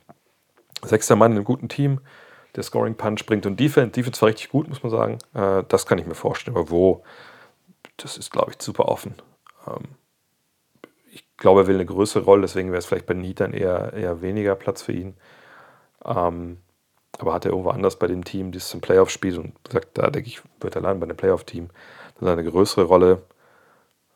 Sechster 0.83 1.15
Mann 1.15 1.31
in 1.31 1.37
einem 1.37 1.45
guten 1.45 1.69
Team, 1.69 2.01
der 2.55 2.63
Scoring 2.63 2.95
Punch 2.95 3.25
bringt 3.25 3.45
und 3.45 3.59
Defense. 3.59 3.91
Defense 3.91 4.21
war 4.21 4.29
richtig 4.29 4.49
gut, 4.49 4.67
muss 4.69 4.83
man 4.83 4.91
sagen. 4.91 5.17
Äh, 5.33 5.63
das 5.67 5.85
kann 5.85 5.97
ich 5.99 6.05
mir 6.05 6.15
vorstellen. 6.15 6.57
Aber 6.57 6.69
wo, 6.69 7.03
das 7.97 8.17
ist, 8.17 8.31
glaube 8.31 8.51
ich, 8.51 8.61
super 8.61 8.87
offen. 8.87 9.15
Ähm, 9.67 9.83
ich 11.11 11.25
glaube, 11.37 11.61
er 11.61 11.67
will 11.67 11.75
eine 11.75 11.85
größere 11.85 12.23
Rolle, 12.23 12.41
deswegen 12.41 12.69
wäre 12.69 12.79
es 12.79 12.85
vielleicht 12.85 13.05
bei 13.05 13.13
den 13.13 13.23
Heatern 13.23 13.53
eher, 13.53 13.93
eher 13.93 14.21
weniger 14.21 14.55
Platz 14.55 14.81
für 14.81 14.93
ihn. 14.93 15.15
Ähm, 16.05 16.57
Aber 17.19 17.33
hat 17.33 17.45
er 17.45 17.51
irgendwo 17.51 17.71
anders 17.71 17.97
bei 17.99 18.07
dem 18.07 18.23
Team, 18.23 18.51
das 18.51 18.69
zum 18.69 18.81
Playoff 18.81 19.09
spielt 19.09 19.37
und 19.37 19.53
sagt, 19.71 19.97
da 19.97 20.09
denke 20.09 20.29
ich, 20.29 20.41
wird 20.61 20.75
er 20.75 20.81
landen 20.81 21.01
bei 21.01 21.07
dem 21.07 21.17
Playoff-Team, 21.17 21.69
dann 22.19 22.29
eine 22.29 22.43
größere 22.49 22.83
Rolle 22.85 23.23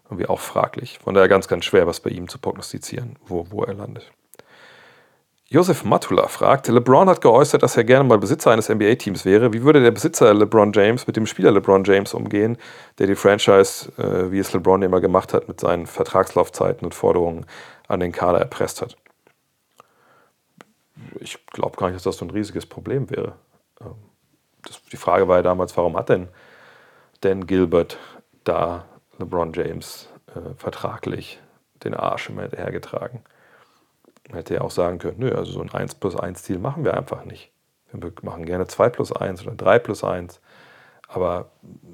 irgendwie 0.05 0.27
auch 0.27 0.39
fraglich. 0.39 0.99
Von 0.99 1.13
daher 1.15 1.29
ganz, 1.29 1.47
ganz 1.47 1.65
schwer, 1.65 1.87
was 1.87 1.99
bei 2.01 2.09
ihm 2.11 2.27
zu 2.29 2.37
prognostizieren, 2.39 3.17
wo, 3.25 3.47
wo 3.51 3.63
er 3.63 3.73
landet. 3.73 4.11
Josef 5.53 5.83
Matula 5.83 6.29
fragt, 6.29 6.67
LeBron 6.67 7.07
hat 7.07 7.21
geäußert, 7.21 7.61
dass 7.61 7.77
er 7.77 7.83
gerne 7.83 8.09
mal 8.09 8.17
Besitzer 8.17 8.49
eines 8.49 8.69
NBA-Teams 8.69 9.23
wäre. 9.23 9.53
Wie 9.53 9.61
würde 9.61 9.83
der 9.83 9.91
Besitzer 9.91 10.33
LeBron 10.33 10.73
James 10.73 11.05
mit 11.05 11.15
dem 11.15 11.27
Spieler 11.27 11.51
LeBron 11.51 11.83
James 11.83 12.15
umgehen, 12.15 12.57
der 12.97 13.05
die 13.05 13.13
Franchise, 13.13 13.91
äh, 13.99 14.31
wie 14.31 14.39
es 14.39 14.51
LeBron 14.51 14.81
immer 14.81 14.99
gemacht 14.99 15.31
hat, 15.31 15.47
mit 15.47 15.59
seinen 15.59 15.85
Vertragslaufzeiten 15.85 16.83
und 16.83 16.95
Forderungen 16.95 17.45
an 17.87 17.99
den 17.99 18.11
Kader 18.11 18.39
erpresst 18.39 18.81
hat? 18.81 18.97
Ich 21.19 21.45
glaube 21.45 21.77
gar 21.77 21.85
nicht, 21.85 21.97
dass 21.97 22.03
das 22.03 22.17
so 22.17 22.25
ein 22.25 22.31
riesiges 22.31 22.65
Problem 22.65 23.11
wäre. 23.11 23.33
Ähm, 23.79 23.93
das, 24.65 24.81
die 24.91 24.97
Frage 24.97 25.27
war 25.27 25.35
ja 25.35 25.43
damals, 25.43 25.77
warum 25.77 25.95
hat 25.95 26.09
denn 26.09 26.29
Dan 27.21 27.45
Gilbert 27.45 27.99
da 28.43 28.85
LeBron 29.19 29.53
James 29.53 30.09
äh, 30.33 30.55
vertraglich 30.57 31.39
den 31.83 31.93
Arsch 31.93 32.29
immer 32.29 32.49
hergetragen? 32.49 33.23
Man 34.29 34.37
hätte 34.37 34.55
ja 34.55 34.61
auch 34.61 34.71
sagen 34.71 34.99
können, 34.99 35.19
nö, 35.19 35.33
also 35.33 35.51
so 35.51 35.61
ein 35.61 35.71
1 35.71 35.95
plus 35.95 36.15
1 36.15 36.43
Ziel 36.43 36.59
machen 36.59 36.85
wir 36.85 36.95
einfach 36.95 37.25
nicht. 37.25 37.51
Wir 37.91 38.11
machen 38.21 38.45
gerne 38.45 38.67
2 38.67 38.89
plus 38.89 39.11
1 39.11 39.45
oder 39.45 39.55
3 39.55 39.79
plus 39.79 40.03
1. 40.03 40.41
Aber 41.07 41.51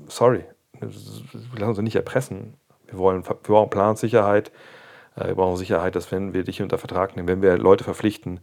sorry, 0.07 0.45
wir 0.79 0.89
lassen 1.59 1.69
uns 1.69 1.79
nicht 1.79 1.95
erpressen. 1.95 2.53
Wir 2.87 2.97
wollen 2.97 3.27
wir 3.27 3.35
brauchen 3.35 3.69
Plansicherheit. 3.69 4.51
Äh, 5.15 5.27
wir 5.27 5.35
brauchen 5.35 5.57
Sicherheit, 5.57 5.95
dass 5.95 6.11
wenn 6.11 6.33
wir 6.33 6.43
dich 6.43 6.61
unter 6.61 6.77
Vertrag 6.77 7.15
nehmen, 7.15 7.27
wenn 7.27 7.41
wir 7.41 7.57
Leute 7.57 7.83
verpflichten, 7.83 8.39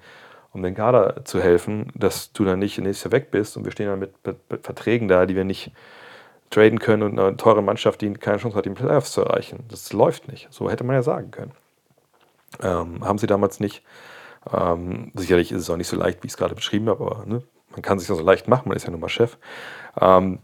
um 0.52 0.62
den 0.62 0.74
Kader 0.74 1.24
zu 1.24 1.40
helfen, 1.40 1.92
dass 1.94 2.32
du 2.32 2.44
dann 2.44 2.58
nicht 2.58 2.78
nächstes 2.78 3.04
Jahr 3.04 3.12
weg 3.12 3.30
bist 3.30 3.56
und 3.56 3.64
wir 3.64 3.72
stehen 3.72 3.88
dann 3.88 3.98
mit 3.98 4.14
Verträgen 4.62 5.08
da, 5.08 5.26
die 5.26 5.36
wir 5.36 5.44
nicht 5.44 5.72
traden 6.50 6.78
können 6.78 7.02
und 7.02 7.18
eine 7.18 7.36
teure 7.36 7.62
Mannschaft, 7.62 8.00
die 8.00 8.12
keine 8.14 8.38
Chance 8.38 8.56
hat, 8.56 8.64
die 8.64 8.70
Playoffs 8.70 9.12
zu 9.12 9.22
erreichen. 9.22 9.64
Das 9.68 9.92
läuft 9.92 10.28
nicht. 10.28 10.48
So 10.50 10.70
hätte 10.70 10.84
man 10.84 10.94
ja 10.94 11.02
sagen 11.02 11.30
können. 11.30 11.52
Ähm, 12.62 13.04
haben 13.04 13.18
sie 13.18 13.26
damals 13.26 13.60
nicht. 13.60 13.82
Ähm, 14.52 15.12
sicherlich 15.14 15.52
ist 15.52 15.62
es 15.62 15.70
auch 15.70 15.76
nicht 15.76 15.88
so 15.88 15.96
leicht, 15.96 16.22
wie 16.22 16.26
ich 16.26 16.32
es 16.32 16.36
gerade 16.36 16.54
beschrieben 16.54 16.88
habe, 16.88 17.04
aber 17.04 17.26
ne, 17.26 17.42
man 17.70 17.82
kann 17.82 17.98
sich 17.98 18.08
das 18.08 18.18
so 18.18 18.22
leicht 18.22 18.48
machen, 18.48 18.68
man 18.68 18.76
ist 18.76 18.84
ja 18.84 18.90
nun 18.90 19.00
mal 19.00 19.08
Chef. 19.08 19.36
Ähm, 20.00 20.38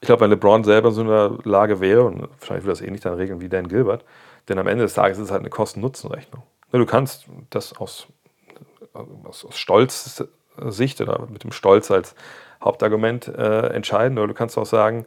ich 0.00 0.06
glaube, 0.06 0.22
wenn 0.22 0.30
LeBron 0.30 0.64
selber 0.64 0.88
in 0.88 0.94
so 0.94 1.00
einer 1.02 1.38
Lage 1.44 1.80
wäre, 1.80 2.02
und 2.04 2.20
wahrscheinlich 2.20 2.64
würde 2.64 2.78
das 2.78 2.80
ähnlich 2.82 3.00
dann 3.00 3.14
regeln 3.14 3.40
wie 3.40 3.48
Dan 3.48 3.68
Gilbert, 3.68 4.04
denn 4.48 4.58
am 4.58 4.66
Ende 4.66 4.84
des 4.84 4.94
Tages 4.94 5.18
ist 5.18 5.26
es 5.26 5.30
halt 5.30 5.40
eine 5.40 5.50
Kosten-Nutzen-Rechnung. 5.50 6.42
Ne, 6.72 6.78
du 6.78 6.86
kannst 6.86 7.26
das 7.50 7.76
aus, 7.78 8.08
aus, 8.92 9.44
aus 9.44 9.56
Stolz-Sicht 9.56 11.00
oder 11.00 11.26
mit 11.30 11.44
dem 11.44 11.52
Stolz 11.52 11.90
als 11.90 12.14
Hauptargument 12.62 13.28
äh, 13.28 13.68
entscheiden, 13.68 14.18
oder 14.18 14.28
du 14.28 14.34
kannst 14.34 14.58
auch 14.58 14.66
sagen, 14.66 15.06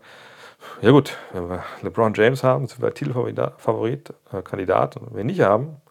ja 0.82 0.92
gut, 0.92 1.18
wenn 1.34 1.50
wir 1.50 1.64
LeBron 1.82 2.14
James 2.16 2.44
haben, 2.44 2.68
sind 2.68 2.82
wir 2.82 2.94
Titelfavorit, 2.94 4.14
äh, 4.32 4.42
Kandidat, 4.42 4.98
und 4.98 5.08
wenn 5.08 5.16
wir 5.16 5.22
ihn 5.22 5.28
nicht 5.28 5.42
haben, 5.42 5.82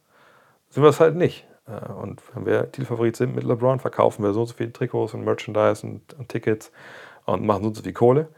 sind 0.76 0.82
wir 0.82 0.90
es 0.90 1.00
halt 1.00 1.16
nicht. 1.16 1.46
Äh, 1.66 1.90
und 1.90 2.20
wenn 2.34 2.44
wir 2.44 2.70
Titelfavorit 2.70 3.16
sind 3.16 3.34
mit 3.34 3.44
LeBron, 3.44 3.80
verkaufen 3.80 4.22
wir 4.22 4.34
so 4.34 4.40
und 4.40 4.46
so 4.46 4.54
viele 4.54 4.74
Trikots 4.74 5.14
und 5.14 5.24
Merchandise 5.24 5.86
und, 5.86 6.12
und 6.12 6.28
Tickets 6.28 6.70
und 7.24 7.46
machen 7.46 7.62
so 7.62 7.68
und 7.68 7.76
so 7.76 7.82
viel 7.82 7.94
Kohle. 7.94 8.28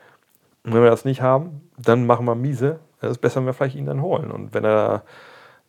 Und 0.62 0.72
wenn 0.72 0.84
wir 0.84 0.90
das 0.90 1.04
nicht 1.04 1.20
haben, 1.20 1.68
dann 1.76 2.06
machen 2.06 2.26
wir 2.26 2.36
miese. 2.36 2.78
Es 3.00 3.10
ist 3.10 3.18
besser, 3.18 3.40
wenn 3.40 3.46
wir 3.46 3.54
vielleicht 3.54 3.74
ihn 3.74 3.86
dann 3.86 4.02
holen. 4.02 4.30
Und 4.30 4.54
wenn 4.54 4.64
er 4.64 5.02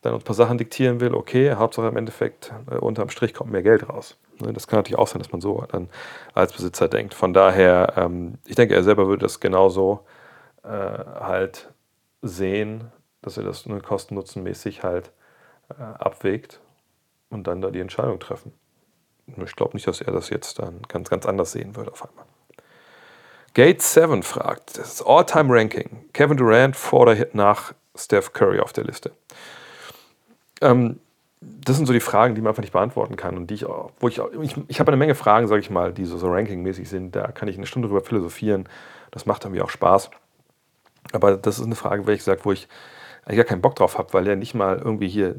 dann 0.04 0.14
uns 0.14 0.22
ein 0.22 0.26
paar 0.26 0.36
Sachen 0.36 0.60
diktieren 0.60 1.00
will, 1.00 1.16
okay, 1.16 1.56
Hauptsache 1.56 1.88
im 1.88 1.98
Endeffekt 1.98 2.54
äh, 2.70 2.76
unterm 2.76 3.10
Strich 3.10 3.34
kommt 3.34 3.52
mehr 3.52 3.64
Geld 3.64 3.90
raus. 3.90 4.16
Ne, 4.40 4.54
das 4.54 4.68
kann 4.68 4.78
natürlich 4.78 5.00
auch 5.00 5.08
sein, 5.08 5.20
dass 5.20 5.32
man 5.32 5.42
so 5.42 5.66
dann 5.72 5.90
als 6.36 6.54
Besitzer 6.54 6.88
denkt. 6.88 7.16
Von 7.16 7.34
daher, 7.34 7.94
ähm, 7.98 8.36
ich 8.46 8.56
denke, 8.56 8.76
er 8.76 8.84
selber 8.84 9.08
würde 9.08 9.24
das 9.24 9.40
genauso 9.40 10.02
äh, 10.62 10.70
halt 10.70 11.72
sehen, 12.22 12.92
dass 13.24 13.38
er 13.38 13.44
das 13.44 13.66
nur 13.66 13.82
kosten-nutzen-mäßig 13.82 14.84
halt 14.84 15.12
abwägt 15.78 16.60
und 17.30 17.48
dann 17.48 17.62
da 17.62 17.70
die 17.70 17.80
Entscheidung 17.80 18.20
treffen. 18.20 18.54
Ich 19.28 19.56
glaube 19.56 19.76
nicht, 19.76 19.88
dass 19.88 20.02
er 20.02 20.12
das 20.12 20.30
jetzt 20.30 20.60
dann 20.60 20.82
ganz, 20.88 21.10
ganz 21.10 21.26
anders 21.26 21.52
sehen 21.52 21.76
würde 21.76 21.92
auf 21.92 22.08
einmal. 22.08 22.26
Gate 23.54 23.82
7 23.82 24.24
fragt, 24.24 24.78
das 24.78 24.94
ist 24.94 25.02
All-Time-Ranking. 25.02 26.10
Kevin 26.14 26.38
Durant 26.38 26.76
vor 26.76 27.02
oder 27.02 27.28
nach 27.34 27.74
Steph 27.96 28.34
Curry 28.34 28.60
auf 28.60 28.74
der 28.74 28.84
Liste. 28.86 29.12
Ähm, 30.62 31.00
das 31.42 31.78
sind 31.78 31.86
so 31.86 31.94
die 31.94 32.00
Fragen, 32.00 32.36
die 32.36 32.42
man 32.42 32.50
einfach 32.50 32.62
nicht 32.62 32.74
beantworten 32.74 33.16
kann 33.16 33.38
und 33.38 33.48
die 33.50 33.54
ich 33.56 33.66
auch, 33.66 33.92
wo 34.00 34.08
ich 34.08 34.20
ich, 34.42 34.56
ich 34.68 34.80
habe 34.80 34.92
eine 34.92 34.98
Menge 34.98 35.16
Fragen, 35.16 35.48
sage 35.48 35.62
ich 35.62 35.70
mal, 35.70 35.94
die 35.94 36.06
so, 36.06 36.18
so 36.18 36.32
rankingmäßig 36.32 36.90
sind. 36.90 37.16
Da 37.16 37.32
kann 37.32 37.48
ich 37.48 37.58
eine 37.58 37.66
Stunde 37.66 37.88
drüber 37.88 38.02
philosophieren. 38.02 38.68
Das 39.12 39.26
macht 39.26 39.50
mir 39.50 39.64
auch 39.64 39.70
Spaß. 39.70 40.12
Aber 41.14 41.38
das 41.38 41.60
ist 41.60 41.66
eine 41.66 41.76
Frage, 41.76 42.06
wie 42.06 42.12
ich 42.12 42.20
gesagt, 42.20 42.46
wo 42.46 42.52
ich 42.52 42.68
ich 43.32 43.38
gar 43.38 43.46
keinen 43.46 43.62
Bock 43.62 43.76
drauf 43.76 43.98
habe, 43.98 44.14
weil 44.14 44.28
er 44.28 44.36
nicht 44.36 44.56
mal 44.56 44.78
irgendwie 44.78 45.08
hier, 45.08 45.36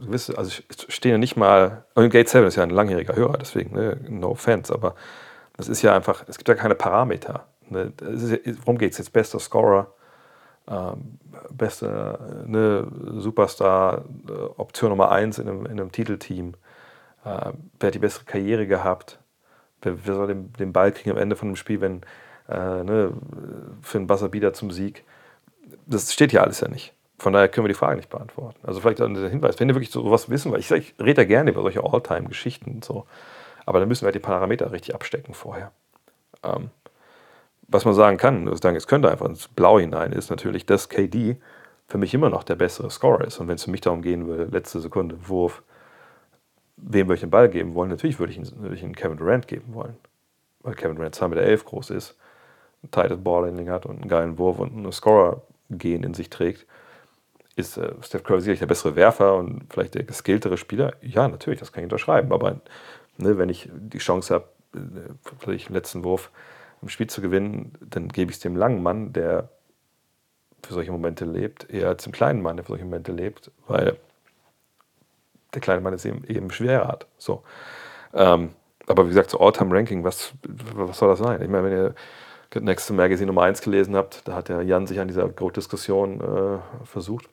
wisst, 0.00 0.36
also 0.36 0.50
ich 0.50 0.64
stehe 0.88 1.14
ja 1.14 1.18
nicht 1.18 1.36
mal, 1.36 1.84
Gate 1.94 2.28
7 2.28 2.46
ist 2.46 2.56
ja 2.56 2.62
ein 2.62 2.70
langjähriger 2.70 3.14
Hörer, 3.14 3.38
deswegen, 3.38 3.74
ne, 3.74 3.96
no 4.08 4.30
offense, 4.30 4.72
aber 4.72 4.94
das 5.56 5.68
ist 5.68 5.82
ja 5.82 5.94
einfach, 5.94 6.24
es 6.26 6.36
gibt 6.38 6.48
ja 6.48 6.54
keine 6.54 6.74
Parameter. 6.74 7.46
Ne, 7.68 7.92
ja, 8.00 8.38
worum 8.64 8.78
geht 8.78 8.92
es 8.92 8.98
jetzt? 8.98 9.12
Bester 9.12 9.38
Scorer, 9.38 9.92
ähm, 10.68 11.18
beste 11.50 12.44
ne, 12.46 12.86
Superstar, 13.18 14.04
äh, 14.28 14.32
Option 14.56 14.90
Nummer 14.90 15.10
1 15.10 15.38
in 15.38 15.48
einem, 15.48 15.66
in 15.66 15.72
einem 15.72 15.92
Titelteam, 15.92 16.54
äh, 17.24 17.52
wer 17.78 17.86
hat 17.86 17.94
die 17.94 17.98
bessere 17.98 18.24
Karriere 18.24 18.66
gehabt, 18.66 19.18
wer, 19.82 20.06
wer 20.06 20.14
soll 20.14 20.28
den, 20.28 20.52
den, 20.54 20.72
Ball 20.72 20.92
kriegen 20.92 21.10
am 21.10 21.18
Ende 21.18 21.36
von 21.36 21.48
dem 21.48 21.56
Spiel, 21.56 21.80
wenn 21.80 22.02
äh, 22.48 22.82
ne, 22.82 23.12
für 23.82 23.98
einen 23.98 24.06
Buzzerbeater 24.06 24.52
zum 24.52 24.70
Sieg. 24.70 25.04
Das 25.86 26.12
steht 26.12 26.32
ja 26.32 26.42
alles 26.42 26.60
ja 26.60 26.68
nicht. 26.68 26.94
Von 27.18 27.32
daher 27.32 27.48
können 27.48 27.64
wir 27.64 27.68
die 27.68 27.74
Frage 27.74 27.96
nicht 27.96 28.10
beantworten. 28.10 28.58
Also 28.62 28.80
vielleicht 28.80 29.00
der 29.00 29.08
Hinweis, 29.08 29.58
wenn 29.58 29.68
ihr 29.68 29.74
wirklich 29.74 29.90
sowas 29.90 30.30
wissen 30.30 30.52
wollt, 30.52 30.60
ich, 30.60 30.70
ich 30.70 30.94
rede 31.00 31.22
ja 31.22 31.28
gerne 31.28 31.50
über 31.50 31.62
solche 31.62 31.82
Alltime-Geschichten 31.82 32.70
und 32.76 32.84
so, 32.84 33.06
aber 33.66 33.80
dann 33.80 33.88
müssen 33.88 34.02
wir 34.02 34.06
halt 34.06 34.14
die 34.14 34.20
Parameter 34.20 34.70
richtig 34.70 34.94
abstecken 34.94 35.34
vorher. 35.34 35.72
Ähm, 36.44 36.70
was 37.66 37.84
man 37.84 37.94
sagen 37.94 38.16
kann, 38.16 38.46
das 38.46 38.60
sagen, 38.60 38.76
es 38.76 38.86
könnte 38.86 39.10
einfach 39.10 39.26
ins 39.26 39.48
Blau 39.48 39.80
hinein, 39.80 40.12
ist 40.12 40.30
natürlich, 40.30 40.64
dass 40.64 40.88
KD 40.88 41.36
für 41.88 41.98
mich 41.98 42.14
immer 42.14 42.30
noch 42.30 42.44
der 42.44 42.54
bessere 42.54 42.90
Scorer 42.90 43.24
ist. 43.24 43.38
Und 43.40 43.48
wenn 43.48 43.56
es 43.56 43.64
für 43.64 43.70
mich 43.70 43.80
darum 43.80 44.00
gehen 44.00 44.26
würde, 44.26 44.44
letzte 44.44 44.78
Sekunde, 44.80 45.16
Wurf, 45.28 45.62
wem 46.76 47.08
würde 47.08 47.16
ich 47.16 47.20
den 47.20 47.30
Ball 47.30 47.48
geben 47.48 47.74
wollen, 47.74 47.90
natürlich 47.90 48.20
würde 48.20 48.32
ich 48.32 48.38
ihn, 48.38 48.48
würde 48.62 48.76
ich 48.76 48.82
ihn 48.82 48.94
Kevin 48.94 49.18
Durant 49.18 49.48
geben 49.48 49.74
wollen. 49.74 49.96
Weil 50.60 50.74
Kevin 50.74 50.96
Durant 50.96 51.14
2 51.14 51.28
mit 51.28 51.38
der 51.38 51.46
11 51.46 51.64
groß 51.64 51.90
ist, 51.90 52.16
ein 52.84 52.90
tightes 52.90 53.22
Ballhandling 53.22 53.68
hat 53.68 53.86
und 53.86 54.00
einen 54.00 54.08
geilen 54.08 54.38
Wurf 54.38 54.60
und 54.60 54.72
einen 54.72 54.92
Scorer-Gehen 54.92 56.04
in 56.04 56.14
sich 56.14 56.30
trägt 56.30 56.64
ist 57.58 57.76
äh, 57.76 57.92
Steph 58.02 58.22
Curry 58.22 58.40
sicherlich 58.40 58.60
der 58.60 58.66
bessere 58.66 58.96
Werfer 58.96 59.36
und 59.36 59.64
vielleicht 59.70 59.94
der 59.94 60.04
geskilltere 60.04 60.56
Spieler? 60.56 60.94
Ja, 61.02 61.28
natürlich, 61.28 61.58
das 61.58 61.72
kann 61.72 61.82
ich 61.82 61.86
unterschreiben. 61.86 62.32
Aber 62.32 62.60
ne, 63.16 63.36
wenn 63.36 63.48
ich 63.48 63.68
die 63.72 63.98
Chance 63.98 64.34
habe, 64.34 64.48
äh, 64.74 64.78
vielleicht 65.40 65.68
den 65.68 65.74
letzten 65.74 66.04
Wurf 66.04 66.30
im 66.80 66.88
Spiel 66.88 67.08
zu 67.08 67.20
gewinnen, 67.20 67.72
dann 67.80 68.08
gebe 68.08 68.30
ich 68.30 68.36
es 68.36 68.42
dem 68.42 68.56
langen 68.56 68.82
Mann, 68.82 69.12
der 69.12 69.48
für 70.64 70.74
solche 70.74 70.92
Momente 70.92 71.24
lebt, 71.24 71.68
eher 71.70 71.88
als 71.88 72.04
dem 72.04 72.12
kleinen 72.12 72.42
Mann, 72.42 72.56
der 72.56 72.64
für 72.64 72.72
solche 72.72 72.84
Momente 72.84 73.12
lebt, 73.12 73.50
weil 73.66 73.96
der 75.54 75.60
kleine 75.60 75.80
Mann 75.80 75.94
es 75.94 76.04
eben, 76.04 76.24
eben 76.24 76.50
schwerer 76.50 76.88
hat. 76.88 77.06
So. 77.18 77.42
Ähm, 78.14 78.50
aber 78.86 79.04
wie 79.04 79.08
gesagt, 79.08 79.30
so 79.30 79.40
All-Time-Ranking, 79.40 80.04
was, 80.04 80.32
was 80.74 80.98
soll 80.98 81.08
das 81.08 81.18
sein? 81.18 81.42
Ich 81.42 81.48
meine, 81.48 81.64
wenn 81.64 81.72
ihr 81.72 81.94
Next 82.62 82.90
Magazine 82.90 83.26
Nummer 83.26 83.42
1 83.42 83.60
gelesen 83.60 83.96
habt, 83.96 84.26
da 84.26 84.34
hat 84.34 84.48
der 84.48 84.62
Jan 84.62 84.86
sich 84.86 85.00
an 85.00 85.08
dieser 85.08 85.28
Grot-Diskussion 85.28 86.20
äh, 86.20 86.86
versucht. 86.86 87.28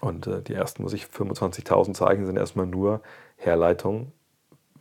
Und 0.00 0.26
äh, 0.26 0.42
die 0.42 0.54
ersten, 0.54 0.82
muss 0.82 0.92
ich 0.92 1.04
25.000 1.04 1.94
Zeichen 1.94 2.26
sind 2.26 2.36
erstmal 2.36 2.66
nur 2.66 3.00
Herleitungen, 3.36 4.12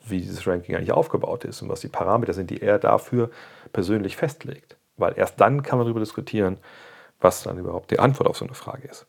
wie 0.05 0.19
dieses 0.19 0.45
Ranking 0.45 0.75
eigentlich 0.75 0.91
aufgebaut 0.91 1.45
ist 1.45 1.61
und 1.61 1.69
was 1.69 1.81
die 1.81 1.87
Parameter 1.87 2.33
sind, 2.33 2.49
die 2.49 2.61
er 2.61 2.79
dafür 2.79 3.29
persönlich 3.71 4.17
festlegt. 4.17 4.77
Weil 4.97 5.13
erst 5.17 5.39
dann 5.39 5.63
kann 5.63 5.77
man 5.77 5.87
darüber 5.87 5.99
diskutieren, 5.99 6.57
was 7.19 7.43
dann 7.43 7.57
überhaupt 7.57 7.91
die 7.91 7.99
Antwort 7.99 8.29
auf 8.29 8.37
so 8.37 8.45
eine 8.45 8.53
Frage 8.53 8.87
ist. 8.87 9.07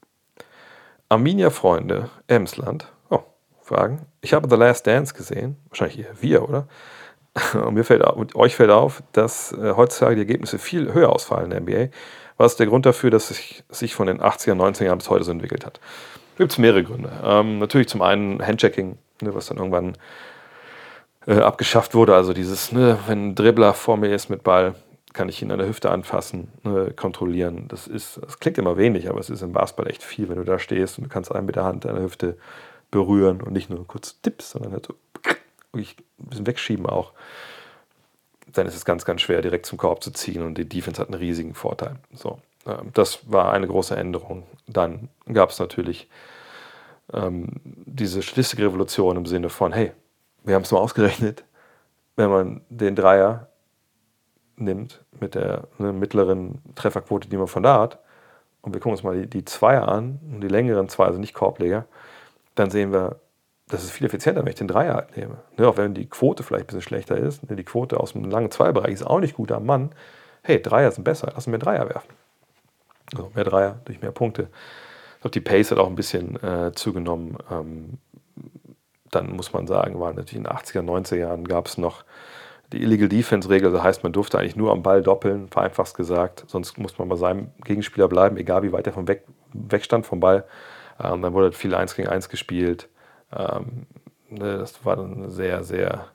Arminia-Freunde, 1.09 2.11
Emsland, 2.29 2.93
oh, 3.11 3.23
fragen. 3.61 4.07
Ich 4.21 4.33
habe 4.33 4.49
The 4.49 4.57
Last 4.57 4.87
Dance 4.87 5.15
gesehen, 5.15 5.57
wahrscheinlich 5.69 5.99
ihr, 5.99 6.07
wir, 6.21 6.49
oder? 6.49 6.69
Und, 7.55 7.75
mir 7.75 7.83
fällt, 7.83 8.05
und 8.05 8.37
euch 8.37 8.55
fällt 8.55 8.71
auf, 8.71 9.03
dass 9.11 9.51
äh, 9.53 9.73
heutzutage 9.75 10.15
die 10.15 10.21
Ergebnisse 10.21 10.61
viel 10.61 10.95
höher 10.95 11.11
ausfallen 11.11 11.51
in 11.51 11.67
der 11.67 11.89
NBA 11.89 11.97
was 12.37 12.53
ist 12.53 12.61
der 12.61 12.67
Grund 12.67 12.87
dafür, 12.87 13.11
dass 13.11 13.31
es 13.31 13.65
sich 13.69 13.95
von 13.95 14.07
den 14.07 14.21
80er, 14.21 14.55
90er 14.55 14.85
Jahren 14.85 14.99
bis 14.99 15.11
heute 15.11 15.25
so 15.25 15.31
entwickelt 15.31 15.65
hat? 15.65 15.81
Gibt 16.37 16.53
es 16.53 16.59
mehrere 16.59 16.83
Gründe. 16.83 17.13
Ähm, 17.25 17.59
natürlich 17.59 17.89
zum 17.89 18.03
einen 18.03 18.45
Handchecking, 18.45 18.99
ne, 19.21 19.35
was 19.35 19.47
dann 19.47 19.59
irgendwann 19.59 19.97
äh, 21.27 21.39
abgeschafft 21.39 21.95
wurde. 21.95 22.15
Also 22.15 22.33
dieses, 22.33 22.73
ne, 22.73 22.99
wenn 23.07 23.29
ein 23.29 23.35
Dribbler 23.35 23.73
vor 23.73 23.97
mir 23.97 24.13
ist 24.13 24.31
mit 24.31 24.43
Ball, 24.43 24.75
kann 25.13 25.29
ich 25.29 25.41
ihn 25.41 25.53
an 25.53 25.59
der 25.59 25.69
Hüfte 25.69 25.91
anfassen, 25.91 26.49
ne, 26.65 26.93
kontrollieren. 26.95 27.67
Das, 27.69 27.87
ist, 27.87 28.21
das 28.21 28.41
klingt 28.41 28.59
immer 28.59 28.77
wenig, 28.77 29.09
aber 29.09 29.21
es 29.21 29.31
ist 29.31 29.43
im 29.43 29.53
Basketball 29.53 29.89
echt 29.89 30.03
viel, 30.03 30.29
wenn 30.29 30.37
du 30.37 30.45
da 30.45 30.59
stehst 30.59 30.99
und 30.99 31.05
du 31.05 31.11
kannst 31.11 31.33
einen 31.33 31.47
mit 31.47 31.55
der 31.55 31.65
Hand 31.65 31.87
an 31.87 31.95
der 31.95 32.05
Hüfte 32.05 32.37
berühren 32.91 33.41
und 33.41 33.53
nicht 33.53 33.71
nur 33.71 33.87
kurz 33.87 34.21
Tipps, 34.23 34.51
sondern 34.51 34.73
halt 34.73 34.87
so 34.87 34.95
ein 35.73 35.87
bisschen 36.19 36.47
wegschieben 36.47 36.87
auch. 36.87 37.13
Dann 38.55 38.67
ist 38.67 38.75
es 38.77 38.85
ganz, 38.85 39.05
ganz 39.05 39.21
schwer, 39.21 39.43
direkt 39.43 39.67
zum 39.67 39.79
Korb 39.79 40.03
zu 40.03 40.11
ziehen 40.11 40.43
und 40.43 40.57
die 40.57 40.69
Defense 40.69 41.01
hat 41.01 41.09
einen 41.09 41.19
riesigen 41.19 41.55
Vorteil. 41.55 41.97
So, 42.13 42.39
ähm, 42.67 42.91
das 42.95 43.31
war 43.31 43.53
eine 43.53 43.67
große 43.67 43.97
Änderung. 43.97 44.45
Dann 44.67 45.09
gab 45.33 45.51
es 45.51 45.59
natürlich 45.59 46.09
ähm, 47.13 47.61
diese 47.65 48.23
Statistikrevolution 48.23 49.17
im 49.17 49.27
Sinne 49.27 49.51
von, 49.51 49.73
hey, 49.73 49.93
wir 50.45 50.55
haben 50.55 50.63
es 50.63 50.73
mal 50.73 50.79
ausgerechnet, 50.79 51.45
wenn 52.17 52.31
man 52.31 52.61
den 52.69 52.97
Dreier 52.97 53.49
nimmt 54.57 55.05
mit 55.21 55.35
der 55.35 55.69
ne, 55.79 55.93
mittleren 55.93 56.63
Trefferquote, 56.75 57.29
die 57.29 57.37
man 57.37 57.49
von 57.49 57.63
da 57.63 57.81
hat, 57.81 57.99
und 58.63 58.73
wir 58.73 58.81
gucken 58.81 58.93
uns 58.93 59.03
mal 59.03 59.21
die, 59.21 59.27
die 59.27 59.45
Zweier 59.45 59.89
an, 59.89 60.21
und 60.33 60.41
die 60.41 60.49
längeren 60.49 60.89
Zweier, 60.89 61.09
also 61.09 61.21
nicht 61.21 61.35
Korbleger, 61.35 61.87
dann 62.55 62.71
sehen 62.71 62.93
wir, 62.93 63.17
das 63.69 63.83
ist 63.83 63.93
viel 63.93 64.07
effizienter, 64.07 64.43
wenn 64.43 64.51
ich 64.51 64.57
den 64.57 64.69
Dreier 64.69 64.95
halt 64.95 65.17
nehme. 65.17 65.39
Ne, 65.57 65.67
auch 65.67 65.77
wenn 65.77 65.95
die 65.95 66.07
Quote 66.07 66.43
vielleicht 66.43 66.65
ein 66.65 66.67
bisschen 66.67 66.83
schlechter 66.83 67.17
ist. 67.17 67.49
Ne, 67.49 67.57
die 67.57 67.65
Quote 67.65 67.99
aus 67.99 68.13
dem 68.13 68.25
langen 68.31 68.51
Zweierbereich 68.51 68.93
ist 68.93 69.07
auch 69.07 69.21
nicht 69.21 69.35
gut 69.35 69.53
am 69.53 69.65
Mann. 69.65 69.91
Hey, 70.43 70.61
Dreier 70.61 70.91
sind 70.91 71.05
besser, 71.05 71.33
lassen 71.35 71.53
wir 71.53 71.59
Dreier 71.59 71.89
werfen. 71.89 72.15
Also 73.13 73.31
mehr 73.35 73.45
Dreier 73.45 73.81
durch 73.85 74.03
mehr 74.03 74.13
Punkte. 74.13 74.49
Ich 75.15 75.21
glaube, 75.23 75.33
die 75.33 75.41
Pace 75.41 75.71
hat 75.71 75.79
auch 75.79 75.89
ein 75.89 75.95
bisschen 75.95 76.43
äh, 76.43 76.73
zugenommen. 76.75 77.39
Ähm, 77.51 77.99
dann 79.11 79.33
muss 79.33 79.53
man 79.53 79.67
sagen, 79.67 79.99
war 80.01 80.13
natürlich 80.13 80.37
in 80.37 80.45
den 80.45 80.53
80er, 80.53 80.83
90er 80.83 81.17
Jahren 81.17 81.47
gab 81.47 81.67
es 81.67 81.79
noch 81.79 82.05
die 82.73 82.83
Illegal 82.83 83.09
Defense-Regel. 83.09 83.71
Das 83.73 83.83
heißt, 83.83 84.03
man 84.03 84.13
durfte 84.13 84.39
eigentlich 84.39 84.57
nur 84.57 84.73
am 84.73 84.83
Ball 84.83 85.03
doppeln, 85.03 85.49
vereinfacht 85.49 85.95
gesagt. 85.95 86.45
Sonst 86.49 86.77
musste 86.79 87.01
man 87.01 87.09
bei 87.09 87.17
seinem 87.17 87.51
Gegenspieler 87.65 88.09
bleiben, 88.09 88.37
egal 88.37 88.63
wie 88.63 88.73
weit 88.73 88.87
er 88.87 88.93
vom 88.93 89.09
Weg, 89.09 89.23
wegstand 89.53 90.05
vom 90.05 90.21
Ball. 90.21 90.45
Ähm, 91.03 91.23
dann 91.23 91.33
wurde 91.33 91.47
halt 91.47 91.55
viel 91.55 91.75
1 91.75 91.95
gegen 91.95 92.09
1 92.09 92.29
gespielt. 92.29 92.89
Ähm, 93.33 93.87
ne, 94.29 94.59
das 94.59 94.85
war 94.85 94.99
eine 94.99 95.31
sehr, 95.31 95.65
sehr 95.65 96.09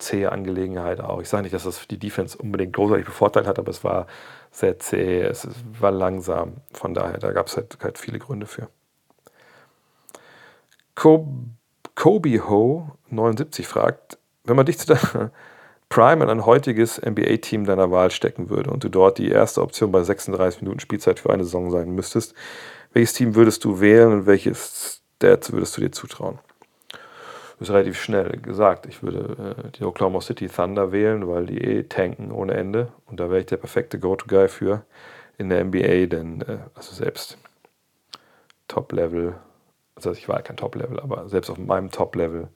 zähe 0.00 0.32
Angelegenheit 0.32 1.00
auch. 1.00 1.20
Ich 1.20 1.28
sage 1.28 1.44
nicht, 1.44 1.54
dass 1.54 1.64
das 1.64 1.86
die 1.86 1.98
Defense 1.98 2.36
unbedingt 2.38 2.72
großartig 2.72 3.06
bevorteilt 3.06 3.46
hat, 3.46 3.58
aber 3.58 3.70
es 3.70 3.84
war 3.84 4.06
sehr 4.50 4.78
zäh, 4.78 5.22
es 5.22 5.46
war 5.78 5.90
langsam. 5.90 6.56
Von 6.72 6.94
daher, 6.94 7.18
da 7.18 7.32
gab 7.32 7.46
es 7.46 7.56
halt, 7.56 7.78
halt, 7.82 7.98
viele 7.98 8.18
Gründe 8.18 8.46
für. 8.46 8.68
Kobe 10.94 12.48
Ho 12.48 12.90
79 13.08 13.66
fragt, 13.66 14.18
wenn 14.44 14.56
man 14.56 14.66
dich 14.66 14.78
zu 14.78 14.86
der 14.86 15.30
Prime 15.88 16.22
in 16.22 16.30
ein 16.30 16.46
heutiges 16.46 17.00
NBA-Team 17.00 17.64
deiner 17.64 17.90
Wahl 17.90 18.10
stecken 18.10 18.48
würde 18.48 18.70
und 18.70 18.84
du 18.84 18.88
dort 18.88 19.18
die 19.18 19.30
erste 19.30 19.60
Option 19.60 19.92
bei 19.92 20.02
36 20.02 20.62
Minuten 20.62 20.80
Spielzeit 20.80 21.20
für 21.20 21.30
eine 21.30 21.44
Saison 21.44 21.70
sein 21.70 21.90
müsstest, 21.90 22.34
welches 22.92 23.12
Team 23.12 23.34
würdest 23.34 23.64
du 23.64 23.80
wählen 23.80 24.12
und 24.12 24.26
welches 24.26 24.99
Stats 25.20 25.52
würdest 25.52 25.76
du 25.76 25.82
dir 25.82 25.92
zutrauen? 25.92 26.38
Das 27.58 27.68
ist 27.68 27.74
relativ 27.74 28.00
schnell 28.00 28.38
gesagt. 28.38 28.86
Ich 28.86 29.02
würde 29.02 29.54
äh, 29.66 29.70
die 29.72 29.84
Oklahoma 29.84 30.22
City 30.22 30.48
Thunder 30.48 30.92
wählen, 30.92 31.28
weil 31.28 31.44
die 31.44 31.58
eh 31.58 31.82
tanken 31.82 32.32
ohne 32.32 32.54
Ende. 32.54 32.90
Und 33.04 33.20
da 33.20 33.28
wäre 33.28 33.40
ich 33.40 33.46
der 33.46 33.58
perfekte 33.58 33.98
Go-To-Guy 33.98 34.48
für 34.48 34.82
in 35.36 35.50
der 35.50 35.62
NBA, 35.62 36.06
denn 36.06 36.40
äh, 36.40 36.60
also 36.74 36.94
selbst 36.94 37.36
Top-Level, 38.66 39.34
also 39.94 40.12
ich 40.12 40.26
war 40.26 40.40
kein 40.40 40.56
Top-Level, 40.56 40.98
aber 40.98 41.28
selbst 41.28 41.50
auf 41.50 41.58
meinem 41.58 41.90
Top-Level, 41.90 42.48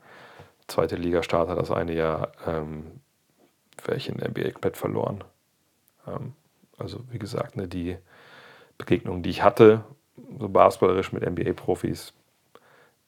zweite 0.67 0.97
Liga-Starter 0.97 1.57
das 1.57 1.71
eine 1.71 1.93
Jahr, 1.93 2.33
ähm, 2.47 2.87
wäre 3.85 3.99
ich 3.99 4.09
in 4.09 4.17
der 4.17 4.31
NBA 4.31 4.53
komplett 4.53 4.79
verloren. 4.79 5.23
Ähm, 6.07 6.33
also 6.79 7.01
wie 7.11 7.19
gesagt, 7.19 7.57
ne, 7.57 7.69
die 7.69 7.99
Begegnungen, 8.79 9.23
die 9.23 9.29
ich 9.29 9.43
hatte, 9.43 9.85
so 10.41 10.49
basketballerisch 10.49 11.13
mit 11.13 11.29
NBA-Profis, 11.29 12.15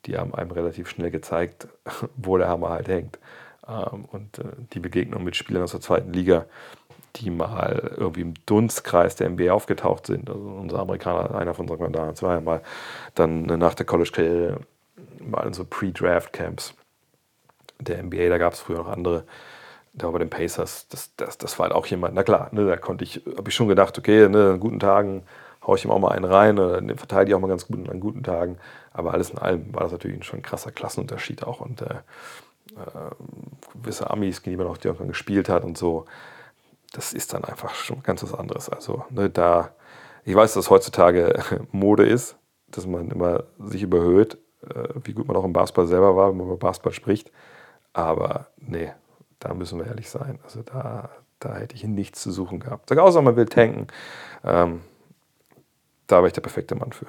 die 0.06 0.16
haben 0.16 0.34
einem 0.34 0.50
relativ 0.50 0.88
schnell 0.88 1.10
gezeigt, 1.10 1.68
wo 2.16 2.36
der 2.36 2.48
Hammer 2.48 2.70
halt 2.70 2.88
hängt. 2.88 3.18
Ähm, 3.68 4.04
und 4.06 4.38
äh, 4.38 4.44
die 4.72 4.80
Begegnung 4.80 5.24
mit 5.24 5.36
Spielern 5.36 5.62
aus 5.62 5.72
der 5.72 5.80
zweiten 5.80 6.12
Liga, 6.12 6.46
die 7.16 7.30
mal 7.30 7.94
irgendwie 7.96 8.20
im 8.20 8.34
Dunstkreis 8.46 9.16
der 9.16 9.30
NBA 9.30 9.52
aufgetaucht 9.52 10.06
sind. 10.06 10.28
Also 10.28 10.40
unser 10.40 10.80
Amerikaner, 10.80 11.34
einer 11.34 11.54
von 11.54 11.68
unseren 11.68 11.94
war 11.94 12.34
ja 12.34 12.40
mal 12.40 12.62
dann 13.14 13.44
nach 13.44 13.74
der 13.74 13.86
College-Karriere 13.86 14.60
mal 15.20 15.46
in 15.46 15.54
so 15.54 15.64
Pre-Draft-Camps 15.64 16.74
der 17.78 18.02
NBA, 18.02 18.28
da 18.28 18.38
gab 18.38 18.52
es 18.52 18.60
früher 18.60 18.78
noch 18.78 18.88
andere. 18.88 19.24
Da 19.92 20.10
bei 20.10 20.18
den 20.18 20.30
Pacers, 20.30 20.88
das, 20.88 21.14
das, 21.16 21.38
das 21.38 21.58
war 21.58 21.64
halt 21.64 21.74
auch 21.74 21.86
jemand, 21.86 22.14
na 22.14 22.22
klar, 22.22 22.50
ne, 22.52 22.66
da 22.66 22.76
konnte 22.76 23.04
ich, 23.04 23.22
habe 23.36 23.48
ich 23.48 23.54
schon 23.54 23.68
gedacht, 23.68 23.96
okay, 23.98 24.28
ne, 24.28 24.52
an 24.52 24.60
guten 24.60 24.78
Tagen 24.78 25.22
haue 25.66 25.76
ich 25.76 25.84
ihm 25.84 25.90
auch 25.90 25.98
mal 25.98 26.12
einen 26.12 26.24
rein 26.24 26.58
oder 26.58 26.80
ne, 26.80 26.96
verteile 26.96 27.28
ich 27.28 27.34
auch 27.34 27.40
mal 27.40 27.48
ganz 27.48 27.66
gut 27.66 27.88
an 27.88 28.00
guten 28.00 28.22
Tagen. 28.22 28.58
Aber 28.92 29.12
alles 29.12 29.30
in 29.30 29.38
allem 29.38 29.74
war 29.74 29.82
das 29.82 29.92
natürlich 29.92 30.24
schon 30.24 30.40
ein 30.40 30.42
krasser 30.42 30.70
Klassenunterschied 30.70 31.44
auch. 31.44 31.60
Und 31.60 31.82
äh, 31.82 31.96
äh, 32.76 33.10
gewisse 33.74 34.10
Amis, 34.10 34.42
die 34.42 34.56
man 34.56 34.66
auch 34.66 34.76
die 34.76 34.88
irgendwann 34.88 35.08
gespielt 35.08 35.48
hat 35.48 35.64
und 35.64 35.76
so, 35.76 36.04
das 36.92 37.12
ist 37.12 37.34
dann 37.34 37.44
einfach 37.44 37.74
schon 37.74 38.02
ganz 38.02 38.22
was 38.22 38.34
anderes. 38.34 38.68
Also 38.68 39.04
ne, 39.10 39.28
da, 39.30 39.70
ich 40.24 40.34
weiß, 40.34 40.54
dass 40.54 40.70
heutzutage 40.70 41.42
Mode 41.72 42.06
ist, 42.06 42.36
dass 42.68 42.86
man 42.86 43.10
immer 43.10 43.44
sich 43.58 43.82
überhöht, 43.82 44.38
äh, 44.62 44.88
wie 45.04 45.12
gut 45.12 45.28
man 45.28 45.36
auch 45.36 45.44
im 45.44 45.52
Basketball 45.52 45.86
selber 45.86 46.16
war, 46.16 46.30
wenn 46.30 46.38
man 46.38 46.46
über 46.46 46.56
Basketball 46.56 46.92
spricht. 46.92 47.30
Aber 47.92 48.48
nee, 48.58 48.92
da 49.38 49.54
müssen 49.54 49.78
wir 49.78 49.86
ehrlich 49.86 50.10
sein. 50.10 50.38
Also 50.44 50.62
da, 50.62 51.10
da 51.38 51.56
hätte 51.56 51.74
ich 51.74 51.84
nichts 51.84 52.22
zu 52.22 52.30
suchen 52.30 52.60
gehabt. 52.60 52.88
Sag 52.88 52.98
außer 52.98 53.22
man 53.22 53.36
will 53.36 53.46
tanken. 53.46 53.86
Ähm, 54.44 54.80
da 56.06 56.16
wäre 56.16 56.28
ich 56.28 56.32
der 56.32 56.42
perfekte 56.42 56.74
Mann 56.74 56.92
für. 56.92 57.06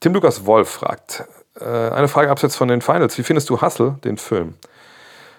Tim 0.00 0.14
Lukas 0.14 0.46
Wolf 0.46 0.68
fragt, 0.68 1.24
äh, 1.60 1.64
eine 1.64 2.08
Frage 2.08 2.30
abseits 2.30 2.56
von 2.56 2.68
den 2.68 2.80
Finals. 2.80 3.18
Wie 3.18 3.22
findest 3.22 3.50
du 3.50 3.60
Hustle, 3.60 3.98
den 4.04 4.16
Film? 4.16 4.54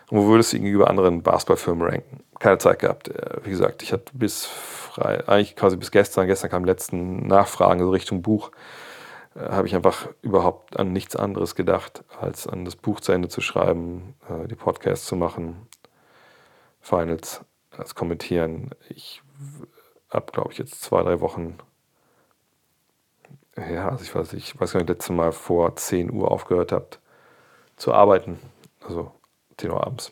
Und 0.10 0.18
wo 0.20 0.28
würdest 0.28 0.52
du 0.52 0.58
ihn 0.58 0.64
gegenüber 0.64 0.90
anderen 0.90 1.22
Basketballfilmen 1.22 1.88
ranken? 1.88 2.24
Keine 2.40 2.58
Zeit 2.58 2.80
gehabt. 2.80 3.10
Äh, 3.10 3.38
wie 3.44 3.52
gesagt, 3.52 3.84
ich 3.84 3.94
hatte 3.94 4.12
bis 4.14 4.46
frei, 4.46 5.28
eigentlich 5.28 5.56
quasi 5.56 5.78
bis 5.78 5.92
gestern, 5.92 6.28
gestern 6.28 6.50
kamen 6.50 6.66
letzten 6.66 7.28
Nachfragen, 7.28 7.80
also 7.80 7.92
Richtung 7.92 8.22
Buch, 8.22 8.52
äh, 9.36 9.50
habe 9.50 9.68
ich 9.68 9.76
einfach 9.76 10.10
überhaupt 10.22 10.78
an 10.78 10.92
nichts 10.92 11.16
anderes 11.16 11.56
gedacht, 11.56 12.04
als 12.20 12.48
an 12.48 12.66
das 12.66 12.76
Buch 12.76 13.00
zu 13.00 13.12
Ende 13.12 13.30
zu 13.30 13.42
schreiben, 13.42 14.16
äh, 14.30 14.48
die 14.48 14.56
Podcasts 14.56 15.06
zu 15.06 15.16
machen, 15.16 15.68
Finals, 16.82 17.42
das 17.78 17.96
Kommentieren. 17.96 18.72
Ich 18.90 19.22
habe, 20.10 20.32
glaube 20.32 20.52
ich, 20.52 20.58
jetzt 20.58 20.82
zwei, 20.82 21.04
drei 21.04 21.22
Wochen 21.22 21.60
ja, 23.58 23.90
also 23.90 24.04
ich 24.04 24.14
weiß, 24.14 24.34
ich 24.34 24.60
weiß 24.60 24.74
gar 24.74 24.80
nicht, 24.80 24.90
letztes 24.90 25.16
Mal 25.16 25.32
vor 25.32 25.76
10 25.76 26.12
Uhr 26.12 26.32
aufgehört 26.32 26.72
habt 26.72 27.00
zu 27.78 27.94
arbeiten. 27.94 28.40
Also 28.86 29.12
10 29.58 29.72
Uhr 29.72 29.86
abends. 29.86 30.12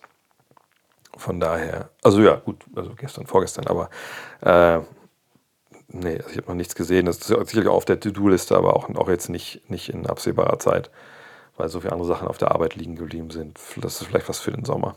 Von 1.16 1.40
daher, 1.40 1.90
also 2.04 2.22
ja, 2.22 2.36
gut, 2.36 2.64
also 2.76 2.92
gestern, 2.96 3.26
vorgestern, 3.26 3.66
aber 3.68 3.90
äh, 4.42 4.80
nee, 5.88 6.18
also 6.18 6.30
ich 6.30 6.38
habe 6.38 6.48
noch 6.48 6.56
nichts 6.56 6.76
gesehen. 6.76 7.08
Das 7.08 7.18
ist 7.18 7.28
sicherlich 7.28 7.68
auf 7.70 7.86
der 7.86 8.00
To-Do-Liste, 8.00 8.56
aber 8.56 8.76
auch, 8.76 8.88
auch 8.96 9.10
jetzt 9.10 9.30
nicht, 9.30 9.68
nicht 9.70 9.90
in 9.90 10.06
absehbarer 10.06 10.60
Zeit, 10.60 10.92
weil 11.56 11.70
so 11.70 11.80
viele 11.80 11.94
andere 11.94 12.08
Sachen 12.08 12.28
auf 12.28 12.38
der 12.38 12.52
Arbeit 12.52 12.76
liegen 12.76 12.96
geblieben 12.96 13.32
sind. 13.32 13.60
Das 13.78 14.00
ist 14.00 14.08
vielleicht 14.08 14.30
was 14.30 14.40
für 14.40 14.52
den 14.52 14.64
Sommer. 14.64 14.96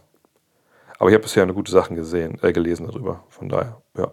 Aber 0.99 1.09
ich 1.09 1.15
habe 1.15 1.23
bisher 1.23 1.43
eine 1.43 1.55
gute 1.55 1.73
Sachen 1.73 1.97
gesehen, 1.97 2.39
äh, 2.43 2.53
gelesen 2.53 2.87
darüber. 2.87 3.25
Von 3.31 3.49
daher, 3.49 3.81
ja. 3.97 4.11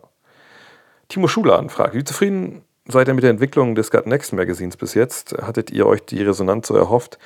Timo 1.09 1.27
Schuler 1.27 1.59
anfragt, 1.59 1.93
wie 1.93 2.03
zufrieden 2.03 2.63
seid 2.87 3.07
ihr 3.07 3.13
mit 3.13 3.23
der 3.23 3.31
Entwicklung 3.31 3.75
des 3.75 3.91
Gut 3.91 4.07
Next 4.07 4.33
Magazins 4.33 4.77
bis 4.77 4.93
jetzt? 4.93 5.35
Hattet 5.41 5.71
ihr 5.71 5.85
euch 5.85 6.05
die 6.05 6.23
Resonanz 6.23 6.67
so 6.67 6.75
erhofft, 6.75 7.17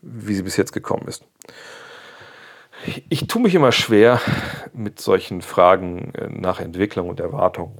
wie 0.00 0.34
sie 0.34 0.42
bis 0.42 0.56
jetzt 0.56 0.72
gekommen 0.72 1.06
ist? 1.08 1.24
Ich 3.08 3.26
tue 3.28 3.42
mich 3.42 3.54
immer 3.54 3.70
schwer 3.70 4.20
mit 4.72 5.00
solchen 5.00 5.40
Fragen 5.40 6.14
äh, 6.14 6.28
nach 6.28 6.60
Entwicklung 6.60 7.08
und 7.08 7.20
Erwartung. 7.20 7.78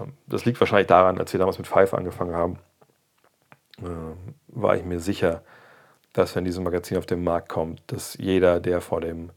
Ähm, 0.00 0.12
das 0.26 0.44
liegt 0.44 0.58
wahrscheinlich 0.60 0.86
daran, 0.86 1.18
als 1.18 1.32
wir 1.32 1.38
damals 1.38 1.58
mit 1.58 1.66
Five 1.66 1.92
angefangen 1.92 2.34
haben, 2.34 2.58
ähm, 3.82 4.34
war 4.48 4.76
ich 4.76 4.84
mir 4.84 5.00
sicher, 5.00 5.42
dass 6.14 6.34
wenn 6.34 6.44
dieses 6.44 6.60
Magazin 6.60 6.96
auf 6.96 7.06
den 7.06 7.22
Markt 7.22 7.48
kommt, 7.48 7.82
dass 7.88 8.16
jeder, 8.18 8.60
der 8.60 8.80
vor 8.80 9.00
dem 9.00 9.30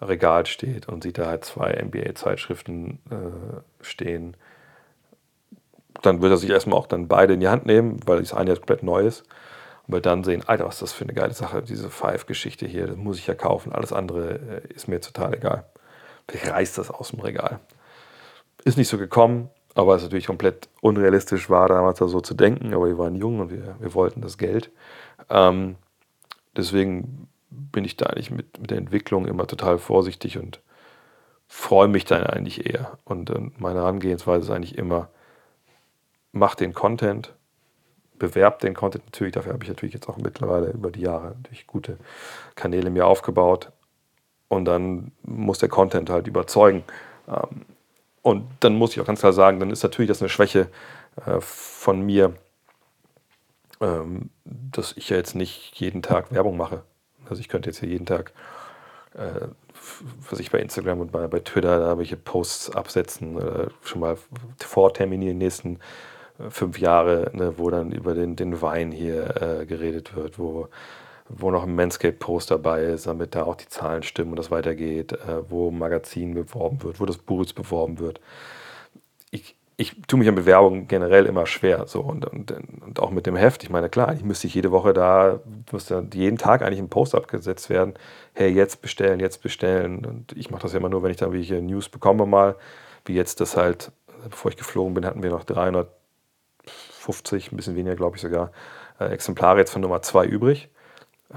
Regal 0.00 0.46
steht 0.46 0.88
und 0.88 1.02
sieht 1.02 1.18
da 1.18 1.26
halt 1.26 1.44
zwei 1.44 1.72
NBA-Zeitschriften 1.72 2.98
äh, 3.10 3.84
stehen, 3.84 4.36
dann 6.02 6.22
wird 6.22 6.32
er 6.32 6.36
sich 6.36 6.50
erstmal 6.50 6.78
auch 6.78 6.86
dann 6.86 7.08
beide 7.08 7.34
in 7.34 7.40
die 7.40 7.48
Hand 7.48 7.66
nehmen, 7.66 8.00
weil 8.06 8.20
das 8.20 8.34
eine 8.34 8.50
jetzt 8.50 8.60
komplett 8.60 8.82
neu 8.82 9.06
ist. 9.06 9.24
Und 9.86 9.94
wird 9.94 10.06
dann 10.06 10.24
sehen, 10.24 10.42
Alter, 10.46 10.66
was 10.66 10.76
ist 10.76 10.82
das 10.82 10.92
für 10.92 11.04
eine 11.04 11.14
geile 11.14 11.34
Sache, 11.34 11.62
diese 11.62 11.90
Five-Geschichte 11.90 12.66
hier, 12.66 12.86
das 12.86 12.96
muss 12.96 13.18
ich 13.18 13.26
ja 13.26 13.34
kaufen. 13.34 13.72
Alles 13.72 13.92
andere 13.92 14.62
äh, 14.68 14.72
ist 14.72 14.88
mir 14.88 15.00
total 15.00 15.34
egal. 15.34 15.64
Vielleicht 16.28 16.50
reißt 16.50 16.78
das 16.78 16.90
aus 16.90 17.10
dem 17.10 17.20
Regal. 17.20 17.60
Ist 18.64 18.78
nicht 18.78 18.88
so 18.88 18.96
gekommen, 18.96 19.50
aber 19.74 19.94
es 19.94 20.02
ist 20.02 20.06
natürlich 20.06 20.26
komplett 20.26 20.68
unrealistisch 20.80 21.50
war, 21.50 21.68
damals 21.68 21.98
da 21.98 22.08
so 22.08 22.20
zu 22.20 22.34
denken. 22.34 22.72
Aber 22.72 22.86
wir 22.86 22.98
waren 22.98 23.14
jung 23.14 23.40
und 23.40 23.50
wir, 23.50 23.76
wir 23.78 23.94
wollten 23.94 24.22
das 24.22 24.38
Geld. 24.38 24.70
Ähm, 25.28 25.76
deswegen 26.56 27.28
bin 27.50 27.84
ich 27.84 27.96
da 27.96 28.06
eigentlich 28.06 28.30
mit, 28.30 28.58
mit 28.60 28.70
der 28.70 28.78
Entwicklung 28.78 29.26
immer 29.26 29.46
total 29.46 29.78
vorsichtig 29.78 30.38
und 30.38 30.60
freue 31.46 31.88
mich 31.88 32.04
dann 32.04 32.24
eigentlich 32.24 32.66
eher. 32.66 32.98
Und 33.04 33.30
äh, 33.30 33.50
meine 33.58 33.80
Herangehensweise 33.80 34.46
ist 34.46 34.50
eigentlich 34.50 34.78
immer, 34.78 35.08
macht 36.34 36.60
den 36.60 36.74
Content, 36.74 37.32
bewerbt 38.18 38.62
den 38.62 38.74
Content 38.74 39.04
natürlich. 39.06 39.32
Dafür 39.32 39.52
habe 39.52 39.64
ich 39.64 39.70
natürlich 39.70 39.94
jetzt 39.94 40.08
auch 40.08 40.18
mittlerweile 40.18 40.70
über 40.70 40.90
die 40.90 41.02
Jahre 41.02 41.28
natürlich 41.28 41.66
gute 41.66 41.98
Kanäle 42.54 42.90
mir 42.90 43.06
aufgebaut. 43.06 43.70
Und 44.48 44.66
dann 44.66 45.12
muss 45.22 45.58
der 45.58 45.68
Content 45.68 46.10
halt 46.10 46.26
überzeugen. 46.26 46.84
Ähm, 47.28 47.64
und 48.22 48.46
dann 48.60 48.76
muss 48.76 48.92
ich 48.92 49.00
auch 49.00 49.06
ganz 49.06 49.20
klar 49.20 49.32
sagen, 49.32 49.60
dann 49.60 49.70
ist 49.70 49.82
natürlich 49.82 50.08
das 50.08 50.22
eine 50.22 50.28
Schwäche 50.28 50.68
äh, 51.24 51.40
von 51.40 52.00
mir, 52.02 52.34
ähm, 53.80 54.30
dass 54.44 54.96
ich 54.96 55.10
ja 55.10 55.16
jetzt 55.16 55.34
nicht 55.34 55.74
jeden 55.76 56.02
Tag 56.02 56.32
Werbung 56.32 56.56
mache. 56.56 56.82
Also 57.28 57.40
ich 57.40 57.48
könnte 57.48 57.70
jetzt 57.70 57.80
hier 57.80 57.88
jeden 57.88 58.06
Tag, 58.06 58.32
äh, 59.14 59.48
was 60.30 60.38
ich 60.40 60.50
bei 60.50 60.58
Instagram 60.58 61.00
und 61.00 61.12
bei, 61.12 61.26
Twitter 61.40 61.78
da 61.80 61.98
welche 61.98 62.16
Posts 62.16 62.74
absetzen, 62.74 63.38
äh, 63.38 63.68
schon 63.82 64.00
mal 64.00 64.16
vorterminieren 64.58 65.38
nächsten 65.38 65.80
fünf 66.48 66.78
Jahre, 66.78 67.30
ne, 67.32 67.54
wo 67.58 67.70
dann 67.70 67.92
über 67.92 68.14
den, 68.14 68.36
den 68.36 68.60
Wein 68.60 68.90
hier 68.90 69.40
äh, 69.40 69.66
geredet 69.66 70.16
wird, 70.16 70.38
wo, 70.38 70.68
wo 71.28 71.50
noch 71.50 71.62
ein 71.62 71.74
Manscape-Post 71.74 72.50
dabei 72.50 72.84
ist, 72.84 73.06
damit 73.06 73.34
da 73.34 73.44
auch 73.44 73.54
die 73.54 73.68
Zahlen 73.68 74.02
stimmen 74.02 74.30
und 74.30 74.38
das 74.38 74.50
weitergeht, 74.50 75.12
äh, 75.12 75.48
wo 75.48 75.70
ein 75.70 75.78
Magazin 75.78 76.34
beworben 76.34 76.82
wird, 76.82 77.00
wo 77.00 77.06
das 77.06 77.18
Buch 77.18 77.44
beworben 77.52 77.98
wird. 77.98 78.20
Ich, 79.30 79.56
ich 79.76 80.02
tue 80.06 80.18
mich 80.18 80.28
an 80.28 80.34
Bewerbungen 80.34 80.86
generell 80.86 81.26
immer 81.26 81.46
schwer. 81.46 81.86
So, 81.86 82.00
und, 82.00 82.26
und, 82.26 82.52
und 82.82 83.00
auch 83.00 83.10
mit 83.10 83.26
dem 83.26 83.36
Heft. 83.36 83.62
Ich 83.64 83.70
meine, 83.70 83.88
klar, 83.88 84.12
ich 84.14 84.24
müsste 84.24 84.48
jede 84.48 84.70
Woche 84.70 84.92
da, 84.92 85.40
müsste 85.72 86.06
jeden 86.12 86.38
Tag 86.38 86.62
eigentlich 86.62 86.78
ein 86.78 86.90
Post 86.90 87.14
abgesetzt 87.14 87.70
werden. 87.70 87.94
Hey, 88.34 88.50
jetzt 88.50 88.82
bestellen, 88.82 89.20
jetzt 89.20 89.42
bestellen. 89.42 90.04
Und 90.04 90.32
ich 90.36 90.50
mache 90.50 90.62
das 90.62 90.72
ja 90.72 90.78
immer 90.78 90.88
nur, 90.88 91.02
wenn 91.02 91.10
ich 91.10 91.16
dann 91.16 91.32
welche 91.32 91.60
News 91.60 91.88
bekomme 91.88 92.26
mal. 92.26 92.56
Wie 93.04 93.14
jetzt 93.14 93.40
das 93.40 93.56
halt, 93.56 93.92
bevor 94.28 94.50
ich 94.50 94.56
geflogen 94.56 94.94
bin, 94.94 95.04
hatten 95.06 95.22
wir 95.22 95.30
noch 95.30 95.44
350, 97.04 97.52
ein 97.52 97.56
bisschen 97.56 97.76
weniger, 97.76 97.96
glaube 97.96 98.16
ich 98.16 98.22
sogar, 98.22 98.52
äh, 98.98 99.06
Exemplare 99.06 99.58
jetzt 99.58 99.72
von 99.72 99.82
Nummer 99.82 100.02
2 100.02 100.26
übrig. 100.26 100.68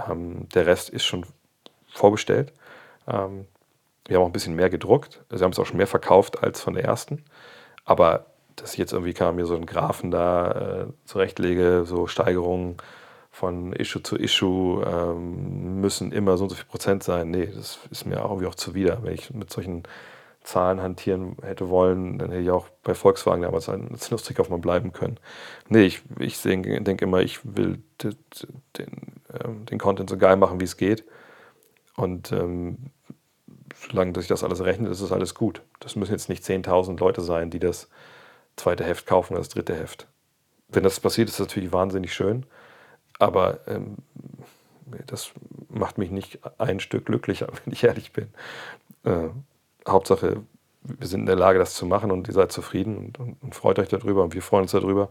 Ähm, 0.10 0.48
der 0.50 0.66
Rest 0.66 0.90
ist 0.90 1.06
schon 1.06 1.26
vorbestellt. 1.88 2.54
Ähm, 3.08 3.46
wir 4.08 4.18
haben 4.18 4.24
auch 4.24 4.28
ein 4.28 4.34
bisschen 4.34 4.56
mehr 4.56 4.70
gedruckt. 4.70 5.24
Sie 5.30 5.44
haben 5.44 5.52
es 5.52 5.60
auch 5.60 5.66
schon 5.66 5.78
mehr 5.78 5.88
verkauft 5.88 6.44
als 6.44 6.62
von 6.62 6.74
der 6.74 6.86
ersten. 6.86 7.24
Aber 7.86 8.28
dass 8.56 8.74
ich 8.74 8.80
jetzt 8.80 8.94
irgendwie 8.94 9.14
kam, 9.14 9.36
mir 9.36 9.46
so 9.46 9.56
einen 9.56 9.66
Graphen 9.66 10.12
da 10.12 10.52
äh, 10.52 10.86
zurechtlege, 11.06 11.84
so 11.86 12.08
Steigerungen 12.08 12.78
von 13.32 13.72
Issue 13.74 14.02
zu 14.02 14.18
Issue 14.18 14.84
ähm, 14.84 15.80
müssen 15.80 16.12
immer 16.12 16.38
so 16.38 16.46
und 16.46 16.50
so 16.50 16.56
viel 16.56 16.66
Prozent 16.66 17.04
sein. 17.04 17.30
Nee, 17.30 17.52
das 17.54 17.80
ist 17.92 18.06
mir 18.06 18.24
auch 18.24 18.32
irgendwie 18.32 18.48
auch 18.48 18.56
zuwider. 18.56 19.00
Wenn 19.04 19.14
ich 19.14 19.32
mit 19.32 19.52
solchen 19.52 19.84
Zahlen 20.48 20.82
hantieren 20.82 21.36
hätte 21.42 21.70
wollen, 21.70 22.18
dann 22.18 22.30
hätte 22.30 22.42
ich 22.42 22.50
auch 22.52 22.70
bei 22.82 22.94
Volkswagen 22.94 23.42
damals 23.42 23.68
als 23.68 24.12
Nutzkaufmann 24.12 24.62
bleiben 24.62 24.94
können. 24.94 25.20
Nee, 25.68 25.84
ich, 25.84 26.02
ich 26.20 26.42
denke 26.42 26.82
denk 26.82 27.02
immer, 27.02 27.20
ich 27.20 27.40
will 27.44 27.84
den, 28.02 28.16
den, 28.78 29.22
ähm, 29.44 29.66
den 29.66 29.78
Content 29.78 30.10
so 30.10 30.18
geil 30.18 30.38
machen, 30.38 30.62
wie 30.62 30.64
es 30.66 30.78
geht. 30.78 31.04
Und 31.98 32.32
ähm, 32.32 32.92
solange 33.76 34.14
sich 34.16 34.28
das 34.28 34.46
alles 34.46 34.64
rechnet, 34.64 34.90
ist 34.90 35.02
es 35.02 35.12
alles 35.12 35.36
gut. 35.36 35.64
Das 35.82 35.98
müssen 35.98 36.14
jetzt 36.14 36.30
nicht 36.30 36.44
10.000 36.44 36.98
Leute 36.98 37.22
sein, 37.22 37.50
die 37.50 37.60
das 37.60 37.90
zweite 38.56 38.86
Heft 38.86 39.06
kaufen 39.06 39.34
oder 39.34 39.42
das 39.42 39.50
dritte 39.50 39.76
Heft. 39.76 40.08
Wenn 40.70 40.84
das 40.84 41.00
passiert, 41.02 41.28
ist 41.28 41.40
das 41.40 41.48
natürlich 41.48 41.74
wahnsinnig 41.74 42.14
schön, 42.14 42.46
aber 43.20 43.60
ähm, 43.68 43.98
das 45.08 45.32
macht 45.68 45.98
mich 45.98 46.10
nicht 46.10 46.40
ein 46.58 46.80
Stück 46.80 47.06
glücklicher, 47.06 47.48
wenn 47.66 47.74
ich 47.74 47.84
ehrlich 47.84 48.14
bin. 48.14 48.30
Äh, 49.04 49.30
Hauptsache, 49.88 50.44
wir 50.82 51.08
sind 51.08 51.22
in 51.22 51.26
der 51.26 51.36
Lage, 51.36 51.60
das 51.60 51.74
zu 51.74 51.86
machen 51.86 52.12
und 52.12 52.28
ihr 52.28 52.34
seid 52.34 52.52
zufrieden 52.52 52.98
und, 52.98 53.20
und, 53.20 53.38
und 53.42 53.56
freut 53.56 53.80
euch 53.80 53.90
darüber 53.90 54.24
und 54.24 54.34
wir 54.34 54.42
freuen 54.42 54.64
uns 54.64 54.72
darüber. 54.72 55.10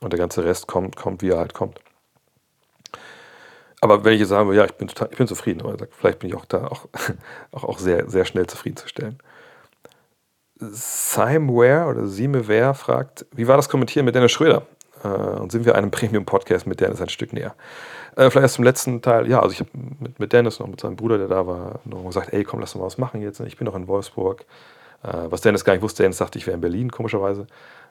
Und 0.00 0.12
der 0.12 0.18
ganze 0.18 0.44
Rest 0.44 0.66
kommt, 0.66 0.96
kommt, 0.96 1.22
wie 1.22 1.30
er 1.30 1.38
halt 1.38 1.54
kommt. 1.54 1.80
Aber 3.80 4.04
wenn 4.04 4.12
ich 4.14 4.20
jetzt 4.20 4.28
sagen 4.28 4.52
ja, 4.52 4.64
ich 4.64 4.74
bin, 4.74 4.88
total, 4.88 5.08
ich 5.10 5.18
bin 5.18 5.26
zufrieden, 5.26 5.62
aber 5.62 5.76
vielleicht 5.90 6.18
bin 6.18 6.28
ich 6.28 6.36
auch 6.36 6.44
da 6.44 6.66
auch, 6.66 6.86
auch, 7.52 7.64
auch 7.64 7.78
sehr, 7.78 8.08
sehr 8.08 8.24
schnell 8.24 8.46
zufriedenzustellen. 8.46 9.18
Simeware 10.56 11.86
oder 11.86 12.06
Simeware 12.06 12.74
fragt, 12.74 13.24
wie 13.32 13.48
war 13.48 13.56
das 13.56 13.70
Kommentieren 13.70 14.04
mit 14.04 14.14
Dennis 14.14 14.32
Schröder? 14.32 14.66
Äh, 15.02 15.08
und 15.08 15.50
sind 15.50 15.64
wir 15.64 15.74
einem 15.74 15.90
Premium-Podcast 15.90 16.66
mit 16.66 16.80
Dennis 16.80 17.00
ein 17.00 17.08
Stück 17.08 17.32
näher? 17.32 17.54
Äh, 18.16 18.30
vielleicht 18.30 18.42
erst 18.42 18.54
zum 18.54 18.64
letzten 18.64 19.02
Teil, 19.02 19.28
ja, 19.28 19.40
also 19.40 19.52
ich 19.52 19.60
habe 19.60 19.70
mit, 20.00 20.18
mit 20.18 20.32
Dennis 20.32 20.58
noch 20.58 20.66
mit 20.66 20.80
seinem 20.80 20.96
Bruder, 20.96 21.18
der 21.18 21.28
da 21.28 21.46
war, 21.46 21.80
noch 21.84 22.04
gesagt, 22.04 22.32
ey, 22.32 22.44
komm, 22.44 22.60
lass 22.60 22.74
uns 22.74 22.80
mal 22.80 22.86
was 22.86 22.98
machen 22.98 23.22
jetzt. 23.22 23.40
Ich 23.40 23.56
bin 23.56 23.66
noch 23.66 23.74
in 23.74 23.88
Wolfsburg. 23.88 24.44
Äh, 25.02 25.30
was 25.30 25.40
Dennis 25.40 25.64
gar 25.64 25.72
nicht 25.72 25.82
wusste, 25.82 26.02
Dennis 26.02 26.18
dachte, 26.18 26.38
ich 26.38 26.46
wäre 26.46 26.54
in 26.54 26.60
Berlin, 26.60 26.90
komischerweise. 26.90 27.46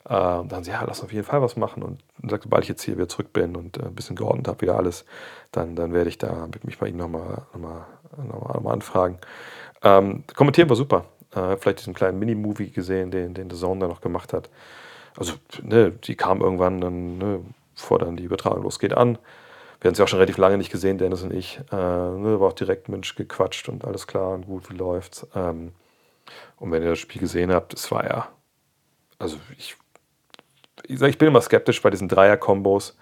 Äh, 0.06 0.10
dann 0.10 0.64
sie, 0.64 0.72
ja, 0.72 0.84
lass 0.86 1.04
auf 1.04 1.12
jeden 1.12 1.26
Fall 1.26 1.42
was 1.42 1.56
machen. 1.56 1.84
Und 1.84 2.02
dann 2.20 2.30
sagte, 2.30 2.46
sobald 2.46 2.64
ich 2.64 2.70
jetzt 2.70 2.84
hier 2.84 2.96
wieder 2.96 3.10
zurück 3.10 3.34
bin 3.34 3.56
und 3.56 3.78
äh, 3.78 3.84
ein 3.84 3.96
bisschen 3.96 4.16
geordnet 4.16 4.48
habe, 4.48 4.62
wieder 4.62 4.78
alles, 4.78 5.06
dann, 5.52 5.76
dann 5.76 5.94
werde 5.94 6.10
ich 6.10 6.18
da 6.18 6.48
mich 6.64 6.78
bei 6.78 6.88
ihm 6.88 6.98
nochmal 6.98 7.44
noch 7.54 7.60
mal, 7.60 7.86
noch 8.18 8.42
mal, 8.42 8.54
noch 8.54 8.62
mal 8.62 8.74
anfragen. 8.74 9.18
Ähm, 9.84 10.24
kommentieren 10.36 10.70
war 10.70 10.76
super. 10.76 11.06
Äh, 11.34 11.58
vielleicht 11.58 11.80
diesen 11.80 11.94
kleinen 11.94 12.20
Mini-Movie 12.20 12.72
gesehen, 12.72 13.12
den, 13.12 13.34
den 13.34 13.50
The 13.50 13.58
Zone 13.58 13.82
da 13.82 13.88
noch 13.88 14.02
gemacht 14.02 14.34
hat. 14.34 14.50
Also, 15.18 15.34
ne, 15.62 15.92
die 15.92 16.16
kam 16.16 16.42
irgendwann 16.42 16.82
dann, 16.82 17.18
ne, 17.18 17.40
bevor 17.76 18.00
dann 18.00 18.18
die 18.18 18.24
Übertragung 18.24 18.64
losgeht, 18.64 18.94
an. 18.94 19.18
Wir 19.82 19.88
haben 19.88 19.96
sie 19.96 20.04
auch 20.04 20.08
schon 20.08 20.20
relativ 20.20 20.38
lange 20.38 20.58
nicht 20.58 20.72
gesehen, 20.72 20.98
Dennis 20.98 21.24
und 21.24 21.34
ich. 21.34 21.60
Äh, 21.72 21.76
ne, 21.76 22.40
war 22.40 22.50
auch 22.50 22.54
direkt 22.54 22.90
Mensch 22.90 23.16
gequatscht 23.16 23.70
und 23.70 23.86
alles 23.86 24.08
klar 24.08 24.32
und 24.32 24.46
gut, 24.46 24.70
wie 24.70 24.76
läuft's. 24.76 25.26
Ähm, 25.36 25.72
und 26.58 26.72
wenn 26.72 26.84
ihr 26.84 26.90
das 26.90 27.00
Spiel 27.00 27.22
gesehen 27.22 27.54
habt, 27.54 27.74
es 27.74 27.90
war 27.92 28.06
ja, 28.06 28.30
also 29.18 29.38
ich 29.58 29.76
ich, 30.90 31.02
ich 31.02 31.18
bin 31.18 31.28
immer 31.28 31.42
skeptisch 31.42 31.82
bei 31.82 31.90
diesen 31.90 32.08
Dreier-Kombos. 32.08 32.98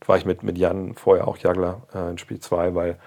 Da 0.00 0.08
war 0.08 0.16
ich 0.16 0.24
mit, 0.24 0.42
mit 0.42 0.58
Jan 0.58 0.94
vorher 0.94 1.28
auch 1.28 1.36
Jagler 1.38 1.82
äh, 1.94 2.10
in 2.10 2.18
Spiel 2.18 2.40
2, 2.40 2.74
weil 2.74 2.98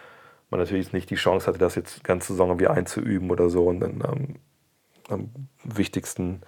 man 0.49 0.59
natürlich 0.59 0.93
nicht 0.93 1.09
die 1.09 1.15
Chance 1.15 1.47
hatte, 1.47 1.57
das 1.57 1.75
jetzt 1.75 2.03
ganze 2.03 2.33
Saison 2.33 2.49
irgendwie 2.49 2.67
einzuüben 2.67 3.29
oder 3.31 3.49
so 3.49 3.65
und 3.65 3.79
dann 3.79 4.03
ähm, 4.07 4.35
am 5.09 5.29
wichtigsten 5.63 6.41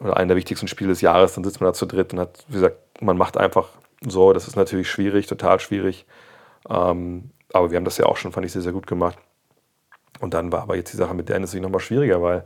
oder 0.00 0.16
einer 0.16 0.28
der 0.28 0.36
wichtigsten 0.36 0.68
Spiele 0.68 0.90
des 0.90 1.00
Jahres, 1.00 1.34
dann 1.34 1.44
sitzt 1.44 1.60
man 1.60 1.68
da 1.68 1.74
zu 1.74 1.86
dritt 1.86 2.12
und 2.12 2.20
hat, 2.20 2.44
wie 2.48 2.54
gesagt, 2.54 2.76
man 3.00 3.16
macht 3.16 3.36
einfach 3.36 3.68
so, 4.06 4.32
das 4.32 4.48
ist 4.48 4.56
natürlich 4.56 4.90
schwierig, 4.90 5.26
total 5.26 5.60
schwierig. 5.60 6.06
Ähm, 6.68 7.30
aber 7.52 7.70
wir 7.70 7.76
haben 7.76 7.84
das 7.84 7.98
ja 7.98 8.06
auch 8.06 8.16
schon, 8.16 8.32
fand 8.32 8.46
ich, 8.46 8.52
sehr, 8.52 8.62
sehr 8.62 8.72
gut 8.72 8.86
gemacht. 8.86 9.18
Und 10.20 10.34
dann 10.34 10.52
war 10.52 10.62
aber 10.62 10.76
jetzt 10.76 10.92
die 10.92 10.96
Sache 10.96 11.14
mit 11.14 11.28
Dennis 11.28 11.54
nochmal 11.54 11.80
schwieriger, 11.80 12.22
weil 12.22 12.44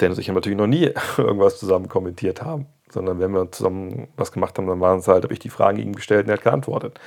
Dennis 0.00 0.18
und 0.18 0.22
ich 0.22 0.28
haben 0.28 0.34
natürlich 0.34 0.58
noch 0.58 0.66
nie 0.66 0.92
irgendwas 1.16 1.58
zusammen 1.58 1.88
kommentiert 1.88 2.42
haben 2.42 2.66
sondern 2.94 3.18
wenn 3.18 3.32
wir 3.32 3.52
zusammen 3.52 4.08
was 4.16 4.32
gemacht 4.32 4.56
haben, 4.56 4.66
dann 4.66 4.80
waren 4.80 5.00
es 5.00 5.08
halt, 5.08 5.24
habe 5.24 5.34
ich 5.34 5.40
die 5.40 5.50
Fragen 5.50 5.78
ihm 5.78 5.94
gestellt 5.94 6.24
und 6.24 6.30
er 6.30 6.36
hat 6.36 6.44
geantwortet. 6.44 6.98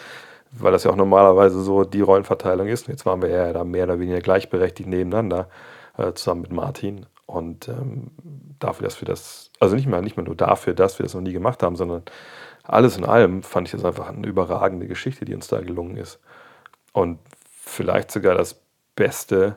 Weil 0.52 0.72
das 0.72 0.84
ja 0.84 0.92
auch 0.92 0.96
normalerweise 0.96 1.62
so 1.62 1.84
die 1.84 2.02
Rollenverteilung 2.02 2.68
ist. 2.68 2.88
Und 2.88 2.94
jetzt 2.94 3.06
waren 3.06 3.22
wir 3.22 3.30
ja 3.30 3.52
da 3.52 3.64
mehr 3.64 3.86
oder 3.86 4.00
weniger 4.00 4.22
gleichberechtigt 4.22 4.88
nebeneinander, 4.88 5.50
äh, 5.98 6.14
zusammen 6.14 6.42
mit 6.42 6.52
Martin. 6.52 7.06
Und 7.26 7.68
ähm, 7.68 8.12
dafür, 8.60 8.86
dass 8.88 9.02
wir 9.02 9.08
das, 9.08 9.52
also 9.60 9.76
nicht 9.76 9.88
mal, 9.88 10.02
nicht 10.02 10.16
mal 10.16 10.24
nur 10.24 10.36
dafür, 10.36 10.74
dass 10.74 11.00
wir 11.00 11.04
das 11.04 11.16
noch 11.16 11.22
nie 11.22 11.34
gemacht 11.34 11.64
haben, 11.64 11.76
sondern 11.76 12.04
alles 12.68 12.98
in 12.98 13.06
allem 13.06 13.44
fand 13.44 13.68
ich 13.68 13.72
das 13.72 13.86
einfach 13.86 14.10
eine 14.10 14.28
überragende 14.28 14.88
Geschichte, 14.88 15.26
die 15.26 15.34
uns 15.34 15.48
da 15.48 15.62
gelungen 15.62 15.98
ist. 15.98 16.20
Und 16.92 17.20
vielleicht 17.62 18.12
sogar 18.12 18.36
das 18.36 18.62
Beste, 18.96 19.56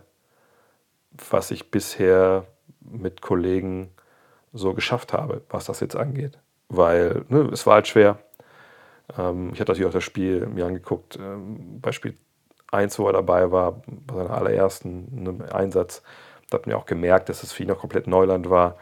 was 1.31 1.51
ich 1.51 1.71
bisher 1.71 2.47
mit 2.81 3.21
Kollegen 3.21 3.91
so 4.53 4.75
geschafft 4.75 5.13
habe, 5.13 5.43
was 5.49 5.67
das 5.67 5.81
jetzt 5.81 5.97
angeht. 5.97 6.39
Weil 6.69 7.25
ne, 7.29 7.49
es 7.53 7.67
war 7.67 7.75
halt 7.75 7.89
schwer. 7.89 8.19
Ähm, 9.19 9.51
ich 9.53 9.61
hatte 9.61 9.73
natürlich 9.73 9.89
auch 9.89 9.95
das 9.95 10.05
Spiel 10.05 10.47
mir 10.47 10.67
angeguckt, 10.67 11.19
ähm, 11.21 11.81
bei 11.81 11.93
Spiel 11.93 12.17
1, 12.71 12.99
wo 12.99 13.07
er 13.07 13.13
dabei 13.13 13.51
war, 13.51 13.83
bei 13.87 14.15
seinem 14.15 14.31
allerersten 14.31 15.23
ne, 15.23 15.53
Einsatz. 15.53 16.03
Da 16.49 16.59
hat 16.59 16.67
man 16.67 16.73
ja 16.73 16.81
auch 16.81 16.87
gemerkt, 16.87 17.29
dass 17.29 17.43
es 17.43 17.53
für 17.53 17.65
ihn 17.65 17.69
noch 17.69 17.79
komplett 17.79 18.07
Neuland 18.07 18.51
war. 18.51 18.77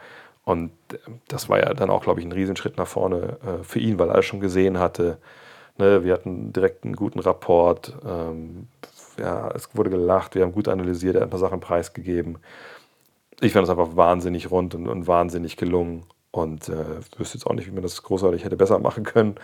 Und 0.49 0.71
äh, 0.93 0.97
das 1.27 1.49
war 1.49 1.59
ja 1.59 1.73
dann 1.73 1.89
auch, 1.89 2.03
glaube 2.03 2.19
ich, 2.19 2.25
ein 2.25 2.31
Riesenschritt 2.31 2.77
nach 2.77 2.87
vorne 2.87 3.37
äh, 3.45 3.63
für 3.63 3.79
ihn, 3.79 3.99
weil 3.99 4.09
er 4.09 4.23
schon 4.23 4.39
gesehen 4.39 4.79
hatte. 4.79 5.17
Ne, 5.77 6.03
wir 6.03 6.13
hatten 6.13 6.53
direkt 6.53 6.83
einen 6.83 6.95
guten 6.95 7.19
Rapport. 7.19 7.93
Ähm, 8.05 8.67
ja, 9.17 9.49
es 9.51 9.69
wurde 9.75 9.89
gelacht, 9.89 10.35
wir 10.35 10.43
haben 10.43 10.53
gut 10.53 10.67
analysiert, 10.67 11.15
er 11.15 11.21
hat 11.21 11.27
ein 11.27 11.31
paar 11.31 11.39
Sachen 11.39 11.59
preisgegeben 11.59 12.39
ich 13.41 13.53
fand 13.53 13.65
es 13.65 13.69
einfach 13.69 13.95
wahnsinnig 13.95 14.51
rund 14.51 14.75
und, 14.75 14.87
und 14.87 15.07
wahnsinnig 15.07 15.57
gelungen. 15.57 16.03
Und 16.31 16.69
äh, 16.69 16.99
wüsste 17.17 17.39
jetzt 17.39 17.47
auch 17.47 17.53
nicht, 17.53 17.65
wie 17.67 17.71
man 17.71 17.81
das 17.81 18.03
großartig 18.03 18.45
hätte 18.45 18.55
besser 18.55 18.77
machen 18.77 19.03
können. 19.03 19.35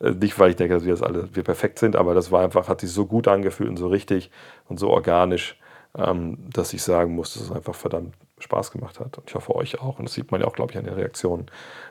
Äh, 0.00 0.10
nicht, 0.10 0.38
weil 0.38 0.50
ich 0.50 0.56
denke, 0.56 0.74
dass 0.74 0.84
wir 0.84 0.92
das 0.92 1.02
alle 1.02 1.34
wir 1.34 1.42
perfekt 1.42 1.78
sind, 1.78 1.96
aber 1.96 2.14
das 2.14 2.32
war 2.32 2.42
einfach, 2.42 2.68
hat 2.68 2.82
sich 2.82 2.90
so 2.90 3.06
gut 3.06 3.28
angefühlt 3.28 3.70
und 3.70 3.78
so 3.78 3.88
richtig 3.88 4.30
und 4.68 4.78
so 4.78 4.90
organisch, 4.90 5.58
ähm, 5.96 6.36
dass 6.52 6.74
ich 6.74 6.82
sagen 6.82 7.14
muss, 7.14 7.32
dass 7.34 7.44
es 7.44 7.50
einfach 7.52 7.74
verdammt 7.74 8.14
Spaß 8.44 8.70
gemacht 8.70 9.00
hat. 9.00 9.18
Und 9.18 9.28
ich 9.28 9.34
hoffe 9.34 9.54
euch 9.54 9.80
auch. 9.80 9.98
Und 9.98 10.06
das 10.06 10.14
sieht 10.14 10.30
man 10.30 10.40
ja 10.40 10.46
auch, 10.46 10.52
glaube 10.52 10.72
ich, 10.72 10.78
an 10.78 10.84
den 10.84 10.94
Reaktionen, 10.94 11.46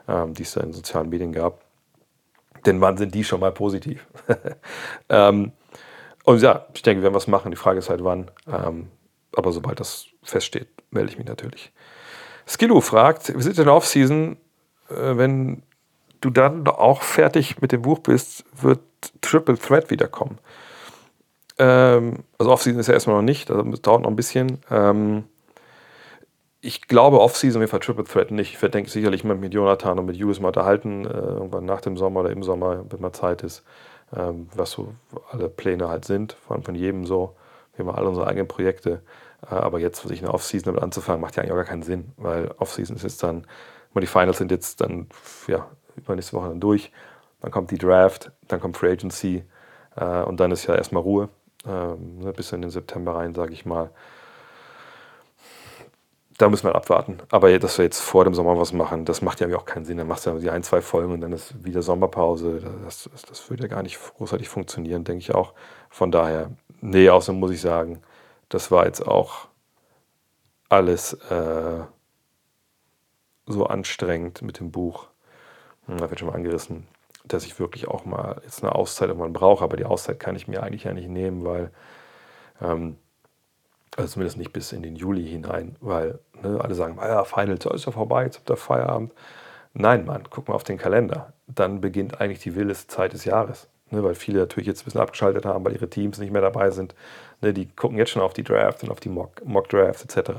ähm, 0.08 0.34
die 0.34 0.42
es 0.42 0.52
da 0.52 0.62
in 0.62 0.72
sozialen 0.72 1.08
Medien 1.10 1.32
gab. 1.32 1.60
Denn 2.64 2.80
wann 2.80 2.96
sind 2.96 3.14
die 3.14 3.24
schon 3.24 3.40
mal 3.40 3.52
positiv? 3.52 4.06
ähm, 5.08 5.52
und 6.24 6.40
ja, 6.40 6.66
ich 6.74 6.82
denke, 6.82 7.00
wir 7.00 7.04
werden 7.04 7.14
was 7.14 7.26
machen. 7.26 7.50
Die 7.50 7.56
Frage 7.56 7.78
ist 7.78 7.90
halt, 7.90 8.02
wann. 8.02 8.30
Ähm, 8.50 8.88
aber 9.36 9.52
sobald 9.52 9.80
das 9.80 10.06
feststeht, 10.22 10.68
melde 10.90 11.10
ich 11.10 11.18
mich 11.18 11.26
natürlich. 11.26 11.72
Skillu 12.46 12.80
fragt, 12.80 13.34
wir 13.34 13.42
sind 13.42 13.58
in 13.58 13.64
der 13.64 13.74
Offseason, 13.74 14.36
äh, 14.88 15.16
wenn 15.16 15.62
du 16.20 16.30
dann 16.30 16.66
auch 16.66 17.02
fertig 17.02 17.60
mit 17.60 17.72
dem 17.72 17.82
Buch 17.82 17.98
bist, 17.98 18.44
wird 18.60 18.80
Triple 19.20 19.58
Threat 19.58 19.90
wiederkommen. 19.90 20.38
Ähm, 21.58 22.24
also 22.38 22.52
Offseason 22.52 22.80
ist 22.80 22.86
ja 22.86 22.94
erstmal 22.94 23.16
noch 23.16 23.22
nicht, 23.22 23.50
das 23.50 23.82
dauert 23.82 24.02
noch 24.02 24.10
ein 24.10 24.16
bisschen. 24.16 24.58
Ähm, 24.70 25.24
ich 26.64 26.88
glaube, 26.88 27.20
Offseason 27.20 27.66
Fall 27.68 27.80
Triple 27.80 28.04
Threat 28.04 28.30
nicht. 28.30 28.54
Ich 28.54 28.62
werde 28.62 28.86
sicherlich 28.88 29.22
mal 29.22 29.36
mit 29.36 29.52
Jonathan 29.52 29.98
und 29.98 30.06
mit 30.06 30.16
Hughes 30.16 30.40
mal 30.40 30.48
unterhalten, 30.48 31.04
äh, 31.04 31.10
irgendwann 31.10 31.66
nach 31.66 31.82
dem 31.82 31.96
Sommer 31.98 32.20
oder 32.20 32.30
im 32.30 32.42
Sommer, 32.42 32.84
wenn 32.88 33.00
mal 33.00 33.12
Zeit 33.12 33.42
ist, 33.42 33.64
ähm, 34.16 34.48
was 34.54 34.70
so 34.70 34.94
alle 35.30 35.50
Pläne 35.50 35.88
halt 35.88 36.06
sind, 36.06 36.32
von, 36.32 36.62
von 36.62 36.74
jedem 36.74 37.04
so. 37.04 37.36
Wir 37.76 37.84
haben 37.84 37.94
alle 37.94 38.08
unsere 38.08 38.26
eigenen 38.26 38.48
Projekte. 38.48 39.02
Äh, 39.42 39.54
aber 39.54 39.78
jetzt 39.78 40.08
sich 40.08 40.22
eine 40.22 40.32
Offseason 40.32 40.66
damit 40.72 40.82
anzufangen, 40.82 41.20
macht 41.20 41.36
ja 41.36 41.42
eigentlich 41.42 41.52
auch 41.52 41.56
gar 41.56 41.66
keinen 41.66 41.82
Sinn, 41.82 42.12
weil 42.16 42.50
Offseason 42.58 42.96
ist 42.96 43.02
jetzt 43.02 43.22
dann, 43.22 43.46
die 43.94 44.06
Finals 44.06 44.38
sind 44.38 44.50
jetzt 44.50 44.80
dann, 44.80 45.08
ja, 45.46 45.68
übernächste 45.96 46.34
Woche 46.34 46.48
dann 46.48 46.60
durch. 46.60 46.90
Dann 47.42 47.50
kommt 47.50 47.70
die 47.72 47.78
Draft, 47.78 48.32
dann 48.48 48.60
kommt 48.60 48.78
Free 48.78 48.92
Agency 48.92 49.44
äh, 49.96 50.22
und 50.22 50.40
dann 50.40 50.50
ist 50.50 50.66
ja 50.66 50.74
erstmal 50.74 51.02
Ruhe. 51.02 51.28
Ähm, 51.66 52.20
ne, 52.20 52.32
bis 52.32 52.52
in 52.52 52.62
den 52.62 52.70
September 52.70 53.16
rein, 53.16 53.34
sage 53.34 53.52
ich 53.52 53.66
mal 53.66 53.90
da 56.38 56.48
müssen 56.48 56.66
wir 56.66 56.74
abwarten. 56.74 57.18
Aber 57.30 57.56
dass 57.58 57.78
wir 57.78 57.84
jetzt 57.84 58.00
vor 58.00 58.24
dem 58.24 58.34
Sommer 58.34 58.58
was 58.58 58.72
machen, 58.72 59.04
das 59.04 59.22
macht 59.22 59.40
ja 59.40 59.56
auch 59.56 59.64
keinen 59.64 59.84
Sinn. 59.84 59.98
Dann 59.98 60.08
machst 60.08 60.26
du 60.26 60.30
ja 60.30 60.38
die 60.38 60.50
ein, 60.50 60.62
zwei 60.62 60.80
Folgen 60.80 61.12
und 61.12 61.20
dann 61.20 61.32
ist 61.32 61.64
wieder 61.64 61.82
Sommerpause. 61.82 62.60
Das, 62.84 63.08
das, 63.12 63.22
das 63.22 63.50
würde 63.50 63.64
ja 63.64 63.68
gar 63.68 63.82
nicht 63.82 63.98
großartig 64.16 64.48
funktionieren, 64.48 65.04
denke 65.04 65.20
ich 65.20 65.34
auch. 65.34 65.54
Von 65.90 66.10
daher, 66.10 66.50
nee, 66.80 67.08
außerdem 67.08 67.38
muss 67.38 67.52
ich 67.52 67.60
sagen, 67.60 68.02
das 68.48 68.70
war 68.70 68.86
jetzt 68.86 69.06
auch 69.06 69.48
alles 70.68 71.12
äh, 71.30 71.84
so 73.46 73.66
anstrengend 73.66 74.42
mit 74.42 74.58
dem 74.58 74.72
Buch. 74.72 75.06
Hm, 75.86 75.98
da 75.98 76.10
wird 76.10 76.18
schon 76.18 76.28
mal 76.28 76.34
angerissen, 76.34 76.88
dass 77.24 77.44
ich 77.44 77.60
wirklich 77.60 77.86
auch 77.86 78.04
mal 78.04 78.40
jetzt 78.42 78.62
eine 78.64 78.74
Auszeit 78.74 79.08
irgendwann 79.08 79.32
brauche. 79.32 79.62
Aber 79.62 79.76
die 79.76 79.84
Auszeit 79.84 80.18
kann 80.18 80.34
ich 80.34 80.48
mir 80.48 80.62
eigentlich 80.62 80.84
ja 80.84 80.92
nicht 80.94 81.08
nehmen, 81.08 81.44
weil. 81.44 81.70
Ähm, 82.60 82.96
also 83.96 84.14
zumindest 84.14 84.38
nicht 84.38 84.52
bis 84.52 84.72
in 84.72 84.82
den 84.82 84.96
Juli 84.96 85.26
hinein, 85.26 85.76
weil 85.80 86.18
ne, 86.42 86.60
alle 86.60 86.74
sagen, 86.74 86.98
ah 86.98 87.08
ja, 87.08 87.24
Finals 87.24 87.64
ist 87.66 87.86
ja 87.86 87.92
vorbei, 87.92 88.24
jetzt 88.24 88.38
habt 88.38 88.50
ihr 88.50 88.56
Feierabend. 88.56 89.12
Nein, 89.72 90.04
Mann, 90.04 90.24
guck 90.30 90.48
mal 90.48 90.54
auf 90.54 90.64
den 90.64 90.78
Kalender. 90.78 91.32
Dann 91.46 91.80
beginnt 91.80 92.20
eigentlich 92.20 92.40
die 92.40 92.54
wildeste 92.54 92.88
Zeit 92.88 93.12
des 93.12 93.24
Jahres. 93.24 93.68
Ne, 93.90 94.02
weil 94.02 94.14
viele 94.14 94.40
natürlich 94.40 94.66
jetzt 94.66 94.82
ein 94.82 94.84
bisschen 94.86 95.00
abgeschaltet 95.00 95.44
haben, 95.44 95.64
weil 95.64 95.74
ihre 95.74 95.90
Teams 95.90 96.18
nicht 96.18 96.32
mehr 96.32 96.42
dabei 96.42 96.70
sind. 96.70 96.94
Ne, 97.42 97.52
die 97.52 97.66
gucken 97.68 97.98
jetzt 97.98 98.10
schon 98.10 98.22
auf 98.22 98.32
die 98.32 98.42
Draft 98.42 98.82
und 98.82 98.90
auf 98.90 99.00
die 99.00 99.08
Mock, 99.08 99.44
Mock 99.44 99.68
Drafts 99.68 100.04
etc. 100.04 100.30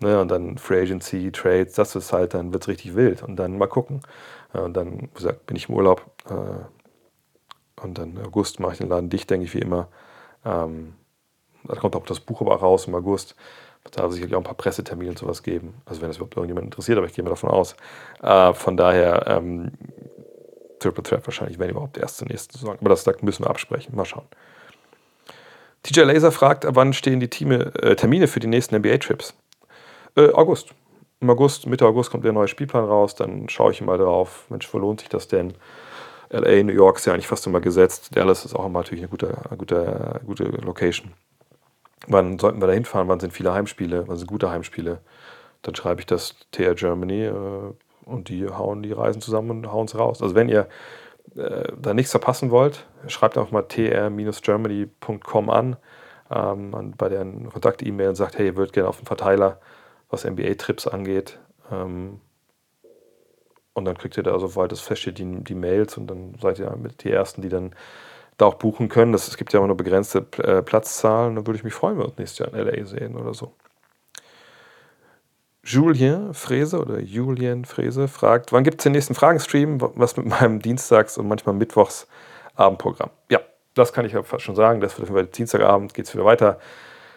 Ne, 0.00 0.20
und 0.20 0.28
dann 0.30 0.56
Free 0.58 0.82
Agency, 0.82 1.32
Trades, 1.32 1.74
das 1.74 1.96
ist 1.96 2.12
halt, 2.12 2.34
dann 2.34 2.52
wird 2.52 2.62
es 2.64 2.68
richtig 2.68 2.94
wild. 2.94 3.22
Und 3.22 3.36
dann 3.36 3.58
mal 3.58 3.66
gucken. 3.66 4.00
und 4.52 4.74
dann, 4.76 5.02
wie 5.02 5.08
gesagt, 5.14 5.46
bin 5.46 5.56
ich 5.56 5.68
im 5.68 5.74
Urlaub. 5.74 6.06
Äh, 6.28 7.82
und 7.82 7.98
dann 7.98 8.18
August 8.24 8.60
mache 8.60 8.72
ich 8.72 8.78
den 8.78 8.88
Laden 8.88 9.10
dicht, 9.10 9.28
denke 9.30 9.46
ich, 9.46 9.54
wie 9.54 9.60
immer. 9.60 9.88
Ähm, 10.44 10.94
da 11.68 11.76
kommt 11.76 11.96
auch 11.96 12.06
das 12.06 12.20
Buch 12.20 12.40
aber 12.40 12.56
raus 12.56 12.86
im 12.86 12.94
August. 12.94 13.34
Da 13.92 14.02
wird 14.02 14.12
sicherlich 14.12 14.34
auch 14.34 14.40
ein 14.40 14.44
paar 14.44 14.54
Pressetermine 14.54 15.10
und 15.10 15.18
sowas 15.18 15.42
geben. 15.42 15.74
Also 15.84 16.00
wenn 16.00 16.08
das 16.08 16.16
überhaupt 16.16 16.36
irgendjemand 16.36 16.66
interessiert, 16.66 16.98
aber 16.98 17.06
ich 17.06 17.14
gehe 17.14 17.24
mal 17.24 17.30
davon 17.30 17.50
aus. 17.50 17.76
Äh, 18.22 18.52
von 18.52 18.76
daher 18.76 19.26
ähm, 19.26 19.72
Triple 20.80 21.02
Threat 21.02 21.26
wahrscheinlich, 21.26 21.58
wenn 21.58 21.70
überhaupt 21.70 21.98
erst 21.98 22.18
zur 22.18 22.28
nächsten 22.28 22.58
Saison. 22.58 22.76
Aber 22.80 22.88
das 22.88 23.06
müssen 23.22 23.44
wir 23.44 23.50
absprechen. 23.50 23.94
Mal 23.94 24.04
schauen. 24.04 24.26
TJ 25.82 26.00
Laser 26.00 26.32
fragt, 26.32 26.66
wann 26.68 26.92
stehen 26.92 27.20
die 27.20 27.28
Teame, 27.28 27.72
äh, 27.82 27.94
Termine 27.94 28.26
für 28.26 28.40
die 28.40 28.48
nächsten 28.48 28.76
NBA-Trips? 28.76 29.34
Äh, 30.16 30.32
August. 30.32 30.74
Im 31.20 31.30
August, 31.30 31.66
Mitte 31.66 31.86
August 31.86 32.10
kommt 32.10 32.24
der 32.24 32.32
neue 32.32 32.48
Spielplan 32.48 32.84
raus. 32.84 33.14
Dann 33.14 33.48
schaue 33.48 33.70
ich 33.70 33.80
mal 33.80 33.98
drauf. 33.98 34.46
Mensch, 34.48 34.72
wo 34.72 34.78
lohnt 34.78 35.00
sich 35.00 35.08
das 35.08 35.28
denn? 35.28 35.54
LA, 36.30 36.64
New 36.64 36.72
York 36.72 36.96
ist 36.96 37.06
ja 37.06 37.12
eigentlich 37.12 37.28
fast 37.28 37.46
immer 37.46 37.60
gesetzt. 37.60 38.16
Dallas 38.16 38.44
ist 38.44 38.54
auch 38.54 38.66
immer 38.66 38.80
natürlich 38.80 39.02
eine 39.02 39.08
gute, 39.08 39.38
gute, 39.56 40.16
eine 40.16 40.24
gute 40.26 40.44
Location 40.44 41.12
wann 42.06 42.38
sollten 42.38 42.60
wir 42.60 42.66
da 42.66 42.72
hinfahren, 42.72 43.08
wann 43.08 43.20
sind 43.20 43.32
viele 43.32 43.52
Heimspiele, 43.52 44.06
wann 44.06 44.16
sind 44.16 44.28
gute 44.28 44.50
Heimspiele. 44.50 45.00
Dann 45.62 45.74
schreibe 45.74 46.00
ich 46.00 46.06
das 46.06 46.36
TR 46.52 46.74
Germany 46.74 47.24
äh, 47.24 47.72
und 48.04 48.28
die 48.28 48.46
hauen 48.48 48.82
die 48.82 48.92
Reisen 48.92 49.20
zusammen 49.20 49.50
und 49.50 49.72
hauen 49.72 49.86
es 49.86 49.98
raus. 49.98 50.22
Also 50.22 50.34
wenn 50.34 50.48
ihr 50.48 50.68
äh, 51.36 51.72
da 51.80 51.94
nichts 51.94 52.12
verpassen 52.12 52.50
wollt, 52.50 52.86
schreibt 53.08 53.36
einfach 53.36 53.52
mal 53.52 53.62
tr-germany.com 53.62 55.50
an 55.50 55.76
ähm, 56.30 56.94
bei 56.96 57.08
der 57.08 57.24
Kontakt-E-Mail 57.24 58.10
und 58.10 58.14
sagt, 58.14 58.38
hey, 58.38 58.46
ihr 58.46 58.56
würdet 58.56 58.72
gerne 58.72 58.88
auf 58.88 58.98
den 58.98 59.06
Verteiler, 59.06 59.60
was 60.08 60.24
NBA-Trips 60.24 60.86
angeht. 60.86 61.38
Ähm, 61.70 62.20
und 63.74 63.84
dann 63.84 63.98
kriegt 63.98 64.16
ihr 64.16 64.22
da, 64.22 64.38
sobald 64.38 64.72
es 64.72 64.80
feststeht, 64.80 65.18
die, 65.18 65.44
die 65.44 65.54
Mails 65.54 65.98
und 65.98 66.06
dann 66.06 66.34
seid 66.40 66.58
ihr 66.58 66.74
mit 66.76 67.04
die 67.04 67.10
Ersten, 67.10 67.42
die 67.42 67.48
dann 67.48 67.74
da 68.36 68.46
auch 68.46 68.54
buchen 68.54 68.88
können. 68.88 69.12
Das, 69.12 69.28
es 69.28 69.36
gibt 69.36 69.52
ja 69.52 69.58
immer 69.58 69.68
nur 69.68 69.76
begrenzte 69.76 70.26
äh, 70.38 70.62
Platzzahlen. 70.62 71.36
Da 71.36 71.46
würde 71.46 71.56
ich 71.56 71.64
mich 71.64 71.74
freuen, 71.74 71.94
wenn 71.94 72.04
wir 72.04 72.08
uns 72.08 72.18
nächstes 72.18 72.38
Jahr 72.38 72.54
in 72.54 72.66
LA 72.66 72.84
sehen 72.86 73.16
oder 73.16 73.34
so. 73.34 73.52
Julien 75.62 76.32
Frese 76.32 76.78
oder 76.78 77.00
Julien 77.00 77.64
Frese 77.64 78.06
fragt, 78.06 78.52
wann 78.52 78.62
gibt 78.62 78.80
es 78.80 78.84
den 78.84 78.92
nächsten 78.92 79.14
Fragenstream? 79.14 79.80
Was 79.96 80.16
mit 80.16 80.26
meinem 80.26 80.60
Dienstags- 80.60 81.18
und 81.18 81.26
manchmal 81.26 81.54
Mittwochs 81.56 82.06
Abendprogramm? 82.54 83.10
Ja, 83.30 83.40
das 83.74 83.92
kann 83.92 84.04
ich 84.04 84.12
ja 84.12 84.22
fast 84.22 84.44
schon 84.44 84.54
sagen. 84.54 84.80
Das 84.80 84.98
wird 84.98 85.36
Dienstagabend, 85.36 85.92
geht 85.92 86.06
es 86.06 86.14
wieder 86.14 86.24
weiter 86.24 86.60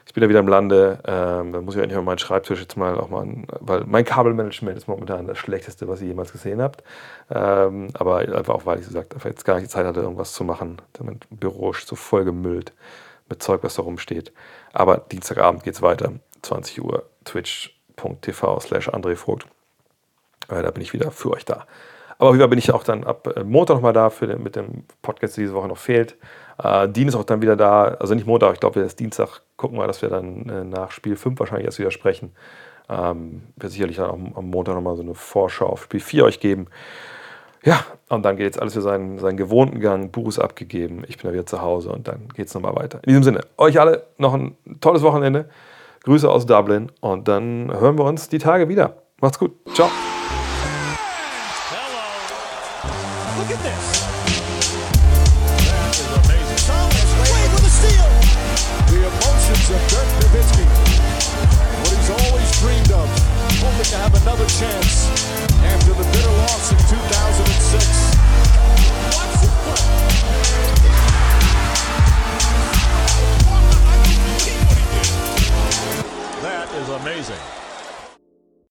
ich 0.09 0.13
bin 0.13 0.23
da 0.23 0.29
wieder 0.29 0.39
im 0.39 0.47
Lande. 0.47 0.97
Ähm, 1.05 1.53
da 1.53 1.61
muss 1.61 1.75
ich 1.75 1.81
eigentlich 1.83 1.95
mal 1.95 2.01
meinen 2.01 2.17
Schreibtisch 2.17 2.59
jetzt 2.59 2.75
mal 2.75 2.99
auch 2.99 3.09
mal, 3.09 3.27
weil 3.59 3.83
mein 3.85 4.03
Kabelmanagement 4.03 4.75
ist 4.75 4.87
momentan 4.87 5.27
das 5.27 5.37
schlechteste, 5.37 5.87
was 5.87 6.01
ihr 6.01 6.07
jemals 6.07 6.31
gesehen 6.31 6.63
habt. 6.63 6.83
Ähm, 7.29 7.89
aber 7.93 8.17
einfach 8.17 8.55
auch, 8.55 8.65
weil 8.65 8.79
ich 8.79 8.87
gesagt 8.87 9.13
einfach 9.13 9.29
jetzt 9.29 9.45
gar 9.45 9.53
nicht 9.53 9.67
die 9.67 9.69
Zeit 9.69 9.85
hatte, 9.85 9.99
irgendwas 9.99 10.33
zu 10.33 10.43
machen. 10.43 10.81
Mein 10.99 11.19
Büro 11.29 11.69
ist 11.69 11.87
so 11.87 11.95
voll 11.95 12.25
gemüllt 12.25 12.73
mit 13.29 13.43
Zeug, 13.43 13.59
was 13.61 13.75
da 13.75 13.83
rumsteht. 13.83 14.33
Aber 14.73 14.97
Dienstagabend 14.97 15.63
geht 15.63 15.75
es 15.75 15.83
weiter, 15.83 16.13
20 16.41 16.83
Uhr, 16.83 17.03
twitch.tv 17.25 18.59
slash 18.61 18.89
André 18.89 19.15
Vogt. 19.15 19.45
Äh, 20.49 20.63
da 20.63 20.71
bin 20.71 20.81
ich 20.81 20.91
wieder 20.91 21.11
für 21.11 21.29
euch 21.29 21.45
da. 21.45 21.67
Aber 22.19 22.33
wieder 22.33 22.47
bin 22.49 22.59
ich 22.59 22.71
auch 22.71 22.83
dann 22.83 23.05
ab 23.05 23.27
äh, 23.35 23.43
Montag 23.43 23.75
nochmal 23.75 23.93
da 23.93 24.09
für 24.09 24.27
den, 24.27 24.43
mit 24.43 24.55
dem 24.55 24.83
Podcast, 25.01 25.37
der 25.37 25.43
diese 25.43 25.55
Woche 25.55 25.69
noch 25.69 25.77
fehlt. 25.77 26.17
Äh, 26.61 26.87
Dean 26.89 27.07
ist 27.07 27.15
auch 27.15 27.23
dann 27.23 27.41
wieder 27.41 27.55
da, 27.55 27.85
also 27.85 28.13
nicht 28.13 28.27
Montag, 28.27 28.53
ich 28.53 28.59
glaube, 28.59 28.75
wir 28.75 28.85
ist 28.85 28.99
Dienstag. 28.99 29.41
Gucken 29.55 29.77
wir, 29.79 29.87
dass 29.87 30.01
wir 30.01 30.09
dann 30.09 30.47
äh, 30.49 30.63
nach 30.65 30.91
Spiel 30.91 31.15
5 31.15 31.39
wahrscheinlich 31.39 31.65
erst 31.65 31.79
wieder 31.79 31.91
sprechen. 31.91 32.33
Ähm, 32.89 33.43
wird 33.55 33.71
sicherlich 33.71 33.97
dann 33.97 34.09
am, 34.09 34.33
am 34.35 34.49
Montag 34.49 34.75
nochmal 34.75 34.97
so 34.97 35.01
eine 35.01 35.15
Vorschau 35.15 35.67
auf 35.67 35.83
Spiel 35.83 36.01
4 36.01 36.25
euch 36.25 36.39
geben. 36.41 36.67
Ja, 37.63 37.83
und 38.09 38.23
dann 38.23 38.35
geht 38.35 38.45
jetzt 38.45 38.61
alles 38.61 38.73
für 38.73 38.81
seinen, 38.81 39.19
seinen 39.19 39.37
gewohnten 39.37 39.79
Gang. 39.79 40.11
Buch 40.11 40.27
ist 40.27 40.39
abgegeben, 40.39 41.03
ich 41.07 41.17
bin 41.17 41.27
da 41.27 41.33
wieder 41.33 41.45
zu 41.45 41.61
Hause 41.61 41.91
und 41.91 42.07
dann 42.07 42.29
geht 42.33 42.47
es 42.47 42.53
nochmal 42.53 42.75
weiter. 42.75 42.99
In 43.03 43.09
diesem 43.09 43.23
Sinne, 43.23 43.41
euch 43.57 43.79
alle 43.79 44.07
noch 44.17 44.33
ein 44.33 44.57
tolles 44.81 45.03
Wochenende. 45.03 45.49
Grüße 46.03 46.29
aus 46.29 46.45
Dublin 46.45 46.91
und 47.01 47.27
dann 47.27 47.71
hören 47.71 47.97
wir 47.97 48.05
uns 48.05 48.29
die 48.29 48.39
Tage 48.39 48.69
wieder. 48.69 48.95
Macht's 49.21 49.39
gut. 49.39 49.51
Ciao. 49.73 49.89